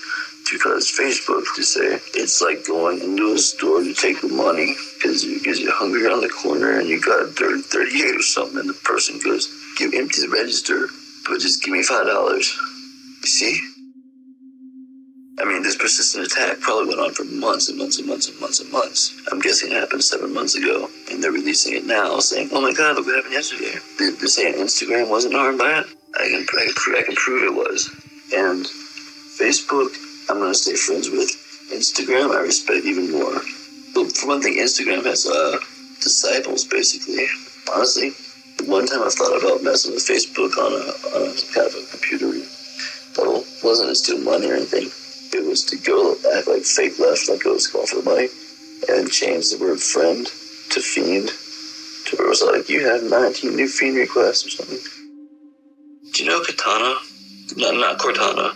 to 0.49 0.57
cause 0.57 0.91
Facebook 0.91 1.43
to 1.55 1.63
say 1.63 1.99
it's 2.15 2.41
like 2.41 2.65
going 2.65 2.99
into 3.01 3.33
a 3.33 3.37
store 3.37 3.83
to 3.83 3.93
take 3.93 4.19
the 4.21 4.27
money 4.27 4.75
because 4.95 5.23
you, 5.23 5.39
cause 5.41 5.59
you're 5.59 5.71
hungry 5.71 6.05
around 6.05 6.21
the 6.21 6.29
corner 6.29 6.79
and 6.79 6.89
you 6.89 6.99
got 6.99 7.29
30, 7.35 7.61
38 7.61 8.15
or 8.15 8.21
something, 8.21 8.59
and 8.59 8.69
the 8.69 8.73
person 8.83 9.19
goes, 9.23 9.47
give 9.77 9.93
empty 9.93 10.21
the 10.21 10.29
register, 10.29 10.87
but 11.27 11.39
just 11.39 11.63
give 11.63 11.73
me 11.73 11.83
$5. 11.83 12.05
You 12.05 13.27
see? 13.27 13.59
I 15.39 15.45
mean, 15.45 15.63
this 15.63 15.77
persistent 15.77 16.25
attack 16.25 16.59
probably 16.59 16.87
went 16.87 16.99
on 16.99 17.13
for 17.13 17.23
months 17.23 17.69
and 17.69 17.77
months 17.77 17.97
and 17.99 18.07
months 18.07 18.27
and 18.27 18.39
months 18.41 18.59
and 18.59 18.71
months. 18.71 19.21
I'm 19.31 19.39
guessing 19.39 19.71
it 19.71 19.75
happened 19.75 20.03
seven 20.03 20.33
months 20.33 20.55
ago, 20.55 20.89
and 21.19 21.23
they're 21.25 21.33
releasing 21.33 21.75
it 21.75 21.85
now, 21.85 22.17
saying, 22.19 22.47
"Oh 22.53 22.61
my 22.61 22.71
God, 22.71 22.95
look 22.95 23.05
what 23.05 23.15
happened 23.15 23.33
yesterday." 23.33 23.75
They're, 23.97 24.15
saying 24.27 24.53
Instagram 24.53 25.09
wasn't 25.09 25.33
harmed 25.33 25.59
by 25.59 25.79
it. 25.79 25.85
I 26.15 26.29
can, 26.31 26.47
I 26.47 26.63
can, 26.63 26.73
prove, 26.75 26.95
I 26.95 27.01
can 27.03 27.15
prove 27.15 27.43
it 27.43 27.53
was. 27.53 27.91
And 28.33 28.63
Facebook, 29.35 29.91
I'm 30.29 30.39
gonna 30.39 30.55
stay 30.55 30.75
friends 30.75 31.09
with. 31.09 31.27
Instagram, 31.75 32.33
I 32.33 32.39
respect 32.39 32.85
even 32.85 33.11
more. 33.11 33.35
But 33.93 34.15
for 34.15 34.27
one 34.27 34.41
thing, 34.41 34.55
Instagram 34.57 35.03
has 35.05 35.27
uh, 35.27 35.59
disciples, 36.01 36.63
basically. 36.63 37.27
Honestly, 37.75 38.11
one 38.65 38.87
time 38.87 39.03
I 39.03 39.09
thought 39.09 39.37
about 39.37 39.61
messing 39.61 39.93
with 39.93 40.07
Facebook 40.07 40.55
on 40.57 40.71
a, 40.71 40.83
on 41.13 41.21
a 41.29 41.35
kind 41.53 41.67
of 41.67 41.75
a 41.75 41.85
computer 41.91 42.31
level. 43.19 43.43
wasn't 43.61 43.89
to 43.89 43.95
steal 43.95 44.19
money 44.19 44.49
or 44.49 44.55
anything. 44.55 44.87
It 45.37 45.45
was 45.45 45.65
to 45.65 45.77
go 45.77 46.15
act 46.33 46.47
like 46.47 46.63
fake 46.63 46.97
left, 46.97 47.27
like 47.29 47.43
go 47.43 47.53
to 47.53 47.59
school 47.59 47.85
for 47.85 48.01
money, 48.01 48.29
and 48.87 49.11
change 49.11 49.51
the 49.51 49.59
word 49.59 49.81
friend 49.81 50.25
to 50.71 50.81
fiend. 50.81 51.29
To 51.29 52.15
where 52.15 52.25
it 52.25 52.29
was 52.29 52.41
like, 52.41 52.69
you 52.69 52.85
have 52.87 53.03
19 53.03 53.55
new 53.55 53.67
fiend 53.67 53.97
requests 53.97 54.45
or 54.45 54.49
something. 54.49 54.79
Do 56.13 56.23
you 56.23 56.29
know 56.29 56.41
Katana? 56.43 56.95
Not, 57.57 57.75
not 57.75 57.97
Cortana, 57.99 58.55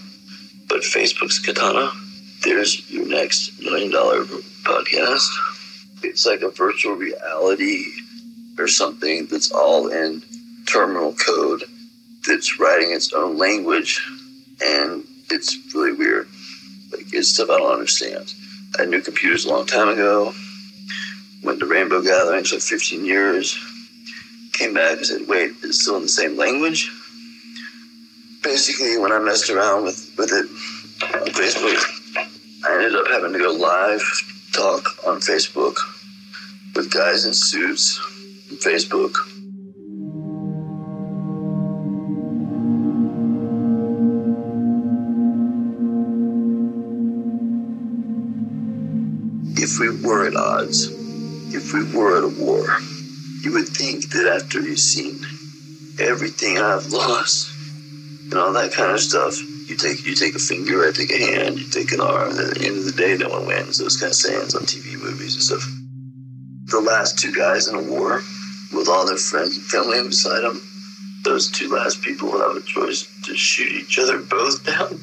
but 0.67 0.81
Facebook's 0.81 1.39
Katana. 1.39 1.91
There's 2.43 2.89
your 2.91 3.07
next 3.07 3.61
million 3.61 3.91
dollar 3.91 4.23
podcast. 4.63 5.27
It's 6.03 6.25
like 6.25 6.41
a 6.41 6.49
virtual 6.49 6.95
reality 6.95 7.85
or 8.57 8.67
something 8.67 9.27
that's 9.27 9.51
all 9.51 9.87
in 9.87 10.21
terminal 10.65 11.13
code 11.13 11.63
that's 12.27 12.59
writing 12.59 12.91
its 12.91 13.13
own 13.13 13.37
language 13.37 14.01
and 14.61 15.03
it's 15.29 15.57
really 15.73 15.93
weird. 15.93 16.27
Like 16.91 17.13
it's 17.13 17.29
stuff 17.29 17.49
I 17.49 17.57
don't 17.57 17.71
understand. 17.71 18.33
I 18.79 18.85
knew 18.85 19.01
computers 19.01 19.45
a 19.45 19.49
long 19.49 19.65
time 19.65 19.89
ago. 19.89 20.33
Went 21.43 21.59
to 21.59 21.65
Rainbow 21.65 22.01
Gatherings 22.01 22.51
for 22.51 22.59
15 22.59 23.03
years. 23.03 23.57
Came 24.53 24.73
back 24.73 24.97
and 24.97 25.05
said, 25.05 25.27
"Wait, 25.27 25.51
it's 25.61 25.81
still 25.81 25.97
in 25.97 26.03
the 26.03 26.07
same 26.07 26.37
language." 26.37 26.89
Basically, 28.41 28.97
when 28.97 29.11
I 29.11 29.19
messed 29.19 29.49
around 29.49 29.83
with 29.83 30.09
with 30.17 30.31
it 30.31 30.45
on 31.03 31.27
Facebook, 31.27 31.83
I 32.65 32.75
ended 32.75 32.95
up 32.95 33.07
having 33.07 33.33
to 33.33 33.39
go 33.39 33.51
live 33.51 34.01
talk 34.53 35.05
on 35.05 35.19
Facebook 35.19 35.75
with 36.75 36.89
guys 36.89 37.25
in 37.25 37.33
suits 37.33 37.99
on 38.49 38.57
Facebook. 38.57 39.15
If 49.57 49.79
we 49.79 49.89
were 50.05 50.27
at 50.27 50.35
odds, 50.35 51.02
if 51.53 51.71
we 51.71 51.83
were 51.95 52.17
at 52.17 52.23
a 52.23 52.27
war, 52.27 52.65
you 53.41 53.53
would 53.53 53.67
think 53.67 54.09
that 54.09 54.41
after 54.41 54.59
you've 54.59 54.79
seen 54.79 55.19
everything 55.99 56.57
I've 56.57 56.87
lost 56.87 57.53
and 58.23 58.33
all 58.33 58.53
that 58.53 58.73
kind 58.73 58.91
of 58.91 58.99
stuff, 58.99 59.37
you 59.69 59.77
take 59.77 60.05
you 60.05 60.15
take 60.15 60.35
a 60.35 60.39
finger, 60.39 60.87
I 60.87 60.91
take 60.91 61.11
a 61.11 61.17
hand, 61.17 61.59
you 61.59 61.69
take 61.69 61.91
an 61.91 62.01
arm, 62.01 62.31
at 62.31 62.55
the 62.55 62.65
end 62.65 62.77
of 62.77 62.85
the 62.85 62.91
day, 62.91 63.15
no 63.17 63.29
one 63.29 63.45
wins. 63.45 63.77
Those 63.77 63.97
kind 63.97 64.09
of 64.09 64.15
sayings 64.15 64.55
on 64.55 64.63
TV 64.63 64.99
movies 64.99 65.35
and 65.35 65.43
stuff. 65.43 65.65
The 66.65 66.81
last 66.81 67.19
two 67.19 67.33
guys 67.33 67.67
in 67.67 67.75
a 67.75 67.83
war, 67.83 68.21
with 68.73 68.89
all 68.89 69.05
their 69.05 69.17
friends 69.17 69.55
and 69.55 69.65
family 69.65 70.01
beside 70.01 70.41
them, 70.41 70.61
those 71.23 71.51
two 71.51 71.69
last 71.69 72.01
people 72.01 72.31
will 72.31 72.41
have 72.41 72.57
a 72.57 72.65
choice 72.65 73.07
to 73.25 73.35
shoot 73.37 73.71
each 73.71 73.99
other 73.99 74.17
both 74.19 74.65
down 74.65 74.99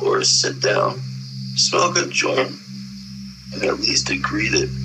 or 0.00 0.22
sit 0.22 0.60
down, 0.60 1.00
smoke 1.56 1.96
a 1.98 2.06
joint, 2.06 2.52
and 3.54 3.64
at 3.64 3.80
least 3.80 4.10
agree 4.10 4.48
that 4.48 4.83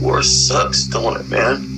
war 0.00 0.22
sucks, 0.22 0.84
don't 0.84 1.16
it, 1.20 1.28
man? 1.28 1.70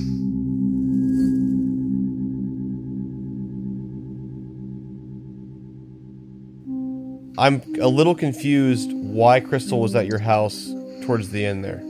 I'm 7.39 7.61
a 7.79 7.87
little 7.87 8.15
confused 8.15 8.91
why 8.93 9.39
Kristal 9.39 9.79
was 9.79 9.93
at 9.95 10.07
your 10.07 10.17
house 10.17 10.71
towards 11.03 11.29
the 11.29 11.45
end 11.45 11.63
there. 11.63 11.83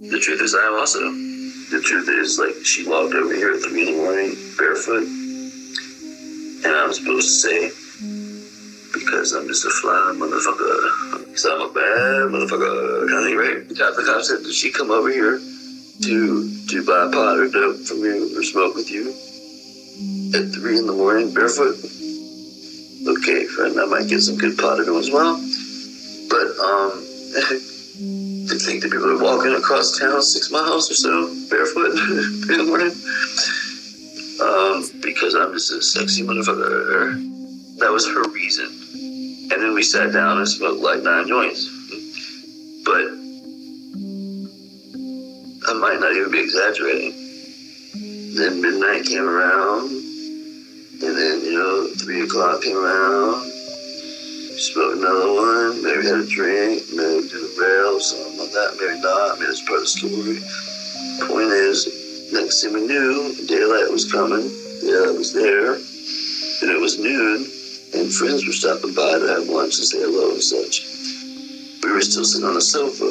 The 0.00 0.18
truth 0.18 0.40
is, 0.42 0.54
I 0.54 0.66
am 0.66 0.74
also. 0.74 0.98
The 0.98 1.80
truth 1.84 2.08
is, 2.08 2.38
like, 2.38 2.64
she 2.64 2.84
walked 2.88 3.14
over 3.14 3.32
here 3.32 3.52
at 3.52 3.60
3 3.60 3.80
in 3.80 3.86
the 3.86 3.92
morning, 4.02 4.34
barefoot, 4.58 5.04
and 6.64 6.74
I'm 6.74 6.92
supposed 6.92 7.28
to 7.28 7.48
say, 7.48 7.70
because 8.92 9.32
I'm 9.32 9.46
just 9.46 9.64
a 9.64 9.70
fly 9.70 10.14
motherfucker, 10.16 11.09
because 11.40 11.60
I'm 11.60 11.70
a 11.70 11.72
bad 11.72 12.28
motherfucker, 12.28 13.08
kind 13.08 13.18
of 13.18 13.24
thing, 13.24 13.36
right? 13.36 13.68
The 13.68 13.74
cop, 13.74 13.96
the 13.96 14.04
cop 14.04 14.22
said, 14.22 14.42
did 14.42 14.52
she 14.52 14.70
come 14.70 14.90
over 14.90 15.10
here 15.10 15.38
to, 15.38 16.66
to 16.68 16.84
buy 16.84 17.10
pot 17.12 17.38
or 17.38 17.48
dope 17.48 17.80
from 17.86 17.98
you 17.98 18.38
or 18.38 18.42
smoke 18.42 18.74
with 18.74 18.90
you 18.90 19.10
at 20.36 20.52
3 20.52 20.78
in 20.78 20.86
the 20.86 20.92
morning, 20.92 21.32
barefoot? 21.32 21.76
Okay, 23.08 23.46
friend, 23.46 23.80
I 23.80 23.86
might 23.86 24.08
get 24.08 24.20
some 24.20 24.36
good 24.36 24.58
pot 24.58 24.80
of 24.80 24.88
it 24.88 24.92
as 24.92 25.10
well. 25.10 25.36
But, 26.28 26.48
um, 26.60 26.92
to 28.50 28.58
think 28.60 28.82
that 28.82 28.90
people 28.92 29.10
are 29.10 29.22
walking 29.22 29.54
across 29.54 29.98
town 29.98 30.20
six 30.22 30.50
miles 30.50 30.90
or 30.90 30.94
so 30.94 31.32
barefoot 31.48 31.92
in 32.52 32.58
the 32.58 32.64
morning 32.68 32.92
um, 34.44 34.84
because 35.00 35.34
I'm 35.34 35.52
just 35.54 35.72
a 35.72 35.80
sexy 35.80 36.22
motherfucker. 36.22 37.78
That 37.78 37.92
was 37.92 38.06
her 38.08 38.28
reason. 38.30 38.79
And 39.52 39.62
then 39.62 39.74
we 39.74 39.82
sat 39.82 40.12
down 40.12 40.38
and 40.38 40.48
smoked 40.48 40.80
like 40.80 41.02
nine 41.02 41.26
joints. 41.26 41.68
But 42.84 43.06
I 45.68 45.74
might 45.74 46.00
not 46.00 46.12
even 46.12 46.30
be 46.30 46.40
exaggerating. 46.40 47.12
Then 48.36 48.62
midnight 48.62 49.04
came 49.06 49.28
around, 49.28 49.90
and 49.90 51.16
then, 51.16 51.40
you 51.44 51.54
know, 51.54 51.88
three 51.98 52.22
o'clock 52.22 52.62
came 52.62 52.76
around. 52.76 53.42
Smoked 54.56 54.98
another 54.98 55.32
one, 55.32 55.82
maybe 55.82 56.06
had 56.06 56.20
a 56.20 56.26
drink, 56.26 56.82
maybe 56.94 57.28
did 57.28 57.42
a 57.42 57.60
rail, 57.60 57.98
something 57.98 58.38
like 58.38 58.52
that, 58.52 58.76
maybe 58.78 59.00
not, 59.00 59.38
maybe 59.40 59.50
it's 59.50 59.62
part 59.66 59.78
of 59.78 59.84
the 59.84 59.88
story. 59.88 60.38
Point 61.26 61.50
is, 61.50 62.30
next 62.32 62.62
thing 62.62 62.74
we 62.74 62.86
knew, 62.86 63.34
daylight 63.46 63.90
was 63.90 64.10
coming, 64.10 64.50
yeah, 64.82 65.10
it 65.10 65.16
was 65.16 65.32
there, 65.32 65.74
and 65.74 66.70
it 66.70 66.80
was 66.80 66.98
noon, 66.98 67.46
and 67.94 68.12
friends 68.12 68.46
were 68.46 68.52
stopping 68.52 68.94
by 68.94 69.18
to 69.18 69.26
have 69.26 69.48
lunch 69.48 69.78
and 69.78 69.86
say 69.86 69.98
hello 69.98 70.30
and 70.30 70.42
such. 70.42 70.86
We 71.82 71.92
were 71.92 72.02
still 72.02 72.24
sitting 72.24 72.46
on 72.46 72.54
the 72.54 72.60
sofa. 72.60 73.10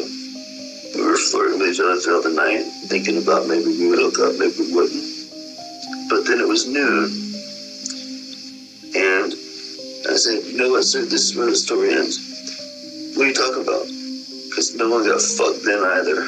We 0.95 1.01
were 1.05 1.17
flirting 1.17 1.59
with 1.59 1.73
each 1.73 1.79
other 1.79 1.99
throughout 1.99 2.23
the 2.23 2.33
night, 2.33 2.63
thinking 2.87 3.21
about 3.21 3.47
maybe 3.47 3.65
we 3.65 3.89
would 3.89 3.99
hook 3.99 4.19
up, 4.19 4.39
maybe 4.39 4.55
we 4.59 4.73
wouldn't. 4.73 5.05
But 6.09 6.25
then 6.25 6.39
it 6.39 6.47
was 6.47 6.65
noon, 6.67 7.11
and 8.95 9.33
I 10.09 10.15
said, 10.17 10.43
you 10.43 10.57
know 10.57 10.71
what, 10.71 10.83
sir, 10.83 11.05
this 11.05 11.29
is 11.29 11.35
where 11.35 11.45
the 11.45 11.55
story 11.55 11.93
ends. 11.93 12.17
What 13.15 13.25
are 13.25 13.27
you 13.29 13.35
talking 13.35 13.61
about? 13.61 13.85
Because 13.85 14.73
no 14.75 14.89
one 14.89 15.05
got 15.05 15.21
fucked 15.21 15.63
then 15.63 15.83
either. 15.83 16.25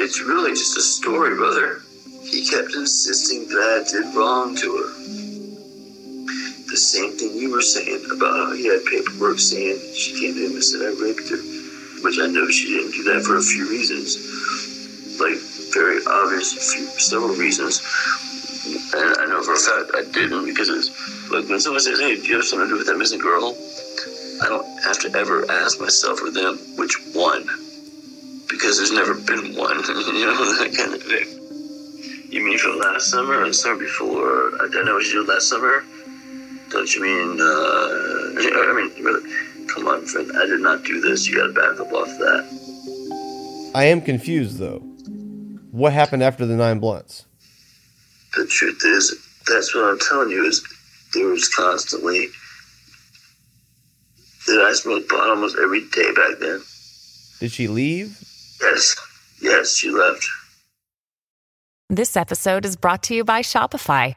It's 0.00 0.22
really 0.22 0.52
just 0.52 0.78
a 0.78 0.80
story, 0.80 1.36
brother. 1.36 1.82
He 2.24 2.48
kept 2.48 2.72
insisting 2.74 3.46
that 3.48 3.84
I 3.84 3.90
did 3.90 4.16
wrong 4.16 4.56
to 4.56 4.76
her. 4.76 5.21
The 6.72 6.78
same 6.78 7.12
thing 7.18 7.36
you 7.36 7.52
were 7.52 7.60
saying 7.60 8.00
about 8.10 8.32
how 8.32 8.52
he 8.56 8.64
had 8.64 8.80
paperwork 8.86 9.38
saying 9.38 9.76
she 9.92 10.16
came 10.16 10.32
to 10.32 10.40
him 10.40 10.56
and 10.56 10.64
said 10.64 10.80
I 10.80 10.96
raped 10.96 11.28
her. 11.28 11.36
Which 12.00 12.16
I 12.16 12.24
know 12.32 12.48
she 12.48 12.72
didn't 12.72 12.96
do 12.96 13.02
that 13.12 13.28
for 13.28 13.36
a 13.36 13.44
few 13.44 13.68
reasons. 13.68 14.16
Like, 15.20 15.36
very 15.76 16.00
obvious, 16.00 16.56
few, 16.72 16.88
several 16.96 17.36
reasons. 17.36 17.84
And 18.96 19.20
I 19.20 19.28
know 19.28 19.44
for 19.44 19.52
a 19.52 19.60
fact 19.60 19.92
I 19.92 20.08
didn't 20.16 20.46
because 20.46 20.72
it's 20.72 20.88
like 21.28 21.44
when 21.44 21.60
someone 21.60 21.84
says, 21.84 22.00
"Hey, 22.00 22.16
do 22.16 22.24
you 22.24 22.36
have 22.40 22.48
something 22.48 22.68
to 22.68 22.72
do 22.72 22.78
with 22.78 22.88
that 22.88 22.96
missing 22.96 23.20
girl?" 23.20 23.52
I 24.40 24.48
don't 24.48 24.64
have 24.80 24.98
to 25.04 25.12
ever 25.12 25.44
ask 25.52 25.78
myself 25.78 26.22
or 26.22 26.30
them 26.30 26.56
which 26.80 26.96
one, 27.12 27.44
because 28.48 28.80
there's 28.80 28.96
never 28.96 29.12
been 29.12 29.60
one. 29.60 29.76
you 30.16 30.24
know 30.24 30.40
that 30.56 30.72
kind 30.72 30.96
of 30.96 31.04
thing. 31.04 31.28
You 32.32 32.40
mean 32.40 32.56
from 32.56 32.78
last 32.78 33.10
summer 33.10 33.44
the 33.44 33.52
summer 33.52 33.76
before? 33.76 34.56
I, 34.56 34.72
I 34.72 34.84
know 34.84 34.94
what 34.94 35.04
you 35.04 35.20
did 35.20 35.28
last 35.28 35.50
summer. 35.50 35.84
Don't 36.72 36.94
you 36.94 37.02
mean? 37.02 37.40
Uh, 37.40 37.44
I 38.70 38.72
mean, 38.74 39.04
really, 39.04 39.30
come 39.68 39.86
on, 39.86 40.06
friend. 40.06 40.30
I 40.34 40.46
did 40.46 40.60
not 40.60 40.84
do 40.84 41.00
this. 41.00 41.28
You 41.28 41.36
got 41.36 41.46
to 41.48 41.52
back 41.52 41.80
up 41.80 41.92
off 41.92 42.08
that. 42.08 43.72
I 43.74 43.84
am 43.84 44.00
confused 44.00 44.58
though. 44.58 44.78
What 45.70 45.92
happened 45.92 46.22
after 46.22 46.44
the 46.44 46.56
nine 46.56 46.78
blunts? 46.78 47.26
The 48.36 48.46
truth 48.46 48.82
is, 48.84 49.14
that's 49.46 49.74
what 49.74 49.84
I'm 49.84 49.98
telling 49.98 50.30
you. 50.30 50.46
Is 50.46 50.62
there 51.14 51.26
was 51.26 51.48
constantly 51.48 52.28
did 54.46 54.60
I 54.60 54.72
smoke 54.72 55.08
pot 55.08 55.28
almost 55.28 55.56
every 55.62 55.88
day 55.90 56.12
back 56.14 56.38
then. 56.40 56.60
Did 57.38 57.52
she 57.52 57.68
leave? 57.68 58.18
Yes, 58.60 58.96
yes, 59.40 59.76
she 59.76 59.90
left. 59.90 60.24
This 61.88 62.16
episode 62.16 62.64
is 62.64 62.76
brought 62.76 63.02
to 63.04 63.14
you 63.14 63.24
by 63.24 63.42
Shopify. 63.42 64.16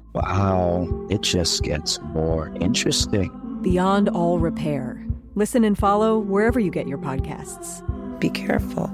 Wow, 0.13 0.87
it 1.09 1.21
just 1.21 1.63
gets 1.63 1.99
more 2.01 2.51
interesting. 2.59 3.31
Beyond 3.61 4.09
All 4.09 4.39
Repair. 4.39 5.03
Listen 5.35 5.63
and 5.63 5.77
follow 5.77 6.19
wherever 6.19 6.59
you 6.59 6.69
get 6.69 6.87
your 6.87 6.97
podcasts. 6.97 7.81
Be 8.19 8.29
careful. 8.29 8.91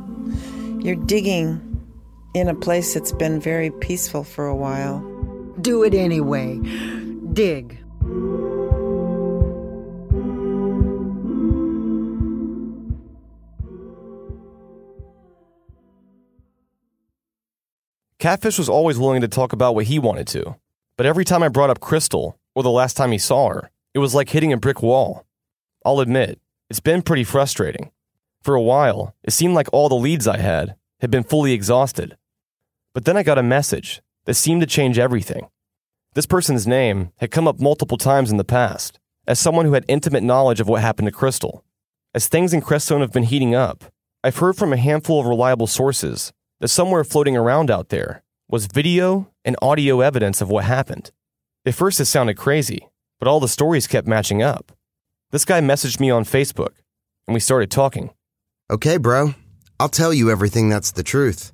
You're 0.80 0.96
digging 0.96 1.64
in 2.36 2.48
a 2.48 2.54
place 2.54 2.94
that's 2.94 3.12
been 3.12 3.40
very 3.40 3.72
peaceful 3.72 4.24
for 4.24 4.46
a 4.46 4.56
while. 4.56 5.00
Do 5.60 5.84
it 5.84 5.96
anyway. 5.96 6.60
Dig. 7.34 7.80
Catfish 18.20 18.58
was 18.58 18.70
always 18.70 19.00
willing 19.00 19.22
to 19.22 19.28
talk 19.28 19.54
about 19.54 19.74
what 19.74 19.86
he 19.86 20.00
wanted 20.00 20.28
to. 20.28 20.56
But 20.98 21.06
every 21.06 21.24
time 21.24 21.44
I 21.44 21.48
brought 21.48 21.70
up 21.70 21.80
Kristal, 21.80 22.34
or 22.56 22.64
the 22.64 22.72
last 22.72 22.98
time 22.98 23.12
he 23.12 23.20
saw 23.20 23.50
her, 23.50 23.70
it 23.94 24.00
was 24.00 24.16
like 24.16 24.30
hitting 24.30 24.52
a 24.52 24.58
brick 24.58 24.82
wall. 24.82 25.26
I'll 25.86 26.00
admit, 26.00 26.40
it's 26.70 26.80
been 26.80 27.04
pretty 27.04 27.24
frustrating. 27.24 27.92
For 28.42 28.56
a 28.56 28.62
while, 28.62 29.16
it 29.24 29.32
seemed 29.32 29.54
like 29.54 29.68
all 29.72 29.90
the 29.90 29.96
leads 29.96 30.28
I 30.28 30.38
had 30.38 30.76
had 31.00 31.12
been 31.12 31.24
fully 31.24 31.54
exhausted. 31.54 32.18
But 32.96 33.06
then 33.06 33.16
I 33.16 33.22
got 33.22 33.38
a 33.38 33.44
message 33.44 34.02
that 34.26 34.34
seemed 34.34 34.62
to 34.62 34.68
change 34.68 34.98
everything. 34.98 35.48
This 36.16 36.26
person's 36.26 36.66
name 36.66 37.12
had 37.18 37.30
come 37.30 37.48
up 37.48 37.60
multiple 37.60 37.98
times 37.98 38.32
in 38.32 38.38
the 38.38 38.44
past 38.44 39.00
as 39.28 39.40
someone 39.40 39.66
who 39.66 39.74
had 39.74 39.86
intimate 39.88 40.24
knowledge 40.24 40.60
of 40.60 40.68
what 40.68 40.82
happened 40.82 41.08
to 41.08 41.14
Kristal. 41.14 41.62
As 42.16 42.28
things 42.28 42.54
in 42.54 42.62
Crestone 42.62 43.02
have 43.02 43.12
been 43.12 43.24
heating 43.24 43.54
up, 43.54 43.84
I've 44.24 44.38
heard 44.38 44.58
from 44.58 44.74
a 44.74 44.78
handful 44.78 45.20
of 45.20 45.28
reliable 45.28 45.68
sources 45.68 46.34
that 46.60 46.70
somewhere 46.70 47.04
floating 47.04 47.38
around 47.38 47.70
out 47.70 47.90
there 47.90 48.24
was 48.50 48.68
video 48.68 49.30
and 49.44 49.56
audio 49.62 50.02
evidence 50.02 50.42
of 50.42 50.50
what 50.50 50.64
happened. 50.64 51.12
At 51.66 51.76
first, 51.76 52.00
it 52.00 52.06
sounded 52.06 52.38
crazy, 52.38 52.88
but 53.20 53.28
all 53.28 53.40
the 53.40 53.48
stories 53.48 53.88
kept 53.88 54.08
matching 54.08 54.42
up. 54.42 54.72
This 55.32 55.44
guy 55.44 55.60
messaged 55.60 56.00
me 56.00 56.10
on 56.10 56.24
Facebook, 56.24 56.76
and 57.28 57.34
we 57.34 57.42
started 57.42 57.70
talking. 57.70 58.12
Okay, 58.72 58.98
bro. 58.98 59.36
I'll 59.80 59.90
tell 59.90 60.14
you 60.14 60.32
everything 60.32 60.70
that's 60.70 60.92
the 60.92 61.04
truth, 61.04 61.52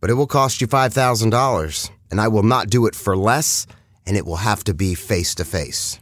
but 0.00 0.08
it 0.08 0.14
will 0.14 0.28
cost 0.28 0.60
you 0.60 0.68
$5,000, 0.68 1.90
and 2.10 2.20
I 2.20 2.28
will 2.28 2.44
not 2.44 2.70
do 2.70 2.86
it 2.86 2.94
for 2.94 3.16
less, 3.16 3.66
and 4.06 4.16
it 4.16 4.24
will 4.24 4.36
have 4.36 4.62
to 4.64 4.74
be 4.74 4.94
face 4.94 5.34
to 5.34 5.44
face. 5.44 5.98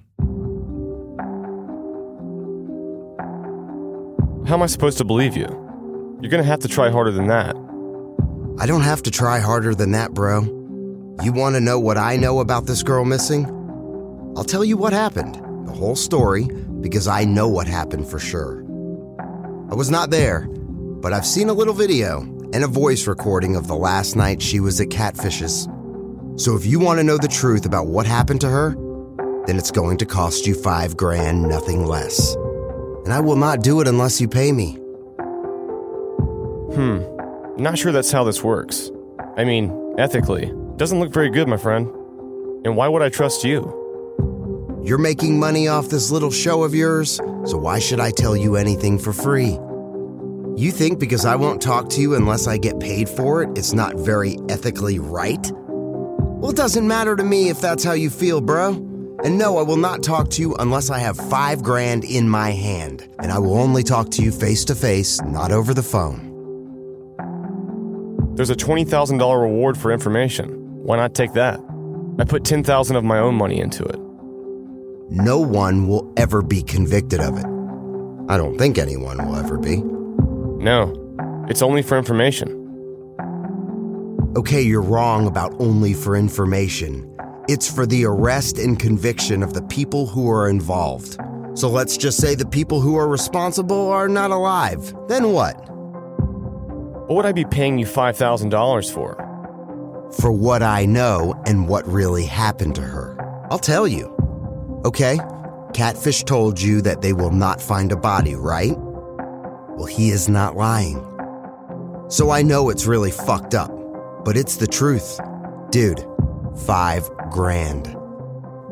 How 4.46 4.56
am 4.56 4.62
I 4.62 4.66
supposed 4.66 4.98
to 4.98 5.04
believe 5.04 5.38
you? 5.38 5.46
You're 6.20 6.30
gonna 6.30 6.42
have 6.42 6.60
to 6.60 6.68
try 6.68 6.90
harder 6.90 7.10
than 7.10 7.28
that. 7.28 7.56
I 8.56 8.66
don't 8.66 8.82
have 8.82 9.02
to 9.02 9.10
try 9.10 9.40
harder 9.40 9.74
than 9.74 9.90
that, 9.92 10.14
bro. 10.14 10.42
You 11.22 11.32
want 11.32 11.56
to 11.56 11.60
know 11.60 11.80
what 11.80 11.98
I 11.98 12.16
know 12.16 12.38
about 12.38 12.66
this 12.66 12.84
girl 12.84 13.04
missing? 13.04 13.46
I'll 14.36 14.44
tell 14.44 14.64
you 14.64 14.76
what 14.76 14.92
happened, 14.92 15.34
the 15.66 15.72
whole 15.72 15.96
story, 15.96 16.44
because 16.80 17.08
I 17.08 17.24
know 17.24 17.48
what 17.48 17.66
happened 17.66 18.08
for 18.08 18.20
sure. 18.20 18.60
I 19.70 19.74
was 19.74 19.90
not 19.90 20.10
there, 20.10 20.46
but 20.48 21.12
I've 21.12 21.26
seen 21.26 21.48
a 21.48 21.52
little 21.52 21.74
video 21.74 22.20
and 22.52 22.62
a 22.62 22.68
voice 22.68 23.08
recording 23.08 23.56
of 23.56 23.66
the 23.66 23.74
last 23.74 24.14
night 24.14 24.40
she 24.40 24.60
was 24.60 24.80
at 24.80 24.88
Catfish's. 24.88 25.68
So 26.40 26.54
if 26.54 26.64
you 26.64 26.78
want 26.78 26.98
to 27.00 27.04
know 27.04 27.18
the 27.18 27.28
truth 27.28 27.66
about 27.66 27.88
what 27.88 28.06
happened 28.06 28.40
to 28.42 28.48
her, 28.48 28.76
then 29.46 29.58
it's 29.58 29.72
going 29.72 29.98
to 29.98 30.06
cost 30.06 30.46
you 30.46 30.54
five 30.54 30.96
grand, 30.96 31.42
nothing 31.42 31.86
less. 31.86 32.34
And 33.04 33.12
I 33.12 33.18
will 33.18 33.36
not 33.36 33.62
do 33.62 33.80
it 33.80 33.88
unless 33.88 34.20
you 34.20 34.28
pay 34.28 34.52
me. 34.52 34.78
Hmm. 36.74 37.13
Not 37.56 37.78
sure 37.78 37.92
that's 37.92 38.10
how 38.10 38.24
this 38.24 38.42
works. 38.42 38.90
I 39.36 39.44
mean, 39.44 39.94
ethically, 39.96 40.52
doesn't 40.76 40.98
look 40.98 41.12
very 41.12 41.30
good, 41.30 41.46
my 41.46 41.56
friend. 41.56 41.86
And 42.64 42.76
why 42.76 42.88
would 42.88 43.00
I 43.00 43.10
trust 43.10 43.44
you? 43.44 43.62
You're 44.82 44.98
making 44.98 45.38
money 45.38 45.68
off 45.68 45.88
this 45.88 46.10
little 46.10 46.32
show 46.32 46.64
of 46.64 46.74
yours, 46.74 47.20
so 47.44 47.56
why 47.56 47.78
should 47.78 48.00
I 48.00 48.10
tell 48.10 48.36
you 48.36 48.56
anything 48.56 48.98
for 48.98 49.12
free? 49.12 49.56
You 50.56 50.72
think 50.72 50.98
because 50.98 51.24
I 51.24 51.36
won't 51.36 51.62
talk 51.62 51.88
to 51.90 52.00
you 52.00 52.16
unless 52.16 52.48
I 52.48 52.58
get 52.58 52.80
paid 52.80 53.08
for 53.08 53.44
it, 53.44 53.56
it's 53.56 53.72
not 53.72 53.94
very 53.94 54.36
ethically 54.48 54.98
right? 54.98 55.52
Well, 55.52 56.50
it 56.50 56.56
doesn't 56.56 56.88
matter 56.88 57.14
to 57.14 57.22
me 57.22 57.50
if 57.50 57.60
that's 57.60 57.84
how 57.84 57.92
you 57.92 58.10
feel, 58.10 58.40
bro. 58.40 58.70
And 59.22 59.38
no, 59.38 59.58
I 59.58 59.62
will 59.62 59.76
not 59.76 60.02
talk 60.02 60.28
to 60.30 60.42
you 60.42 60.56
unless 60.56 60.90
I 60.90 60.98
have 60.98 61.16
five 61.16 61.62
grand 61.62 62.04
in 62.04 62.28
my 62.28 62.50
hand. 62.50 63.08
And 63.20 63.30
I 63.30 63.38
will 63.38 63.56
only 63.58 63.84
talk 63.84 64.10
to 64.10 64.22
you 64.22 64.32
face 64.32 64.64
to 64.66 64.74
face, 64.74 65.22
not 65.22 65.52
over 65.52 65.72
the 65.72 65.84
phone. 65.84 66.33
There's 68.34 68.50
a 68.50 68.56
$20,000 68.56 69.40
reward 69.40 69.78
for 69.78 69.92
information. 69.92 70.48
Why 70.82 70.96
not 70.96 71.14
take 71.14 71.34
that? 71.34 71.60
I 72.18 72.24
put 72.24 72.44
10,000 72.44 72.96
of 72.96 73.04
my 73.04 73.18
own 73.18 73.36
money 73.36 73.60
into 73.60 73.84
it. 73.84 73.98
No 75.10 75.38
one 75.38 75.86
will 75.86 76.12
ever 76.16 76.42
be 76.42 76.62
convicted 76.62 77.20
of 77.20 77.36
it. 77.38 77.46
I 78.28 78.36
don't 78.36 78.58
think 78.58 78.76
anyone 78.76 79.24
will 79.24 79.36
ever 79.36 79.56
be. 79.56 79.76
No, 79.76 80.92
it's 81.48 81.62
only 81.62 81.82
for 81.82 81.96
information. 81.96 82.60
Okay, 84.36 84.62
you're 84.62 84.82
wrong 84.82 85.28
about 85.28 85.54
only 85.60 85.94
for 85.94 86.16
information. 86.16 87.08
It's 87.48 87.70
for 87.72 87.86
the 87.86 88.04
arrest 88.04 88.58
and 88.58 88.80
conviction 88.80 89.44
of 89.44 89.54
the 89.54 89.62
people 89.62 90.06
who 90.06 90.28
are 90.28 90.48
involved. 90.48 91.18
So 91.54 91.68
let's 91.68 91.96
just 91.96 92.18
say 92.18 92.34
the 92.34 92.46
people 92.46 92.80
who 92.80 92.96
are 92.96 93.06
responsible 93.06 93.90
are 93.90 94.08
not 94.08 94.32
alive. 94.32 94.92
Then 95.06 95.30
what? 95.30 95.70
What 97.06 97.16
would 97.16 97.26
I 97.26 97.32
be 97.32 97.44
paying 97.44 97.76
you 97.76 97.84
$5,000 97.84 98.90
for? 98.90 100.10
For 100.18 100.32
what 100.32 100.62
I 100.62 100.86
know 100.86 101.34
and 101.44 101.68
what 101.68 101.86
really 101.86 102.24
happened 102.24 102.76
to 102.76 102.80
her. 102.80 103.14
I'll 103.50 103.58
tell 103.58 103.86
you. 103.86 104.06
Okay, 104.86 105.18
Catfish 105.74 106.24
told 106.24 106.58
you 106.58 106.80
that 106.80 107.02
they 107.02 107.12
will 107.12 107.30
not 107.30 107.60
find 107.60 107.92
a 107.92 107.96
body, 107.96 108.36
right? 108.36 108.72
Well, 108.78 109.84
he 109.84 110.08
is 110.08 110.30
not 110.30 110.56
lying. 110.56 110.96
So 112.08 112.30
I 112.30 112.40
know 112.40 112.70
it's 112.70 112.86
really 112.86 113.10
fucked 113.10 113.54
up, 113.54 113.70
but 114.24 114.38
it's 114.38 114.56
the 114.56 114.66
truth. 114.66 115.20
Dude, 115.70 116.02
five 116.64 117.06
grand. 117.30 117.94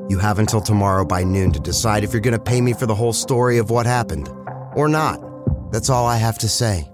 You 0.09 0.18
have 0.18 0.39
until 0.39 0.62
tomorrow 0.62 1.05
by 1.05 1.22
noon 1.22 1.53
to 1.53 1.61
decide 1.61 2.03
if 2.03 2.14
you're 2.14 2.22
going 2.22 2.33
to 2.33 2.43
pay 2.43 2.62
me 2.62 2.72
for 2.72 2.87
the 2.87 2.95
whole 2.95 3.12
story 3.12 3.59
of 3.59 3.68
what 3.68 3.85
happened 3.85 4.30
or 4.74 4.89
not. 4.89 5.20
That's 5.70 5.91
all 5.91 6.07
I 6.07 6.16
have 6.16 6.39
to 6.39 6.49
say. 6.49 6.91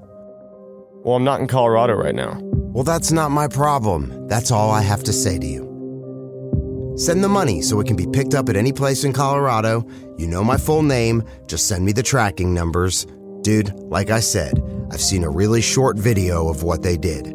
Well, 1.05 1.17
I'm 1.17 1.25
not 1.25 1.41
in 1.41 1.47
Colorado 1.47 1.95
right 1.95 2.15
now. 2.15 2.39
Well, 2.43 2.85
that's 2.85 3.11
not 3.11 3.31
my 3.31 3.49
problem. 3.49 4.29
That's 4.29 4.51
all 4.51 4.71
I 4.71 4.83
have 4.83 5.03
to 5.05 5.13
say 5.13 5.39
to 5.39 5.47
you. 5.47 6.95
Send 6.97 7.23
the 7.23 7.29
money 7.29 7.63
so 7.63 7.81
it 7.81 7.87
can 7.87 7.97
be 7.97 8.07
picked 8.07 8.35
up 8.35 8.49
at 8.49 8.57
any 8.57 8.73
place 8.73 9.05
in 9.05 9.13
Colorado. 9.13 9.87
You 10.19 10.27
know 10.27 10.43
my 10.43 10.57
full 10.57 10.83
name. 10.83 11.23
Just 11.47 11.69
send 11.69 11.85
me 11.85 11.93
the 11.93 12.03
tracking 12.03 12.53
numbers. 12.53 13.07
Dude, 13.43 13.73
like 13.75 14.11
I 14.11 14.21
said, 14.21 14.61
I've 14.91 15.01
seen 15.01 15.23
a 15.23 15.31
really 15.31 15.63
short 15.63 15.97
video 15.97 16.49
of 16.49 16.65
what 16.65 16.83
they 16.83 16.97
did. 16.97 17.29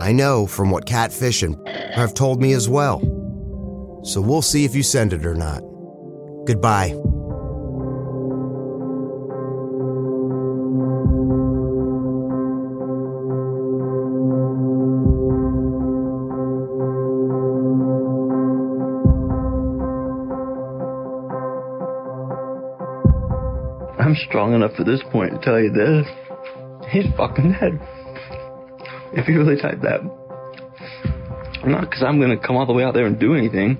I 0.00 0.12
know 0.12 0.46
from 0.46 0.70
what 0.70 0.86
Catfish 0.86 1.42
and 1.42 1.56
have 1.94 2.14
told 2.14 2.40
me 2.40 2.52
as 2.52 2.68
well. 2.68 3.00
So 4.04 4.20
we'll 4.20 4.42
see 4.42 4.64
if 4.64 4.74
you 4.74 4.82
send 4.82 5.12
it 5.12 5.26
or 5.26 5.34
not. 5.34 5.62
Goodbye. 6.44 6.94
Strong 24.38 24.54
enough 24.54 24.70
at 24.78 24.86
this 24.86 25.02
point 25.10 25.32
to 25.32 25.38
tell 25.40 25.58
you 25.58 25.72
this. 25.72 26.06
He's 26.92 27.12
fucking 27.16 27.56
dead. 27.58 27.74
If 29.12 29.26
you 29.26 29.40
really 29.40 29.60
type 29.60 29.80
that. 29.82 29.98
Not 31.66 31.90
because 31.90 32.04
I'm 32.06 32.20
going 32.20 32.38
to 32.38 32.46
come 32.46 32.54
all 32.54 32.64
the 32.64 32.72
way 32.72 32.84
out 32.84 32.94
there 32.94 33.06
and 33.06 33.18
do 33.18 33.34
anything, 33.34 33.76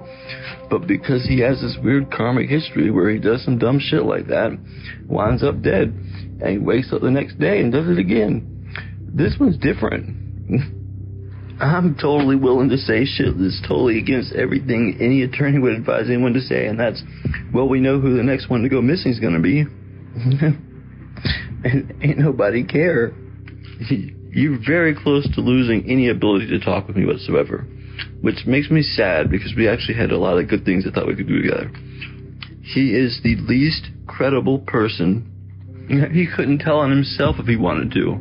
but 0.69 0.89
because 0.89 1.25
he 1.29 1.39
has 1.43 1.61
this 1.61 1.79
weird 1.81 2.11
karmic 2.11 2.51
history 2.51 2.91
where 2.91 3.09
he 3.09 3.21
does 3.21 3.45
some 3.45 3.59
dumb 3.59 3.79
shit 3.79 4.03
like 4.03 4.27
that, 4.27 4.59
winds 5.07 5.45
up 5.45 5.63
dead, 5.63 5.95
and 6.43 6.49
he 6.51 6.59
wakes 6.59 6.93
up 6.93 7.03
the 7.03 7.11
next 7.11 7.39
day 7.39 7.61
and 7.61 7.71
does 7.71 7.89
it 7.89 7.99
again. 8.01 8.67
This 9.15 9.37
one's 9.39 9.59
different. 9.59 10.11
I'm 11.61 11.95
totally 11.95 12.35
willing 12.35 12.71
to 12.71 12.79
say 12.79 13.05
shit 13.05 13.39
that's 13.39 13.63
totally 13.63 13.99
against 14.01 14.35
everything 14.35 14.99
any 15.01 15.23
attorney 15.23 15.61
would 15.61 15.75
advise 15.75 16.07
anyone 16.09 16.33
to 16.33 16.41
say, 16.41 16.67
and 16.67 16.81
that's, 16.81 17.01
well, 17.55 17.69
we 17.69 17.79
know 17.79 18.01
who 18.01 18.17
the 18.17 18.25
next 18.25 18.51
one 18.51 18.63
to 18.63 18.69
go 18.69 18.83
missing 18.83 19.13
is 19.13 19.21
going 19.21 19.35
to 19.35 19.41
be. 19.41 19.65
and 21.65 21.95
ain't 22.03 22.19
nobody 22.19 22.65
care. 22.65 23.13
You're 24.31 24.59
very 24.65 24.95
close 24.95 25.29
to 25.35 25.41
losing 25.41 25.89
any 25.89 26.09
ability 26.09 26.49
to 26.49 26.61
talk 26.61 26.87
with 26.87 26.97
me 26.97 27.07
whatsoever, 27.07 27.67
which 28.21 28.47
makes 28.47 28.71
me 28.71 28.83
sad 28.83 29.31
because 29.31 29.55
we 29.57 29.69
actually 29.69 29.95
had 29.95 30.11
a 30.11 30.19
lot 30.19 30.39
of 30.39 30.49
good 30.49 30.65
things 30.65 30.87
I 30.87 30.91
thought 30.91 31.07
we 31.07 31.17
could 31.17 31.29
do 31.29 31.43
together. 31.43 31.71
He 32.63 32.95
is 32.95 33.21
the 33.23 33.37
least 33.37 33.89
credible 34.07 34.61
person. 34.61 35.35
He 36.13 36.27
couldn't 36.37 36.59
tell 36.59 36.81
on 36.81 36.91
himself 36.91 37.37
if 37.39 37.47
he 37.47 37.57
wanted 37.57 37.93
to. 37.93 38.19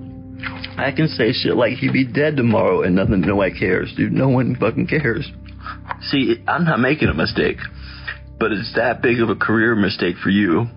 I 0.77 0.93
can 0.95 1.09
say 1.09 1.33
shit 1.33 1.57
like 1.57 1.73
he'd 1.73 1.91
be 1.91 2.05
dead 2.05 2.37
tomorrow 2.37 2.83
and 2.83 2.95
nothing, 2.95 3.19
no 3.21 3.35
one 3.35 3.53
cares, 3.59 3.93
dude. 3.97 4.13
No 4.13 4.29
one 4.29 4.55
fucking 4.55 4.87
cares. 4.87 5.29
See, 6.03 6.41
I'm 6.47 6.63
not 6.63 6.79
making 6.79 7.09
a 7.09 7.13
mistake, 7.13 7.57
but 8.39 8.53
it's 8.53 8.73
that 8.75 9.01
big 9.01 9.19
of 9.19 9.29
a 9.29 9.35
career 9.35 9.75
mistake 9.75 10.15
for 10.23 10.29
you 10.29 10.67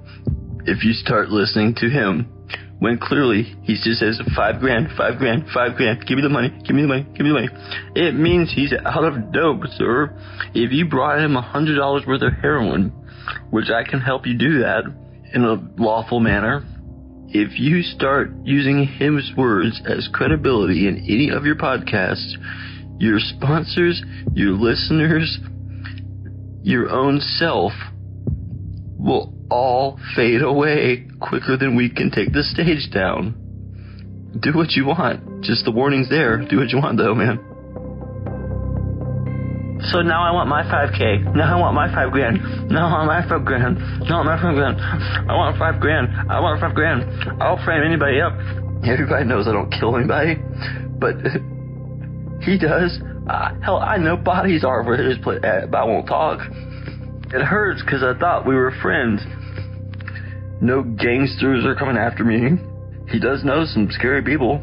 if 0.66 0.84
you 0.84 0.92
start 0.92 1.28
listening 1.30 1.74
to 1.76 1.88
him 1.88 2.32
when 2.80 2.98
clearly 2.98 3.42
he 3.62 3.74
just 3.74 4.00
says 4.00 4.20
five 4.34 4.58
grand, 4.58 4.88
five 4.96 5.18
grand, 5.18 5.44
five 5.54 5.76
grand, 5.76 6.04
give 6.06 6.16
me 6.16 6.22
the 6.22 6.28
money, 6.28 6.48
give 6.66 6.74
me 6.74 6.82
the 6.82 6.88
money, 6.88 7.02
give 7.14 7.20
me 7.20 7.28
the 7.28 7.34
money. 7.34 7.48
It 7.94 8.14
means 8.14 8.52
he's 8.54 8.72
out 8.72 9.04
of 9.04 9.32
dope, 9.32 9.66
sir. 9.76 10.18
If 10.54 10.72
you 10.72 10.88
brought 10.88 11.22
him 11.22 11.36
a 11.36 11.42
hundred 11.42 11.76
dollars 11.76 12.04
worth 12.06 12.22
of 12.22 12.32
heroin, 12.40 12.88
which 13.50 13.68
I 13.68 13.88
can 13.88 14.00
help 14.00 14.26
you 14.26 14.36
do 14.36 14.60
that 14.60 14.84
in 15.34 15.44
a 15.44 15.56
lawful 15.80 16.20
manner, 16.20 16.64
if 17.28 17.60
you 17.60 17.82
start 17.82 18.30
using 18.42 18.86
his 18.86 19.30
words 19.36 19.80
as 19.86 20.08
credibility 20.12 20.88
in 20.88 20.96
any 20.96 21.30
of 21.30 21.44
your 21.44 21.56
podcasts, 21.56 22.32
your 22.98 23.18
sponsors, 23.20 24.02
your 24.34 24.52
listeners, 24.52 25.38
your 26.62 26.88
own 26.90 27.20
self 27.20 27.72
will 28.98 29.39
all 29.50 29.98
fade 30.14 30.42
away 30.42 31.06
quicker 31.20 31.56
than 31.56 31.76
we 31.76 31.90
can 31.90 32.10
take 32.10 32.32
the 32.32 32.42
stage 32.42 32.90
down. 32.92 33.34
Do 34.38 34.52
what 34.54 34.72
you 34.72 34.86
want. 34.86 35.42
Just 35.42 35.64
the 35.64 35.72
warning's 35.72 36.08
there. 36.08 36.38
Do 36.38 36.58
what 36.58 36.70
you 36.70 36.78
want, 36.78 36.98
though, 36.98 37.14
man. 37.14 37.38
So 39.90 40.02
now 40.02 40.22
I 40.22 40.30
want 40.30 40.48
my 40.48 40.62
5K. 40.62 41.34
Now 41.34 41.56
I 41.56 41.60
want 41.60 41.74
my 41.74 41.92
5 41.92 42.12
grand. 42.12 42.70
Now 42.70 42.86
I 42.86 42.92
want 42.92 43.06
my 43.08 43.28
5 43.28 43.44
grand. 43.44 43.78
Now 44.06 44.20
I 44.20 44.26
want 44.26 44.28
my 44.28 44.42
5 44.42 44.54
grand. 44.54 44.76
I 44.78 45.34
want 45.34 45.58
5 45.58 45.80
grand. 45.80 46.08
I 46.30 46.40
want 46.40 46.60
5 46.60 46.74
grand. 46.74 47.42
I'll 47.42 47.62
frame 47.64 47.82
anybody 47.82 48.20
up. 48.20 48.34
Everybody 48.84 49.24
knows 49.24 49.48
I 49.48 49.52
don't 49.52 49.72
kill 49.72 49.96
anybody. 49.96 50.36
But 51.00 51.16
he 52.44 52.58
does. 52.58 53.00
Uh, 53.28 53.54
hell, 53.62 53.78
I 53.78 53.96
know 53.96 54.16
bodies 54.16 54.64
are 54.64 54.84
where 54.84 55.02
his 55.02 55.18
place, 55.18 55.40
but 55.42 55.74
I 55.74 55.84
won't 55.84 56.06
talk. 56.06 56.40
It 57.32 57.42
hurts 57.42 57.80
because 57.82 58.02
I 58.02 58.18
thought 58.18 58.46
we 58.46 58.54
were 58.54 58.72
friends. 58.82 59.22
No 60.60 60.82
gangsters 60.82 61.64
are 61.64 61.74
coming 61.74 61.96
after 61.96 62.24
me. 62.24 62.58
He 63.10 63.18
does 63.18 63.44
know 63.44 63.64
some 63.64 63.88
scary 63.90 64.22
people. 64.22 64.60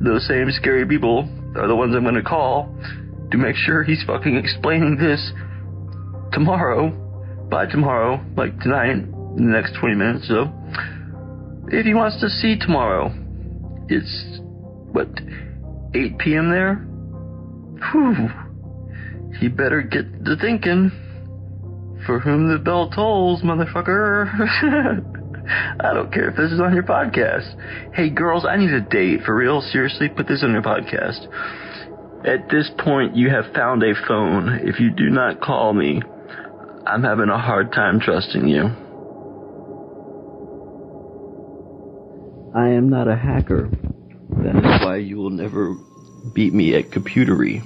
Those 0.00 0.26
same 0.26 0.50
scary 0.50 0.86
people 0.86 1.28
are 1.56 1.68
the 1.68 1.76
ones 1.76 1.94
I'm 1.94 2.02
going 2.02 2.14
to 2.14 2.22
call 2.22 2.74
to 3.30 3.38
make 3.38 3.54
sure 3.54 3.82
he's 3.84 4.02
fucking 4.06 4.36
explaining 4.36 4.96
this 4.96 5.32
tomorrow, 6.32 6.90
by 7.50 7.66
tomorrow, 7.66 8.24
like 8.36 8.58
tonight, 8.60 8.90
in 8.92 9.36
the 9.36 9.52
next 9.52 9.78
20 9.78 9.94
minutes. 9.94 10.28
So, 10.28 10.52
if 11.68 11.84
he 11.84 11.94
wants 11.94 12.20
to 12.20 12.28
see 12.28 12.58
tomorrow, 12.58 13.12
it's, 13.88 14.40
what, 14.92 15.08
8 15.94 16.18
p.m. 16.18 16.50
there? 16.50 16.76
Whew. 17.92 18.28
He 19.38 19.48
better 19.48 19.82
get 19.82 20.24
to 20.24 20.36
thinking. 20.36 20.90
For 22.06 22.18
whom 22.18 22.48
the 22.52 22.58
bell 22.58 22.90
tolls, 22.90 23.42
motherfucker. 23.42 24.28
I 25.80 25.92
don't 25.92 26.12
care 26.12 26.30
if 26.30 26.36
this 26.36 26.50
is 26.50 26.60
on 26.60 26.74
your 26.74 26.82
podcast. 26.82 27.54
Hey, 27.94 28.10
girls, 28.10 28.44
I 28.48 28.56
need 28.56 28.70
a 28.70 28.80
date. 28.80 29.20
For 29.24 29.34
real? 29.34 29.60
Seriously? 29.60 30.08
Put 30.08 30.26
this 30.26 30.42
on 30.42 30.52
your 30.52 30.62
podcast. 30.62 31.26
At 32.26 32.48
this 32.48 32.70
point, 32.78 33.16
you 33.16 33.30
have 33.30 33.52
found 33.54 33.82
a 33.82 33.94
phone. 34.06 34.60
If 34.62 34.78
you 34.80 34.90
do 34.90 35.10
not 35.10 35.40
call 35.40 35.72
me, 35.72 36.00
I'm 36.86 37.02
having 37.02 37.28
a 37.28 37.38
hard 37.38 37.72
time 37.72 38.00
trusting 38.00 38.46
you. 38.48 38.64
I 42.54 42.68
am 42.68 42.90
not 42.90 43.08
a 43.08 43.16
hacker. 43.16 43.70
That 44.42 44.56
is 44.56 44.84
why 44.84 44.96
you 44.96 45.16
will 45.16 45.30
never 45.30 45.74
beat 46.34 46.52
me 46.52 46.74
at 46.74 46.90
computery. 46.90 47.62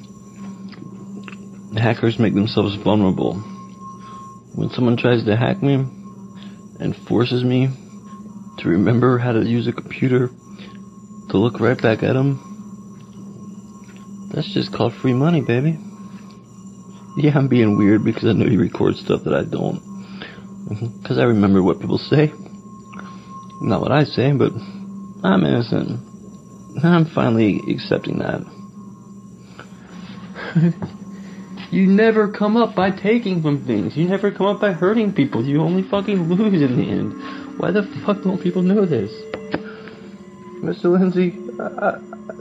Hackers 1.77 2.19
make 2.19 2.35
themselves 2.35 2.77
vulnerable. 2.83 3.43
When 4.57 4.71
someone 4.71 4.97
tries 4.97 5.23
to 5.25 5.37
hack 5.37 5.63
me 5.63 5.75
and 5.75 6.97
forces 7.07 7.45
me 7.45 7.69
to 8.59 8.69
remember 8.71 9.19
how 9.19 9.33
to 9.33 9.45
use 9.45 9.69
a 9.69 9.73
computer 9.73 10.29
to 11.29 11.37
look 11.37 11.61
right 11.61 11.77
back 11.77 12.03
at 12.03 12.15
them, 12.15 12.41
that's 14.33 14.53
just 14.55 14.73
called 14.73 14.95
free 14.95 15.13
money, 15.13 15.43
baby. 15.43 15.79
Yeah, 17.19 17.37
I'm 17.37 17.49
being 17.49 17.77
weird 17.77 18.03
because 18.03 18.25
I 18.25 18.33
know 18.33 18.47
you 18.47 18.59
record 18.59 18.97
stuff 18.97 19.25
that 19.25 19.35
I 19.35 19.45
don't. 19.45 19.85
Because 21.03 21.19
I 21.19 21.25
remember 21.25 21.63
what 21.63 21.79
people 21.79 21.99
say. 21.99 22.33
Not 23.61 23.83
what 23.83 23.93
I 23.93 24.05
say, 24.05 24.33
but 24.33 24.53
I'm 25.23 25.45
innocent. 25.45 26.01
I'm 26.83 27.05
finally 27.05 27.61
accepting 27.69 28.19
that. 28.19 28.41
you 31.71 31.87
never 31.87 32.29
come 32.29 32.57
up 32.57 32.75
by 32.75 32.91
taking 32.91 33.43
from 33.43 33.65
things. 33.67 33.97
You 33.97 34.09
never 34.09 34.31
come 34.31 34.47
up 34.47 34.61
by 34.61 34.73
hurting 34.73 35.15
people. 35.15 35.45
You 35.45 35.63
only 35.63 35.83
fucking 35.89 36.29
lose 36.29 36.63
in 36.63 36.77
the 36.77 36.89
end. 36.89 37.59
Why 37.59 37.71
the 37.71 37.83
fuck 38.05 38.23
don't 38.23 38.43
people 38.43 38.63
know 38.63 38.87
this? 38.87 39.11
Mr. 40.63 40.85
Lindsay, 40.85 41.35
I, 41.61 41.87
I, 41.89 41.99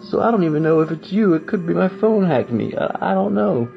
so 0.09 0.21
I 0.21 0.31
don't 0.31 0.43
even 0.43 0.63
know 0.63 0.81
if 0.81 0.91
it's 0.91 1.11
you. 1.11 1.33
It 1.33 1.47
could 1.47 1.65
be 1.65 1.73
my 1.73 1.89
phone 1.99 2.25
hacked 2.25 2.51
me. 2.51 2.73
I, 2.75 3.11
I 3.11 3.13
don't 3.13 3.33
know. 3.33 3.71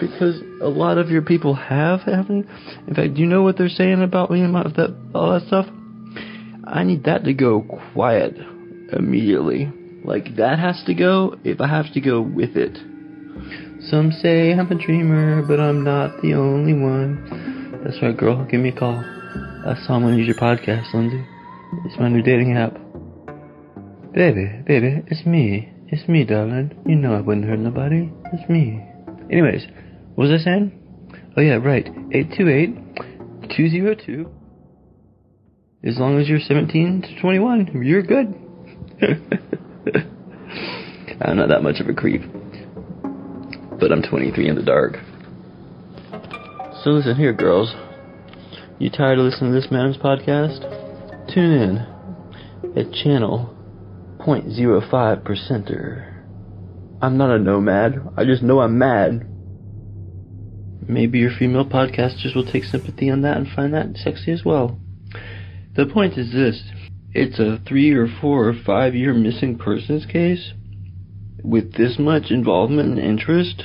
Because 0.00 0.40
a 0.62 0.68
lot 0.68 0.96
of 0.96 1.10
your 1.10 1.22
people 1.22 1.54
have 1.54 2.06
me. 2.06 2.44
In 2.86 2.94
fact, 2.94 3.14
do 3.14 3.20
you 3.20 3.26
know 3.26 3.42
what 3.42 3.58
they're 3.58 3.68
saying 3.68 4.02
about 4.02 4.30
me 4.30 4.40
and 4.40 4.52
my, 4.52 4.62
that, 4.62 4.96
all 5.14 5.32
that 5.32 5.46
stuff? 5.46 5.66
I 6.64 6.84
need 6.84 7.04
that 7.04 7.24
to 7.24 7.34
go 7.34 7.62
quiet 7.92 8.36
immediately. 8.92 9.70
Like, 10.04 10.36
that 10.36 10.58
has 10.58 10.82
to 10.86 10.94
go 10.94 11.36
if 11.44 11.60
I 11.60 11.68
have 11.68 11.92
to 11.92 12.00
go 12.00 12.22
with 12.22 12.56
it. 12.56 12.78
Some 13.88 14.12
say 14.12 14.52
I'm 14.52 14.70
a 14.70 14.74
dreamer, 14.74 15.40
but 15.42 15.58
I'm 15.58 15.82
not 15.82 16.20
the 16.20 16.34
only 16.34 16.74
one. 16.74 17.80
That's 17.82 17.96
right, 18.02 18.14
girl. 18.14 18.44
Give 18.44 18.60
me 18.60 18.68
a 18.68 18.76
call. 18.76 19.02
How 19.64 19.94
I'm 19.94 20.02
gonna 20.02 20.16
use 20.16 20.26
your 20.26 20.36
podcast, 20.36 20.92
Lindsay. 20.92 21.24
It's 21.86 21.98
my 21.98 22.08
new 22.08 22.22
dating 22.22 22.56
app. 22.56 22.74
Baby, 24.12 24.62
baby, 24.66 25.02
it's 25.06 25.24
me. 25.24 25.72
It's 25.88 26.06
me, 26.08 26.24
darling. 26.24 26.72
You 26.86 26.96
know 26.96 27.14
I 27.14 27.20
wouldn't 27.20 27.46
hurt 27.46 27.58
nobody. 27.58 28.10
It's 28.32 28.48
me. 28.50 28.84
Anyways, 29.30 29.66
What 30.14 30.28
was 30.28 30.40
I 30.40 30.44
saying? 30.44 30.72
Oh 31.36 31.40
yeah, 31.40 31.54
right. 31.54 31.86
828-202. 32.10 34.30
As 35.84 35.96
long 35.98 36.20
as 36.20 36.28
you're 36.28 36.40
17 36.40 37.02
to 37.02 37.20
21, 37.20 37.82
you're 37.82 38.02
good. 38.02 38.34
I'm 41.22 41.36
not 41.36 41.48
that 41.48 41.62
much 41.62 41.80
of 41.80 41.88
a 41.88 41.94
creep. 41.94 42.22
But 43.80 43.92
I'm 43.92 44.02
23 44.02 44.48
in 44.48 44.56
the 44.56 44.62
dark. 44.62 44.98
So 46.82 46.90
listen 46.90 47.16
here, 47.16 47.32
girls. 47.32 47.74
You 48.78 48.90
tired 48.90 49.18
of 49.18 49.24
listening 49.24 49.52
to 49.52 49.60
this 49.60 49.70
Madam's 49.70 49.96
podcast? 49.96 50.60
Tune 51.32 51.52
in 51.52 51.78
at 52.76 52.92
channel 52.92 53.56
0.05 54.18 55.22
percenter. 55.22 56.22
I'm 57.02 57.16
not 57.16 57.30
a 57.30 57.38
nomad. 57.38 58.06
I 58.16 58.24
just 58.24 58.42
know 58.42 58.60
I'm 58.60 58.78
mad. 58.78 59.26
Maybe 60.86 61.18
your 61.18 61.30
female 61.38 61.64
podcasters 61.64 62.34
will 62.34 62.50
take 62.50 62.64
sympathy 62.64 63.10
on 63.10 63.22
that 63.22 63.38
and 63.38 63.48
find 63.48 63.72
that 63.72 63.96
sexy 63.96 64.32
as 64.32 64.44
well. 64.44 64.78
The 65.76 65.86
point 65.86 66.18
is 66.18 66.32
this 66.32 66.62
it's 67.12 67.38
a 67.38 67.58
three 67.66 67.92
or 67.92 68.06
four 68.20 68.48
or 68.48 68.54
five 68.54 68.94
year 68.94 69.14
missing 69.14 69.56
persons 69.56 70.04
case 70.04 70.52
with 71.42 71.74
this 71.74 71.96
much 71.98 72.30
involvement 72.30 72.90
and 72.90 72.98
interest. 72.98 73.64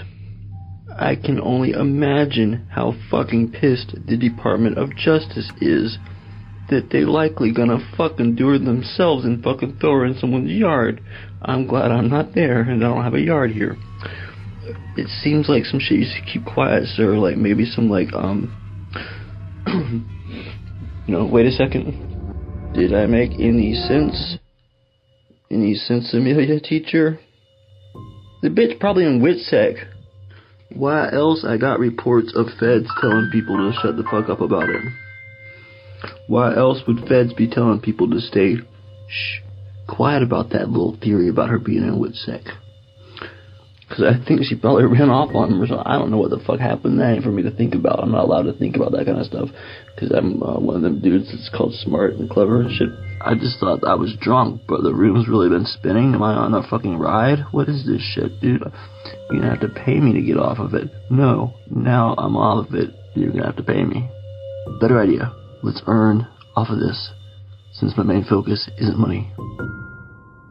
I 0.98 1.16
can 1.16 1.42
only 1.42 1.72
imagine 1.72 2.68
how 2.72 2.94
fucking 3.12 3.52
pissed 3.52 3.96
the 4.08 4.18
Department 4.18 4.78
of 4.78 4.96
Justice 4.96 5.52
is 5.60 5.98
that 6.70 6.90
they 6.92 7.02
likely 7.02 7.52
gonna 7.52 7.80
fucking 7.98 8.36
do 8.36 8.52
it 8.54 8.60
themselves 8.66 9.26
and 9.26 9.44
fucking 9.44 9.78
throw 9.80 10.00
her 10.00 10.06
in 10.06 10.18
someone's 10.18 10.52
yard. 10.52 11.02
I'm 11.42 11.68
glad 11.68 11.92
I'm 11.92 12.10
not 12.10 12.34
there 12.34 12.62
and 12.62 12.84
I 12.84 12.88
don't 12.88 13.04
have 13.04 13.14
a 13.14 13.22
yard 13.22 13.52
here. 13.52 13.78
It 14.98 15.08
seems 15.22 15.48
like 15.48 15.66
some 15.66 15.80
shit 15.80 16.00
you 16.00 16.06
should 16.06 16.26
keep 16.32 16.46
quiet, 16.46 16.86
sir. 16.96 17.18
Like 17.18 17.38
maybe 17.38 17.66
some 17.66 17.90
like 17.90 18.14
um, 18.14 18.56
no. 21.08 21.26
Wait 21.26 21.46
a 21.46 21.52
second. 21.52 22.74
Did 22.74 22.94
I 22.94 23.06
make 23.06 23.32
any 23.34 23.74
sense? 23.74 24.38
Any 25.52 25.76
sense, 25.76 26.14
Amelia, 26.14 26.60
teacher? 26.60 27.20
The 28.46 28.52
bitch 28.52 28.80
probably 28.80 29.06
in 29.06 29.22
WITSEC. 29.22 29.88
Why 30.76 31.12
else 31.12 31.43
I 31.43 31.58
got 31.58 31.80
reports 31.80 32.32
of 32.36 32.46
feds 32.60 32.88
telling 33.02 33.32
people 33.32 33.58
to 33.58 33.76
shut 33.82 33.98
the 33.98 34.04
fuck 34.04 34.30
up 34.30 34.39
about 34.39 34.70
it? 34.70 34.84
Why 36.28 36.56
else 36.56 36.84
would 36.88 37.08
feds 37.08 37.34
be 37.34 37.48
telling 37.50 37.80
people 37.82 38.08
to 38.12 38.22
stay 38.22 38.58
shh, 39.10 39.39
quiet 39.88 40.22
about 40.22 40.52
that 40.52 40.70
little 40.70 40.96
theory 41.02 41.28
about 41.28 41.50
her 41.50 41.58
being 41.58 41.86
in 41.86 41.96
WITSEC? 41.96 42.43
Because 43.88 44.04
I 44.04 44.26
think 44.26 44.42
she 44.44 44.56
probably 44.56 44.86
ran 44.98 45.10
off 45.10 45.36
on 45.36 45.52
him 45.52 45.62
or 45.62 45.68
something. 45.68 45.86
I 45.86 45.98
don't 45.98 46.12
know 46.12 46.18
what 46.18 46.32
the 46.32 46.44
fuck 46.46 46.60
happened. 46.60 47.00
That 47.00 47.14
ain't 47.14 47.24
for 47.24 47.32
me 47.32 47.44
to 47.44 47.52
think 47.52 47.76
about. 47.76 48.02
I'm 48.02 48.12
not 48.12 48.26
allowed 48.26 48.44
to 48.44 48.54
think 48.54 48.76
about 48.76 48.92
that 48.94 49.06
kind 49.06 49.20
of 49.20 49.26
stuff. 49.26 49.50
Because 49.94 50.12
I'm 50.12 50.42
uh, 50.42 50.60
one 50.60 50.78
of 50.78 50.82
them 50.82 51.02
dudes 51.02 51.30
that's 51.30 51.50
called 51.56 51.74
smart 51.74 52.16
and 52.16 52.30
clever 52.30 52.62
and 52.62 52.72
shit. 52.72 52.90
I 53.22 53.34
just 53.36 53.60
thought 53.60 53.84
I 53.86 53.96
was 53.96 54.16
drunk, 54.20 54.62
but 54.68 54.82
the 54.84 54.94
room's 54.94 55.28
really 55.28 55.50
been 55.50 55.66
spinning. 55.66 56.14
Am 56.14 56.24
I 56.24 56.34
on 56.34 56.54
a 56.54 56.68
fucking 56.68 56.98
ride? 56.98 57.46
What 57.52 57.70
is 57.70 57.86
this 57.86 58.02
shit, 58.02 58.42
dude? 58.42 58.62
You're 59.30 59.42
gonna 59.42 59.50
have 59.50 59.62
to 59.62 59.70
pay 59.70 60.00
me 60.00 60.14
to 60.14 60.22
get 60.22 60.38
off 60.38 60.60
of 60.60 60.74
it. 60.74 60.90
No, 61.10 61.54
now 61.70 62.16
I'm 62.18 62.36
off 62.36 62.68
of 62.68 62.76
it. 62.76 62.90
You're 63.16 63.32
gonna 63.32 63.46
have 63.46 63.58
to 63.58 63.64
pay 63.64 63.84
me. 63.84 64.10
Better 64.80 65.00
idea. 65.00 65.34
Let's 65.64 65.82
earn 65.88 66.28
off 66.56 66.70
of 66.70 66.80
this. 66.80 67.12
Since 67.74 67.98
my 67.98 68.04
main 68.04 68.26
focus 68.26 68.70
isn't 68.78 69.00
money. 69.00 69.32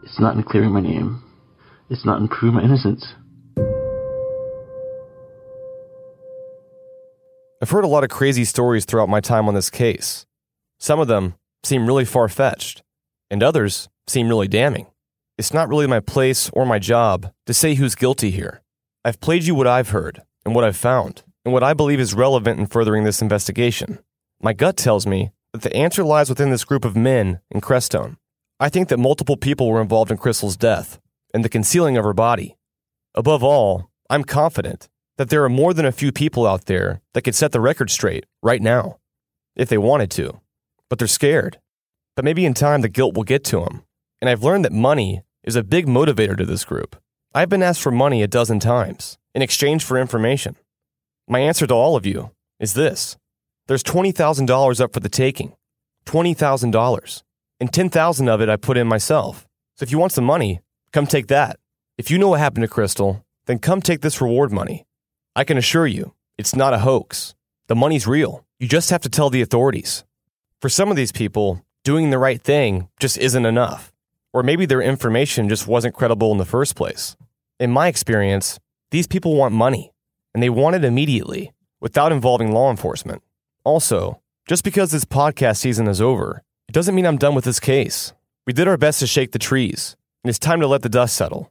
It's 0.03 0.21
not 0.21 0.37
in 0.37 0.43
clearing 0.43 0.73
my 0.73 0.81
name. 0.81 1.23
It's 1.91 2.05
not 2.05 2.21
in 2.21 2.29
proving 2.29 2.57
my 2.57 2.65
innocence. 2.65 3.15
I've 7.65 7.71
heard 7.71 7.85
a 7.85 7.89
lot 7.89 8.05
of 8.05 8.11
crazy 8.11 8.45
stories 8.45 8.85
throughout 8.85 9.09
my 9.09 9.23
time 9.23 9.49
on 9.49 9.55
this 9.55 9.71
case. 9.71 10.27
Some 10.79 11.01
of 11.01 11.09
them 11.09 11.37
seem 11.63 11.87
really 11.87 12.05
far 12.05 12.29
fetched, 12.29 12.83
and 13.31 13.43
others 13.43 13.89
seem 14.07 14.29
really 14.29 14.49
damning. 14.49 14.87
It's 15.39 15.55
not 15.55 15.71
really 15.71 15.87
my 15.87 16.01
place 16.01 16.51
or 16.51 16.67
my 16.67 16.79
job 16.79 17.33
to 17.47 17.55
say 17.55 17.73
who's 17.73 17.95
guilty 17.95 18.31
here. 18.31 18.61
I've 19.03 19.19
played 19.19 19.45
you 19.45 19.55
what 19.55 19.67
I've 19.67 19.89
heard 19.89 20.21
and 20.45 20.55
what 20.55 20.63
I've 20.63 20.77
found, 20.77 21.23
and 21.43 21.55
what 21.55 21.63
I 21.63 21.73
believe 21.73 22.01
is 22.01 22.13
relevant 22.13 22.61
in 22.61 22.67
furthering 22.67 23.05
this 23.05 23.23
investigation. 23.23 23.99
My 24.43 24.53
gut 24.53 24.77
tells 24.77 25.07
me 25.07 25.31
that 25.55 25.63
the 25.63 25.75
answer 25.75 26.05
lies 26.05 26.29
within 26.29 26.51
this 26.51 26.67
group 26.67 26.85
of 26.85 26.95
men 26.95 27.41
in 27.51 27.63
Crestone. 27.63 28.19
I 28.61 28.69
think 28.69 28.91
that 28.91 28.99
multiple 28.99 29.39
people 29.39 29.71
were 29.71 29.81
involved 29.81 30.11
in 30.11 30.19
Kristal's 30.19 30.59
death 30.59 31.01
and 31.33 31.43
the 31.43 31.49
concealing 31.49 31.97
of 31.97 32.05
her 32.05 32.13
body. 32.13 32.59
Above 33.15 33.43
all, 33.43 33.89
I'm 34.11 34.23
confident 34.23 34.91
that 35.17 35.31
there 35.31 35.45
are 35.45 35.49
more 35.49 35.73
than 35.73 35.87
a 35.87 35.93
few 35.93 36.13
people 36.13 36.47
out 36.47 36.67
there 36.67 37.01
that 37.13 37.23
could 37.23 37.35
set 37.35 37.53
the 37.53 37.61
record 37.61 37.91
straight 37.91 38.27
right 38.43 38.63
now, 38.63 38.99
if 39.57 39.69
they 39.69 39.79
wanted 39.79 40.11
to, 40.13 40.41
but 40.89 40.99
they're 40.99 41.09
scared. 41.09 41.61
But 42.17 42.25
maybe 42.25 42.45
in 42.45 42.55
time 42.55 42.81
the 42.81 42.89
guilt 42.89 43.15
will 43.15 43.25
get 43.25 43.45
to 43.45 43.61
them. 43.61 43.85
And 44.21 44.29
I've 44.29 44.43
learned 44.43 44.65
that 44.65 44.73
money 44.73 45.23
is 45.43 45.57
a 45.57 45.63
big 45.63 45.87
motivator 45.87 46.37
to 46.37 46.47
this 46.47 46.65
group. 46.65 46.97
I've 47.35 47.49
been 47.49 47.63
asked 47.63 47.83
for 47.83 47.91
money 47.91 48.23
a 48.23 48.29
dozen 48.29 48.61
times 48.61 49.19
in 49.35 49.43
exchange 49.43 49.85
for 49.85 49.99
information. 49.99 50.57
My 51.29 51.41
answer 51.41 51.67
to 51.67 51.75
all 51.75 51.97
of 51.97 52.07
you 52.07 52.31
is 52.61 52.75
this 52.75 53.17
there's 53.67 53.83
$20,000 53.83 54.81
up 54.81 54.93
for 54.93 55.01
the 55.01 55.09
taking. 55.09 55.55
$20,000. 56.07 57.23
And 57.61 57.73
10,000 57.73 58.29
of 58.29 58.41
it 58.41 58.49
I 58.49 58.57
put 58.57 58.77
in 58.77 58.87
myself. 58.87 59.47
So 59.77 59.85
if 59.85 59.91
you 59.91 59.99
want 59.99 60.13
some 60.13 60.25
money, 60.25 60.61
come 60.93 61.07
take 61.07 61.29
that. 61.29 61.59
If 61.97 62.11
you 62.11 62.19
know 62.19 62.29
what 62.29 62.41
happened 62.41 62.63
to 62.63 62.73
Kristal, 62.73 63.23
then 63.47 63.59
come 63.59 63.81
take 63.81 64.01
this 64.01 64.21
reward 64.21 64.53
money. 64.53 64.85
I 65.37 65.43
can 65.43 65.59
assure 65.59 65.89
you, 65.89 66.15
it's 66.39 66.55
not 66.55 66.75
a 66.75 66.79
hoax. 66.79 67.35
The 67.67 67.75
money's 67.75 68.07
real. 68.07 68.45
You 68.61 68.69
just 68.69 68.91
have 68.91 69.03
to 69.03 69.09
tell 69.09 69.31
the 69.31 69.43
authorities. 69.43 70.05
For 70.61 70.69
some 70.69 70.91
of 70.91 70.97
these 70.97 71.11
people, 71.11 71.65
doing 71.83 72.11
the 72.11 72.21
right 72.21 72.41
thing 72.41 72.89
just 73.01 73.19
isn't 73.19 73.45
enough. 73.45 73.93
Or 74.33 74.45
maybe 74.45 74.65
their 74.65 74.81
information 74.81 75.49
just 75.49 75.67
wasn't 75.67 75.97
credible 75.97 76.31
in 76.31 76.39
the 76.39 76.45
first 76.45 76.77
place. 76.77 77.17
In 77.59 77.73
my 77.73 77.89
experience, 77.89 78.61
these 78.93 79.09
people 79.09 79.35
want 79.35 79.53
money, 79.53 79.93
and 80.35 80.41
they 80.41 80.51
want 80.51 80.77
it 80.77 80.85
immediately, 80.85 81.53
without 81.81 82.13
involving 82.13 82.53
law 82.53 82.71
enforcement. 82.71 83.21
Also, 83.65 84.21
just 84.47 84.63
because 84.63 84.93
this 84.93 85.05
podcast 85.05 85.57
season 85.57 85.89
is 85.89 86.01
over, 86.01 86.45
it 86.69 86.73
doesn't 86.73 86.95
mean 86.95 87.07
I'm 87.07 87.19
done 87.19 87.35
with 87.35 87.45
this 87.45 87.59
case. 87.59 88.13
We 88.47 88.53
did 88.53 88.69
our 88.69 88.77
best 88.77 89.01
to 89.01 89.09
shake 89.09 89.33
the 89.33 89.41
trees, 89.41 89.97
and 90.23 90.29
it's 90.29 90.39
time 90.39 90.61
to 90.61 90.69
let 90.69 90.83
the 90.83 90.89
dust 90.89 91.17
settle. 91.17 91.51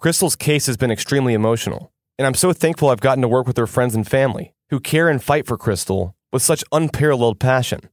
Kristal's 0.00 0.34
case 0.34 0.66
has 0.66 0.76
been 0.76 0.90
extremely 0.90 1.34
emotional, 1.34 1.91
and 2.18 2.26
I'm 2.26 2.34
so 2.34 2.52
thankful 2.52 2.90
I've 2.90 3.00
gotten 3.00 3.22
to 3.22 3.28
work 3.28 3.46
with 3.46 3.56
her 3.56 3.66
friends 3.66 3.94
and 3.94 4.06
family 4.06 4.54
who 4.70 4.80
care 4.80 5.08
and 5.08 5.22
fight 5.22 5.46
for 5.46 5.58
Kristal 5.58 6.14
with 6.32 6.42
such 6.42 6.64
unparalleled 6.72 7.38
passion. 7.38 7.88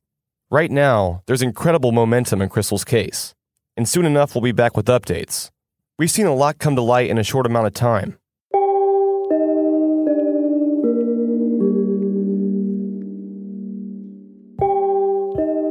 Right 0.49 0.71
now, 0.71 1.23
there's 1.25 1.41
incredible 1.41 1.91
momentum 1.91 2.41
in 2.41 2.49
Kristal's 2.49 2.83
case, 2.83 3.35
and 3.77 3.87
soon 3.87 4.05
enough 4.05 4.33
we'll 4.33 4.41
be 4.41 4.51
back 4.51 4.75
with 4.75 4.87
updates. 4.87 5.51
We've 5.97 6.11
seen 6.11 6.25
a 6.25 6.33
lot 6.33 6.59
come 6.59 6.75
to 6.75 6.81
light 6.81 7.09
in 7.09 7.17
a 7.17 7.23
short 7.23 7.45
amount 7.45 7.67
of 7.67 7.73
time. 7.73 8.17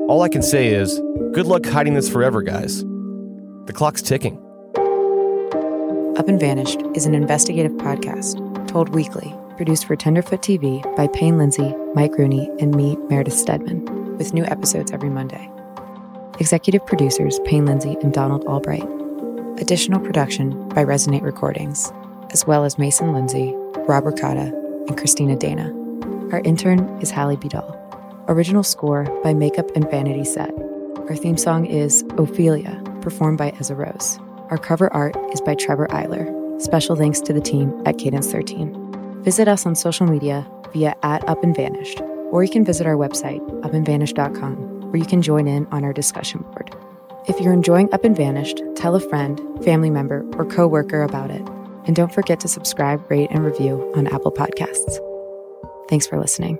All 0.08 0.22
I 0.22 0.28
can 0.28 0.42
say 0.42 0.68
is, 0.68 0.98
good 1.32 1.46
luck 1.46 1.66
hiding 1.66 1.94
this 1.94 2.08
forever, 2.08 2.42
guys. 2.42 2.82
The 3.66 3.72
clock's 3.74 4.00
ticking. 4.00 4.42
Up 6.18 6.26
and 6.26 6.40
Vanished 6.40 6.82
is 6.94 7.06
an 7.06 7.14
investigative 7.14 7.70
podcast 7.74 8.66
told 8.66 8.88
weekly, 8.88 9.32
produced 9.56 9.84
for 9.84 9.94
Tenderfoot 9.94 10.42
TV 10.42 10.82
by 10.96 11.06
Payne 11.06 11.38
Lindsay, 11.38 11.72
Mike 11.94 12.18
Rooney, 12.18 12.50
and 12.58 12.74
me, 12.74 12.96
Meredith 13.08 13.34
Stedman, 13.34 14.16
with 14.18 14.34
new 14.34 14.44
episodes 14.46 14.90
every 14.90 15.10
Monday. 15.10 15.48
Executive 16.40 16.84
producers 16.84 17.38
Payne 17.44 17.66
Lindsay 17.66 17.96
and 18.02 18.12
Donald 18.12 18.44
Albright. 18.46 18.82
Additional 19.60 20.00
production 20.00 20.68
by 20.70 20.84
Resonate 20.84 21.22
Recordings, 21.22 21.92
as 22.30 22.44
well 22.44 22.64
as 22.64 22.78
Mason 22.78 23.12
Lindsay, 23.12 23.54
Rob 23.86 24.04
Ricotta, 24.04 24.52
and 24.88 24.98
Christina 24.98 25.36
Dana. 25.36 25.72
Our 26.32 26.40
intern 26.40 26.80
is 27.00 27.12
Hallie 27.12 27.36
Bidal. 27.36 27.76
Original 28.26 28.64
score 28.64 29.04
by 29.22 29.34
Makeup 29.34 29.70
and 29.76 29.88
Vanity 29.88 30.24
Set. 30.24 30.50
Our 31.08 31.14
theme 31.14 31.38
song 31.38 31.64
is 31.64 32.02
Ophelia, 32.18 32.82
performed 33.02 33.38
by 33.38 33.50
Ezra 33.60 33.76
Rose. 33.76 34.18
Our 34.50 34.58
cover 34.58 34.92
art 34.92 35.14
is 35.32 35.40
by 35.40 35.54
Trevor 35.54 35.88
Eiler. 35.88 36.60
Special 36.60 36.96
thanks 36.96 37.20
to 37.20 37.32
the 37.32 37.40
team 37.40 37.82
at 37.84 37.98
Cadence 37.98 38.32
13. 38.32 39.22
Visit 39.22 39.46
us 39.46 39.66
on 39.66 39.74
social 39.74 40.06
media 40.06 40.46
via 40.72 40.94
at 41.02 41.28
Up 41.28 41.44
and 41.44 41.54
Vanished, 41.54 42.00
or 42.30 42.42
you 42.42 42.50
can 42.50 42.64
visit 42.64 42.86
our 42.86 42.96
website, 42.96 43.40
upandvanished.com, 43.60 44.90
where 44.90 44.96
you 44.96 45.04
can 45.04 45.20
join 45.20 45.46
in 45.46 45.66
on 45.66 45.84
our 45.84 45.92
discussion 45.92 46.40
board. 46.42 46.74
If 47.28 47.40
you're 47.40 47.52
enjoying 47.52 47.92
Up 47.92 48.04
and 48.04 48.16
Vanished, 48.16 48.62
tell 48.74 48.94
a 48.94 49.00
friend, 49.00 49.38
family 49.62 49.90
member, 49.90 50.24
or 50.38 50.46
coworker 50.46 51.02
about 51.02 51.30
it. 51.30 51.46
And 51.84 51.94
don't 51.94 52.12
forget 52.12 52.40
to 52.40 52.48
subscribe, 52.48 53.10
rate, 53.10 53.30
and 53.30 53.44
review 53.44 53.92
on 53.96 54.06
Apple 54.06 54.32
Podcasts. 54.32 54.98
Thanks 55.90 56.06
for 56.06 56.18
listening. 56.18 56.58